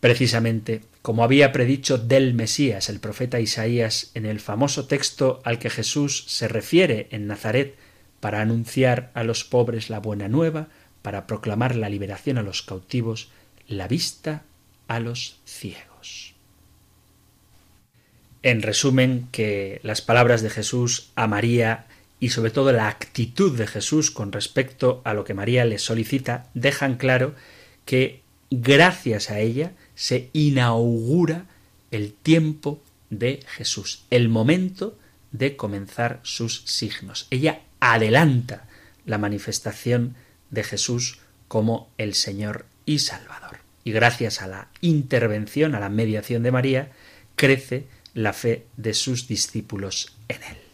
Precisamente, 0.00 0.80
como 1.02 1.24
había 1.24 1.52
predicho 1.52 1.98
del 1.98 2.32
Mesías 2.32 2.88
el 2.88 3.00
profeta 3.00 3.40
Isaías 3.40 4.10
en 4.14 4.24
el 4.24 4.40
famoso 4.40 4.86
texto 4.86 5.42
al 5.44 5.58
que 5.58 5.70
Jesús 5.70 6.24
se 6.26 6.48
refiere 6.48 7.08
en 7.10 7.26
Nazaret 7.26 7.76
para 8.20 8.40
anunciar 8.40 9.10
a 9.14 9.24
los 9.24 9.44
pobres 9.44 9.90
la 9.90 9.98
buena 9.98 10.28
nueva, 10.28 10.68
para 11.02 11.26
proclamar 11.26 11.76
la 11.76 11.88
liberación 11.88 12.38
a 12.38 12.42
los 12.42 12.62
cautivos, 12.62 13.30
la 13.68 13.88
vista 13.88 14.44
a 14.88 15.00
los 15.00 15.40
ciegos. 15.44 16.34
En 18.42 18.62
resumen, 18.62 19.28
que 19.32 19.80
las 19.82 20.00
palabras 20.00 20.40
de 20.40 20.48
Jesús 20.48 21.10
a 21.14 21.26
María 21.26 21.86
y 22.20 22.28
sobre 22.28 22.50
todo 22.50 22.70
la 22.72 22.88
actitud 22.88 23.56
de 23.56 23.66
Jesús 23.66 24.10
con 24.10 24.30
respecto 24.30 25.00
a 25.04 25.14
lo 25.14 25.24
que 25.24 25.34
María 25.34 25.64
le 25.64 25.78
solicita 25.78 26.48
dejan 26.54 26.96
claro 26.96 27.34
que 27.86 28.22
gracias 28.50 29.30
a 29.30 29.40
ella 29.40 29.72
se 29.94 30.28
inaugura 30.34 31.46
el 31.90 32.12
tiempo 32.12 32.82
de 33.08 33.40
Jesús, 33.48 34.04
el 34.10 34.28
momento 34.28 34.96
de 35.32 35.56
comenzar 35.56 36.20
sus 36.22 36.62
signos. 36.66 37.26
Ella 37.30 37.62
adelanta 37.80 38.68
la 39.06 39.18
manifestación 39.18 40.14
de 40.50 40.62
Jesús 40.62 41.20
como 41.48 41.90
el 41.98 42.14
Señor 42.14 42.66
y 42.86 43.00
Salvador. 43.00 43.58
Y 43.82 43.92
gracias 43.92 44.42
a 44.42 44.46
la 44.46 44.68
intervención, 44.80 45.74
a 45.74 45.80
la 45.80 45.88
mediación 45.88 46.42
de 46.42 46.52
María, 46.52 46.92
crece 47.34 47.86
la 48.14 48.32
fe 48.32 48.66
de 48.76 48.94
sus 48.94 49.26
discípulos 49.26 50.16
en 50.28 50.42
él. 50.42 50.69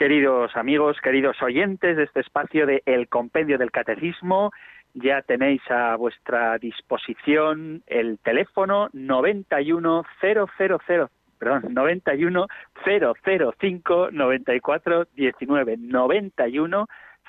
Queridos 0.00 0.56
amigos, 0.56 0.96
queridos 1.02 1.36
oyentes 1.42 1.94
de 1.94 2.04
este 2.04 2.20
espacio 2.20 2.64
de 2.64 2.82
El 2.86 3.08
Compendio 3.08 3.58
del 3.58 3.70
Catecismo, 3.70 4.50
ya 4.94 5.20
tenéis 5.20 5.60
a 5.70 5.94
vuestra 5.96 6.56
disposición 6.56 7.82
el 7.86 8.18
teléfono 8.20 8.88
91000 8.94 11.06
perdón, 11.38 11.74
91 11.74 12.46
005 12.82 14.08
94 14.10 15.06
19 15.14 15.76
91 15.76 16.86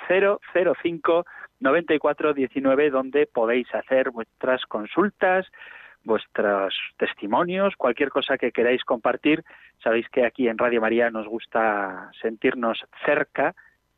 005 0.07 1.25
94 1.59 2.33
19 2.33 2.89
donde 2.89 3.27
podéis 3.27 3.67
hacer 3.75 4.11
vuestras 4.11 4.65
consultas, 4.67 5.45
vuestros 6.03 6.73
testimonios, 6.97 7.75
cualquier 7.75 8.09
cosa 8.09 8.37
que 8.37 8.51
queráis 8.51 8.83
compartir. 8.83 9.43
Sabéis 9.83 10.07
que 10.09 10.25
aquí 10.25 10.47
en 10.47 10.57
Radio 10.57 10.81
María 10.81 11.09
nos 11.09 11.27
gusta 11.27 12.11
sentirnos 12.21 12.83
cerca 13.05 13.55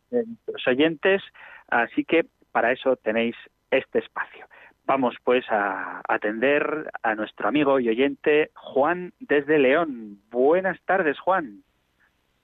de 0.09 0.25
nuestros 0.25 0.67
oyentes, 0.67 1.21
así 1.69 2.03
que 2.03 2.25
para 2.51 2.71
eso 2.71 2.95
tenéis 2.97 3.35
este 3.71 3.99
espacio. 3.99 4.45
Vamos 4.85 5.15
pues 5.23 5.45
a 5.49 6.01
atender 6.07 6.91
a 7.03 7.15
nuestro 7.15 7.47
amigo 7.47 7.79
y 7.79 7.89
oyente 7.89 8.51
Juan 8.53 9.13
desde 9.19 9.57
León. 9.57 10.19
Buenas 10.29 10.79
tardes, 10.81 11.17
Juan. 11.19 11.63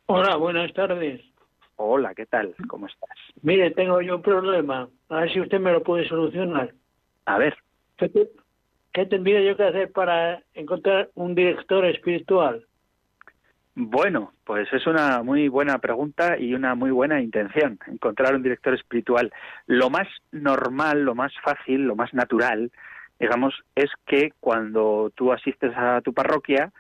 Hola, 0.06 0.38
buenas 0.38 0.74
tardes. 0.74 1.22
Hola, 1.76 2.16
¿qué 2.16 2.26
tal? 2.26 2.56
¿Cómo 2.68 2.88
estás? 2.88 3.18
Mire, 3.42 3.72
tengo 3.72 4.02
yo 4.02 4.16
un 4.18 4.22
problema. 4.22 4.90
A 5.10 5.22
ver 5.22 5.34
si 5.34 5.40
usted 5.40 5.60
me 5.60 5.72
lo 5.72 5.84
puede 5.84 6.08
solucionar. 6.08 6.74
A 7.26 7.38
ver, 7.38 7.56
¿Qué, 8.94 9.06
te- 9.06 9.06
qué 9.06 9.06
tendría 9.06 9.42
yo 9.42 9.58
que 9.58 9.64
hacer 9.64 9.92
para 9.92 10.44
encontrar 10.54 11.10
un 11.16 11.36
director 11.36 11.86
espiritual? 11.86 12.66
Bueno, 13.76 14.34
pues 14.44 14.72
es 14.74 14.86
una 14.88 15.24
muy 15.24 15.48
buena 15.48 15.78
pregunta 15.80 16.38
y 16.38 16.54
una 16.54 16.76
muy 16.76 16.92
buena 16.92 17.22
intención, 17.22 17.80
encontrar 17.88 18.36
un 18.36 18.44
director 18.44 18.74
espiritual. 18.74 19.32
Lo 19.68 19.90
más 19.90 20.08
normal, 20.32 21.04
lo 21.04 21.16
más 21.16 21.34
fácil, 21.44 21.84
lo 21.84 21.96
más 21.96 22.14
natural, 22.14 22.72
digamos, 23.20 23.54
es 23.76 23.90
que 24.06 24.34
cuando 24.40 25.12
tú 25.16 25.32
asistes 25.32 25.72
a 25.78 26.02
tu 26.02 26.14
parroquia, 26.14 26.72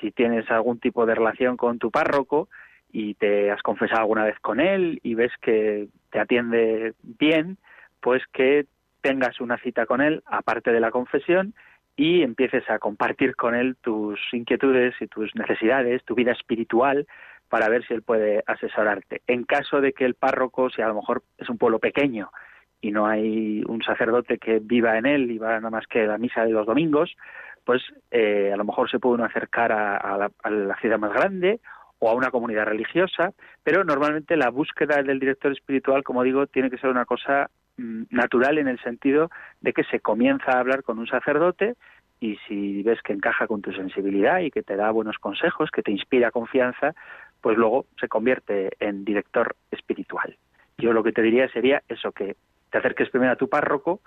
si 0.00 0.10
tienes 0.10 0.50
algún 0.50 0.78
tipo 0.80 1.06
de 1.06 1.14
relación 1.14 1.56
con 1.56 1.78
tu 1.78 1.90
párroco 1.90 2.48
y 2.92 3.14
te 3.14 3.50
has 3.50 3.62
confesado 3.62 4.02
alguna 4.02 4.24
vez 4.24 4.38
con 4.40 4.60
él 4.60 5.00
y 5.02 5.14
ves 5.14 5.32
que 5.40 5.88
te 6.10 6.20
atiende 6.20 6.94
bien, 7.02 7.58
pues 8.00 8.22
que 8.32 8.66
tengas 9.02 9.40
una 9.40 9.58
cita 9.58 9.84
con 9.86 10.00
él, 10.00 10.22
aparte 10.26 10.72
de 10.72 10.80
la 10.80 10.90
confesión, 10.90 11.54
y 11.96 12.22
empieces 12.22 12.68
a 12.70 12.78
compartir 12.78 13.36
con 13.36 13.54
él 13.54 13.76
tus 13.80 14.18
inquietudes 14.32 14.94
y 15.00 15.06
tus 15.08 15.34
necesidades, 15.34 16.02
tu 16.04 16.14
vida 16.14 16.32
espiritual, 16.32 17.06
para 17.48 17.68
ver 17.68 17.86
si 17.86 17.92
él 17.92 18.02
puede 18.02 18.42
asesorarte. 18.46 19.20
En 19.26 19.44
caso 19.44 19.82
de 19.82 19.92
que 19.92 20.06
el 20.06 20.14
párroco, 20.14 20.70
si 20.70 20.80
a 20.80 20.88
lo 20.88 20.94
mejor 20.94 21.22
es 21.36 21.50
un 21.50 21.58
pueblo 21.58 21.78
pequeño 21.78 22.30
y 22.80 22.90
no 22.92 23.06
hay 23.06 23.62
un 23.66 23.82
sacerdote 23.82 24.38
que 24.38 24.58
viva 24.58 24.96
en 24.96 25.04
él 25.04 25.30
y 25.30 25.36
va 25.36 25.56
nada 25.56 25.68
más 25.68 25.86
que 25.86 26.00
a 26.00 26.06
la 26.06 26.18
misa 26.18 26.46
de 26.46 26.52
los 26.52 26.66
domingos, 26.66 27.14
pues 27.64 27.82
eh, 28.10 28.50
a 28.52 28.56
lo 28.56 28.64
mejor 28.64 28.90
se 28.90 28.98
puede 28.98 29.16
uno 29.16 29.24
acercar 29.24 29.70
a, 29.70 30.16
la, 30.16 30.30
a 30.42 30.50
la 30.50 30.76
ciudad 30.76 30.98
más 30.98 31.12
grande 31.12 31.60
o 31.98 32.08
a 32.08 32.14
una 32.14 32.30
comunidad 32.30 32.64
religiosa, 32.64 33.32
pero 33.62 33.84
normalmente 33.84 34.36
la 34.36 34.48
búsqueda 34.48 35.02
del 35.02 35.20
director 35.20 35.52
espiritual, 35.52 36.02
como 36.02 36.22
digo, 36.22 36.46
tiene 36.46 36.70
que 36.70 36.78
ser 36.78 36.90
una 36.90 37.04
cosa 37.04 37.50
natural 37.76 38.58
en 38.58 38.68
el 38.68 38.78
sentido 38.80 39.30
de 39.60 39.72
que 39.72 39.84
se 39.84 40.00
comienza 40.00 40.52
a 40.52 40.60
hablar 40.60 40.82
con 40.82 40.98
un 40.98 41.06
sacerdote 41.06 41.74
y 42.20 42.36
si 42.46 42.82
ves 42.82 43.02
que 43.02 43.12
encaja 43.12 43.46
con 43.46 43.62
tu 43.62 43.72
sensibilidad 43.72 44.40
y 44.40 44.50
que 44.50 44.62
te 44.62 44.76
da 44.76 44.90
buenos 44.90 45.18
consejos, 45.18 45.70
que 45.70 45.82
te 45.82 45.90
inspira 45.90 46.30
confianza, 46.30 46.94
pues 47.40 47.58
luego 47.58 47.86
se 47.98 48.08
convierte 48.08 48.70
en 48.78 49.04
director 49.04 49.56
espiritual. 49.70 50.36
Yo 50.78 50.92
lo 50.92 51.02
que 51.02 51.12
te 51.12 51.22
diría 51.22 51.48
sería 51.48 51.82
eso, 51.88 52.12
que 52.12 52.36
te 52.70 52.78
acerques 52.78 53.10
primero 53.10 53.32
a 53.32 53.36
tu 53.36 53.48
párroco 53.48 54.00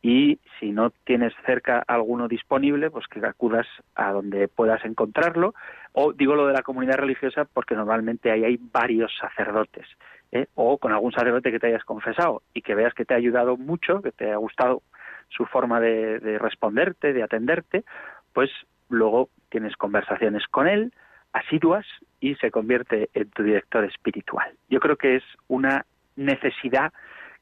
y 0.00 0.38
si 0.60 0.70
no 0.70 0.90
tienes 0.90 1.32
cerca 1.44 1.82
alguno 1.86 2.28
disponible, 2.28 2.90
pues 2.90 3.06
que 3.08 3.24
acudas 3.26 3.66
a 3.94 4.12
donde 4.12 4.46
puedas 4.46 4.84
encontrarlo. 4.84 5.54
O 5.92 6.12
digo 6.12 6.36
lo 6.36 6.46
de 6.46 6.52
la 6.52 6.62
comunidad 6.62 6.98
religiosa 6.98 7.44
porque 7.44 7.74
normalmente 7.74 8.30
ahí 8.30 8.44
hay 8.44 8.60
varios 8.60 9.12
sacerdotes. 9.18 9.86
¿Eh? 10.32 10.46
O 10.54 10.78
con 10.78 10.92
algún 10.92 11.12
sacerdote 11.12 11.50
que 11.50 11.58
te 11.58 11.68
hayas 11.68 11.84
confesado 11.84 12.42
y 12.54 12.62
que 12.62 12.74
veas 12.74 12.94
que 12.94 13.04
te 13.04 13.14
ha 13.14 13.18
ayudado 13.18 13.56
mucho, 13.56 14.02
que 14.02 14.12
te 14.12 14.32
ha 14.32 14.36
gustado 14.36 14.82
su 15.28 15.44
forma 15.46 15.80
de, 15.80 16.18
de 16.20 16.38
responderte, 16.38 17.12
de 17.12 17.22
atenderte, 17.22 17.84
pues 18.32 18.50
luego 18.88 19.28
tienes 19.48 19.76
conversaciones 19.76 20.46
con 20.46 20.68
él, 20.68 20.92
asiduas, 21.32 21.86
y 22.20 22.34
se 22.36 22.50
convierte 22.50 23.10
en 23.14 23.30
tu 23.30 23.42
director 23.42 23.84
espiritual. 23.84 24.52
Yo 24.68 24.80
creo 24.80 24.96
que 24.96 25.16
es 25.16 25.24
una 25.48 25.84
necesidad 26.16 26.92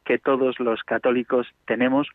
que 0.04 0.18
todos 0.18 0.58
los 0.60 0.82
católicos 0.82 1.46
tenemos 1.66 2.08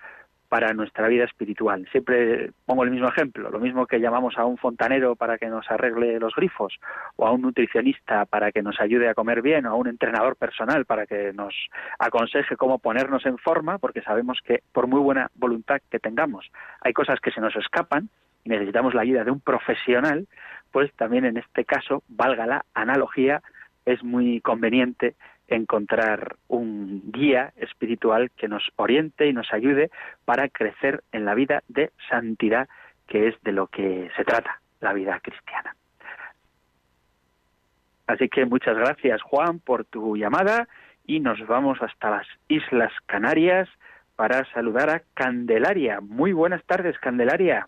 para 0.49 0.73
nuestra 0.73 1.07
vida 1.07 1.23
espiritual. 1.25 1.87
Siempre 1.91 2.51
pongo 2.65 2.83
el 2.83 2.91
mismo 2.91 3.07
ejemplo, 3.07 3.49
lo 3.51 3.59
mismo 3.59 3.85
que 3.85 3.99
llamamos 3.99 4.37
a 4.37 4.45
un 4.45 4.57
fontanero 4.57 5.15
para 5.15 5.37
que 5.37 5.45
nos 5.45 5.69
arregle 5.69 6.19
los 6.19 6.35
grifos, 6.35 6.73
o 7.15 7.27
a 7.27 7.31
un 7.31 7.41
nutricionista 7.41 8.25
para 8.25 8.51
que 8.51 8.63
nos 8.63 8.81
ayude 8.81 9.07
a 9.07 9.13
comer 9.13 9.41
bien, 9.43 9.67
o 9.67 9.69
a 9.69 9.75
un 9.75 9.87
entrenador 9.87 10.35
personal 10.35 10.85
para 10.85 11.05
que 11.05 11.31
nos 11.33 11.53
aconseje 11.99 12.57
cómo 12.57 12.79
ponernos 12.79 13.25
en 13.27 13.37
forma, 13.37 13.77
porque 13.77 14.01
sabemos 14.01 14.39
que 14.43 14.63
por 14.73 14.87
muy 14.87 14.99
buena 14.99 15.29
voluntad 15.35 15.81
que 15.89 15.99
tengamos, 15.99 16.51
hay 16.81 16.93
cosas 16.93 17.19
que 17.19 17.31
se 17.31 17.41
nos 17.41 17.55
escapan 17.55 18.09
y 18.43 18.49
necesitamos 18.49 18.95
la 18.95 19.01
ayuda 19.01 19.23
de 19.23 19.31
un 19.31 19.39
profesional, 19.39 20.27
pues 20.71 20.91
también 20.93 21.25
en 21.25 21.37
este 21.37 21.63
caso, 21.63 22.01
valga 22.07 22.47
la 22.47 22.65
analogía, 22.73 23.41
es 23.85 24.03
muy 24.03 24.41
conveniente 24.41 25.15
encontrar 25.49 26.35
un 26.47 27.11
guía 27.11 27.53
espiritual 27.57 28.31
que 28.31 28.47
nos 28.47 28.63
oriente 28.75 29.27
y 29.27 29.33
nos 29.33 29.51
ayude 29.53 29.89
para 30.25 30.49
crecer 30.49 31.03
en 31.11 31.25
la 31.25 31.35
vida 31.35 31.63
de 31.67 31.91
santidad, 32.09 32.67
que 33.07 33.27
es 33.27 33.41
de 33.43 33.51
lo 33.51 33.67
que 33.67 34.09
se 34.15 34.23
trata 34.23 34.61
la 34.81 34.93
vida 34.93 35.19
cristiana. 35.19 35.75
Así 38.07 38.27
que 38.29 38.45
muchas 38.45 38.75
gracias 38.75 39.21
Juan 39.21 39.59
por 39.59 39.85
tu 39.85 40.17
llamada 40.17 40.67
y 41.05 41.19
nos 41.19 41.45
vamos 41.47 41.81
hasta 41.81 42.09
las 42.09 42.27
Islas 42.47 42.91
Canarias 43.05 43.69
para 44.15 44.45
saludar 44.53 44.89
a 44.89 45.01
Candelaria. 45.13 45.99
Muy 46.01 46.33
buenas 46.33 46.63
tardes, 46.65 46.97
Candelaria. 46.99 47.67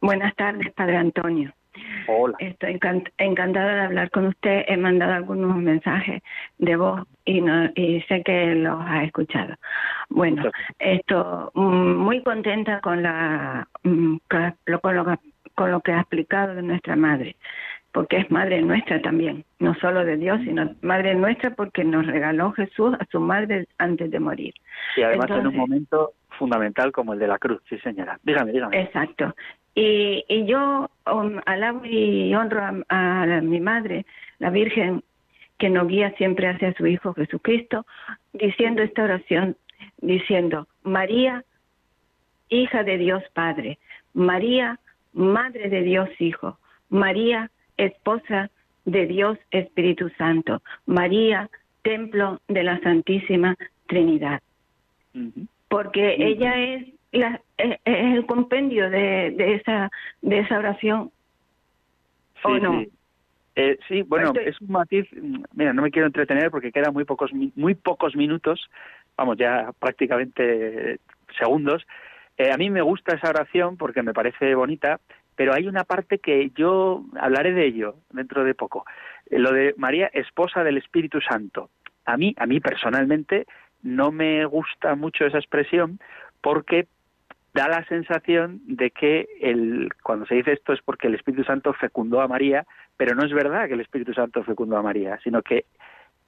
Buenas 0.00 0.34
tardes, 0.36 0.72
Padre 0.72 0.96
Antonio. 0.96 1.52
Hola. 2.06 2.36
Estoy 2.38 2.74
encant- 2.74 3.10
encantada 3.18 3.74
de 3.74 3.80
hablar 3.82 4.10
con 4.10 4.26
usted. 4.26 4.64
He 4.68 4.76
mandado 4.76 5.12
algunos 5.14 5.56
mensajes 5.56 6.22
de 6.58 6.76
voz 6.76 7.02
y, 7.24 7.40
no, 7.40 7.70
y 7.74 8.00
sé 8.08 8.22
que 8.22 8.54
los 8.54 8.80
ha 8.80 9.04
escuchado. 9.04 9.54
Bueno, 10.10 10.42
esto 10.78 11.50
mm, 11.54 11.94
muy 11.96 12.22
contenta 12.22 12.80
con 12.80 13.02
la 13.02 13.66
mm, 13.82 14.16
lo- 14.66 14.80
con 14.80 14.96
lo, 14.96 15.04
que- 15.04 15.18
con 15.54 15.70
lo 15.70 15.80
que 15.80 15.92
ha 15.92 16.00
explicado 16.00 16.54
de 16.54 16.62
nuestra 16.62 16.96
madre, 16.96 17.36
porque 17.92 18.18
es 18.18 18.30
madre 18.30 18.60
nuestra 18.60 19.00
también, 19.00 19.44
no 19.60 19.74
solo 19.76 20.04
de 20.04 20.16
Dios, 20.16 20.40
sino 20.44 20.74
madre 20.82 21.14
nuestra 21.14 21.50
porque 21.50 21.84
nos 21.84 22.06
regaló 22.06 22.52
Jesús 22.52 22.94
a 22.98 23.04
su 23.10 23.20
madre 23.20 23.66
antes 23.78 24.10
de 24.10 24.20
morir. 24.20 24.52
Y 24.96 25.02
además 25.02 25.30
en 25.30 25.46
un 25.46 25.56
momento 25.56 26.12
fundamental 26.38 26.90
como 26.92 27.12
el 27.12 27.18
de 27.20 27.28
la 27.28 27.38
cruz, 27.38 27.62
sí 27.68 27.78
señora. 27.78 28.18
Dígame, 28.24 28.52
dígame. 28.52 28.80
Exacto. 28.82 29.34
Y, 29.74 30.24
y 30.28 30.46
yo 30.46 30.90
um, 31.12 31.40
alabo 31.46 31.84
y 31.84 32.34
honro 32.34 32.84
a, 32.88 33.22
a 33.22 33.40
mi 33.40 33.60
madre, 33.60 34.06
la 34.38 34.50
Virgen, 34.50 35.02
que 35.58 35.70
nos 35.70 35.88
guía 35.88 36.14
siempre 36.16 36.48
hacia 36.48 36.74
su 36.74 36.86
Hijo 36.86 37.14
Jesucristo, 37.14 37.86
diciendo 38.32 38.82
esta 38.82 39.04
oración, 39.04 39.56
diciendo, 39.98 40.68
María, 40.82 41.44
hija 42.48 42.84
de 42.84 42.98
Dios 42.98 43.22
Padre, 43.32 43.78
María, 44.12 44.78
Madre 45.12 45.68
de 45.68 45.82
Dios 45.82 46.08
Hijo, 46.18 46.58
María, 46.88 47.50
esposa 47.76 48.50
de 48.84 49.06
Dios 49.06 49.38
Espíritu 49.50 50.10
Santo, 50.18 50.62
María, 50.86 51.48
templo 51.82 52.40
de 52.48 52.62
la 52.62 52.80
Santísima 52.80 53.56
Trinidad 53.86 54.40
porque 55.68 56.14
ella 56.18 56.56
es, 56.56 56.86
la, 57.12 57.40
es, 57.58 57.78
es 57.84 58.14
el 58.16 58.26
compendio 58.26 58.90
de, 58.90 59.30
de 59.36 59.54
esa 59.54 59.90
de 60.22 60.38
esa 60.40 60.58
oración 60.58 61.10
¿O 62.42 62.54
Sí, 62.54 62.60
no? 62.60 62.80
sí. 62.80 62.88
Eh, 63.56 63.78
sí, 63.88 64.02
bueno, 64.02 64.28
Estoy- 64.32 64.48
es 64.48 64.60
un 64.60 64.72
matiz. 64.72 65.06
Mira, 65.54 65.72
no 65.72 65.82
me 65.82 65.90
quiero 65.90 66.06
entretener 66.06 66.50
porque 66.50 66.72
quedan 66.72 66.92
muy 66.92 67.04
pocos 67.04 67.32
muy 67.32 67.74
pocos 67.74 68.16
minutos, 68.16 68.68
vamos 69.16 69.36
ya 69.38 69.70
prácticamente 69.78 70.94
eh, 70.94 70.98
segundos. 71.38 71.86
Eh, 72.36 72.50
a 72.52 72.56
mí 72.56 72.68
me 72.68 72.82
gusta 72.82 73.14
esa 73.16 73.30
oración 73.30 73.76
porque 73.76 74.02
me 74.02 74.12
parece 74.12 74.54
bonita, 74.56 74.98
pero 75.36 75.54
hay 75.54 75.68
una 75.68 75.84
parte 75.84 76.18
que 76.18 76.50
yo 76.56 77.04
hablaré 77.18 77.52
de 77.52 77.66
ello 77.66 77.94
dentro 78.10 78.42
de 78.44 78.54
poco. 78.54 78.84
Eh, 79.30 79.38
Lo 79.38 79.52
de 79.52 79.72
María, 79.78 80.08
esposa 80.12 80.64
del 80.64 80.76
Espíritu 80.78 81.20
Santo. 81.20 81.70
A 82.06 82.16
mí, 82.16 82.34
a 82.36 82.46
mí 82.46 82.58
personalmente, 82.60 83.46
no 83.82 84.10
me 84.10 84.44
gusta 84.46 84.96
mucho 84.96 85.24
esa 85.26 85.38
expresión 85.38 86.00
porque 86.42 86.88
da 87.54 87.68
la 87.68 87.84
sensación 87.86 88.60
de 88.66 88.90
que 88.90 89.28
el, 89.40 89.88
cuando 90.02 90.26
se 90.26 90.34
dice 90.34 90.52
esto 90.52 90.72
es 90.72 90.82
porque 90.82 91.06
el 91.06 91.14
Espíritu 91.14 91.44
Santo 91.44 91.72
fecundó 91.72 92.20
a 92.20 92.28
María, 92.28 92.66
pero 92.96 93.14
no 93.14 93.24
es 93.24 93.32
verdad 93.32 93.68
que 93.68 93.74
el 93.74 93.80
Espíritu 93.80 94.12
Santo 94.12 94.42
fecundó 94.42 94.76
a 94.76 94.82
María, 94.82 95.18
sino 95.22 95.40
que 95.40 95.64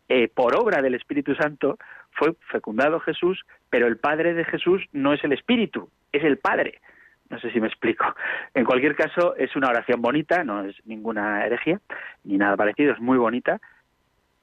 eh, 0.08 0.28
por 0.28 0.56
obra 0.56 0.80
del 0.82 0.94
Espíritu 0.94 1.34
Santo 1.34 1.78
fue 2.12 2.34
fecundado 2.52 3.00
Jesús, 3.00 3.44
pero 3.68 3.88
el 3.88 3.96
Padre 3.96 4.34
de 4.34 4.44
Jesús 4.44 4.84
no 4.92 5.12
es 5.12 5.24
el 5.24 5.32
Espíritu, 5.32 5.90
es 6.12 6.22
el 6.22 6.38
Padre. 6.38 6.80
No 7.28 7.40
sé 7.40 7.50
si 7.50 7.60
me 7.60 7.66
explico. 7.66 8.14
En 8.54 8.64
cualquier 8.64 8.94
caso, 8.94 9.34
es 9.34 9.56
una 9.56 9.68
oración 9.68 10.00
bonita, 10.00 10.44
no 10.44 10.64
es 10.64 10.76
ninguna 10.86 11.44
herejía, 11.44 11.80
ni 12.22 12.38
nada 12.38 12.56
parecido, 12.56 12.92
es 12.92 13.00
muy 13.00 13.18
bonita, 13.18 13.60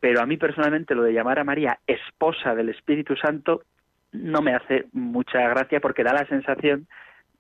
pero 0.02 0.22
a 0.22 0.26
mí 0.26 0.36
personalmente 0.36 0.96
lo 0.96 1.04
de 1.04 1.14
llamar 1.14 1.40
a 1.40 1.46
María 1.46 1.80
esposa 1.88 2.56
del 2.56 2.68
Espíritu 2.68 3.16
Santo 3.16 3.64
no 4.14 4.42
me 4.42 4.56
hace 4.56 4.86
mucha 4.94 5.40
gracia 5.50 5.80
porque 5.80 6.04
da 6.04 6.14
la 6.14 6.26
sensación 6.26 6.88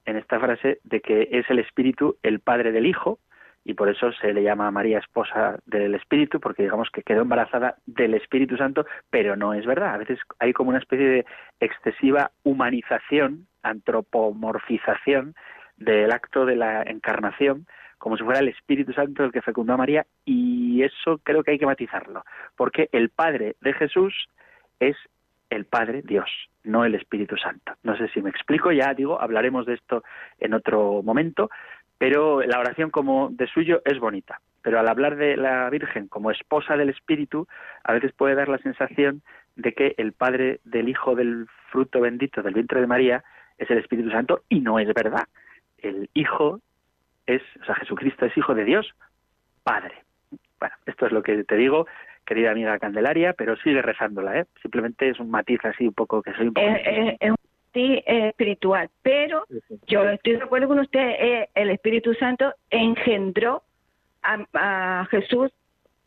en 0.05 0.17
esta 0.17 0.39
frase 0.39 0.79
de 0.83 0.99
que 0.99 1.29
es 1.31 1.49
el 1.49 1.59
Espíritu 1.59 2.17
el 2.23 2.39
Padre 2.39 2.71
del 2.71 2.85
Hijo 2.85 3.19
y 3.65 3.75
por 3.75 3.89
eso 3.89 4.11
se 4.13 4.33
le 4.33 4.43
llama 4.43 4.71
María 4.71 4.99
esposa 4.99 5.59
del 5.65 5.95
Espíritu 5.95 6.39
porque 6.39 6.63
digamos 6.63 6.89
que 6.89 7.03
quedó 7.03 7.21
embarazada 7.21 7.77
del 7.85 8.13
Espíritu 8.13 8.57
Santo, 8.57 8.85
pero 9.09 9.37
no 9.37 9.53
es 9.53 9.65
verdad. 9.65 9.93
A 9.93 9.97
veces 9.97 10.19
hay 10.39 10.51
como 10.51 10.69
una 10.69 10.79
especie 10.79 11.07
de 11.07 11.25
excesiva 11.61 12.31
humanización, 12.43 13.47
antropomorfización 13.61 15.35
del 15.77 16.11
acto 16.11 16.45
de 16.45 16.57
la 16.57 16.83
encarnación 16.83 17.65
como 17.97 18.17
si 18.17 18.23
fuera 18.23 18.41
el 18.41 18.49
Espíritu 18.49 18.91
Santo 18.91 19.23
el 19.23 19.31
que 19.31 19.41
fecundó 19.41 19.73
a 19.73 19.77
María 19.77 20.05
y 20.25 20.83
eso 20.83 21.19
creo 21.23 21.41
que 21.41 21.51
hay 21.51 21.57
que 21.57 21.65
matizarlo 21.65 22.25
porque 22.57 22.89
el 22.91 23.09
Padre 23.09 23.55
de 23.61 23.73
Jesús 23.73 24.27
es 24.81 24.97
el 25.49 25.65
Padre 25.65 26.01
Dios, 26.03 26.29
no 26.63 26.85
el 26.85 26.95
Espíritu 26.95 27.37
Santo. 27.37 27.73
No 27.83 27.97
sé 27.97 28.07
si 28.09 28.21
me 28.21 28.29
explico, 28.29 28.71
ya 28.71 28.93
digo, 28.93 29.21
hablaremos 29.21 29.65
de 29.65 29.73
esto 29.73 30.03
en 30.39 30.53
otro 30.53 31.01
momento, 31.03 31.49
pero 31.97 32.41
la 32.41 32.59
oración 32.59 32.89
como 32.89 33.29
de 33.29 33.47
suyo 33.47 33.81
es 33.85 33.99
bonita. 33.99 34.39
Pero 34.61 34.79
al 34.79 34.87
hablar 34.87 35.15
de 35.15 35.37
la 35.37 35.69
Virgen 35.69 36.07
como 36.07 36.31
esposa 36.31 36.77
del 36.77 36.89
Espíritu, 36.89 37.47
a 37.83 37.93
veces 37.93 38.13
puede 38.13 38.35
dar 38.35 38.47
la 38.47 38.57
sensación 38.59 39.21
de 39.55 39.73
que 39.73 39.95
el 39.97 40.13
Padre 40.13 40.59
del 40.63 40.89
Hijo 40.89 41.15
del 41.15 41.47
fruto 41.69 41.99
bendito 42.01 42.41
del 42.41 42.53
vientre 42.53 42.81
de 42.81 42.87
María 42.87 43.23
es 43.57 43.69
el 43.69 43.77
Espíritu 43.77 44.09
Santo 44.09 44.41
y 44.49 44.61
no 44.61 44.79
es 44.79 44.93
verdad. 44.93 45.27
El 45.77 46.09
Hijo 46.13 46.61
es, 47.25 47.41
o 47.61 47.65
sea, 47.65 47.75
Jesucristo 47.75 48.25
es 48.25 48.37
Hijo 48.37 48.55
de 48.55 48.63
Dios, 48.63 48.93
Padre. 49.63 50.03
Bueno, 50.59 50.75
esto 50.85 51.05
es 51.05 51.11
lo 51.11 51.23
que 51.23 51.43
te 51.43 51.55
digo, 51.55 51.87
querida 52.25 52.51
amiga 52.51 52.79
Candelaria, 52.79 53.33
pero 53.33 53.55
sigue 53.57 53.81
rezándola, 53.81 54.39
¿eh? 54.39 54.45
Simplemente 54.61 55.09
es 55.09 55.19
un 55.19 55.29
matiz 55.29 55.59
así 55.63 55.87
un 55.87 55.93
poco 55.93 56.21
que 56.21 56.33
soy 56.33 56.47
un 56.47 56.53
poco... 56.53 56.67
es 56.67 57.31
un 57.31 57.37
sí 57.73 58.03
eh, 58.05 58.27
espiritual 58.27 58.87
pero 59.01 59.45
yo 59.87 60.07
estoy 60.07 60.33
de 60.33 60.43
acuerdo 60.43 60.67
con 60.67 60.77
usted 60.77 60.99
eh, 60.99 61.49
el 61.55 61.71
Espíritu 61.71 62.13
Santo 62.13 62.53
engendró 62.69 63.63
a, 64.21 64.45
a 64.53 65.07
Jesús 65.09 65.51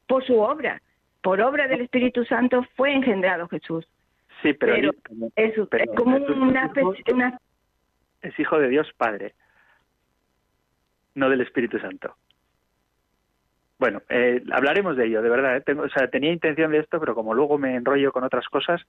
por 0.06 0.24
su 0.24 0.38
obra 0.38 0.80
por 1.22 1.40
obra 1.40 1.66
del 1.66 1.80
Espíritu 1.80 2.24
Santo 2.24 2.64
fue 2.76 2.92
engendrado 2.92 3.48
Jesús 3.48 3.84
Sí, 4.42 4.52
pero, 4.52 4.92
es, 5.34 5.54
pero 5.68 5.84
es 5.84 5.90
como 5.96 6.16
una, 6.16 6.72
una 7.12 7.40
es 8.22 8.38
hijo 8.38 8.58
de 8.58 8.68
Dios 8.68 8.90
Padre, 8.96 9.34
no 11.14 11.30
del 11.30 11.40
Espíritu 11.40 11.78
Santo. 11.78 12.16
Bueno, 13.78 14.00
eh, 14.08 14.42
hablaremos 14.52 14.96
de 14.96 15.06
ello, 15.06 15.20
de 15.20 15.28
verdad. 15.28 15.56
¿eh? 15.56 15.60
Tengo, 15.60 15.82
o 15.82 15.88
sea, 15.88 16.08
tenía 16.08 16.32
intención 16.32 16.72
de 16.72 16.78
esto, 16.78 16.98
pero 16.98 17.14
como 17.14 17.34
luego 17.34 17.58
me 17.58 17.74
enrollo 17.76 18.10
con 18.10 18.24
otras 18.24 18.46
cosas, 18.48 18.80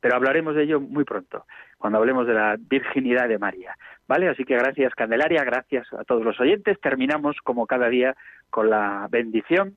pero 0.00 0.14
hablaremos 0.14 0.54
de 0.54 0.62
ello 0.62 0.80
muy 0.80 1.04
pronto, 1.04 1.46
cuando 1.78 1.98
hablemos 1.98 2.26
de 2.26 2.34
la 2.34 2.56
virginidad 2.58 3.28
de 3.28 3.38
María. 3.38 3.76
¿Vale? 4.06 4.28
Así 4.28 4.44
que 4.44 4.54
gracias, 4.54 4.94
Candelaria, 4.94 5.42
gracias 5.42 5.92
a 5.92 6.04
todos 6.04 6.24
los 6.24 6.38
oyentes. 6.38 6.80
Terminamos, 6.80 7.36
como 7.42 7.66
cada 7.66 7.88
día, 7.88 8.14
con 8.50 8.70
la 8.70 9.08
bendición 9.10 9.76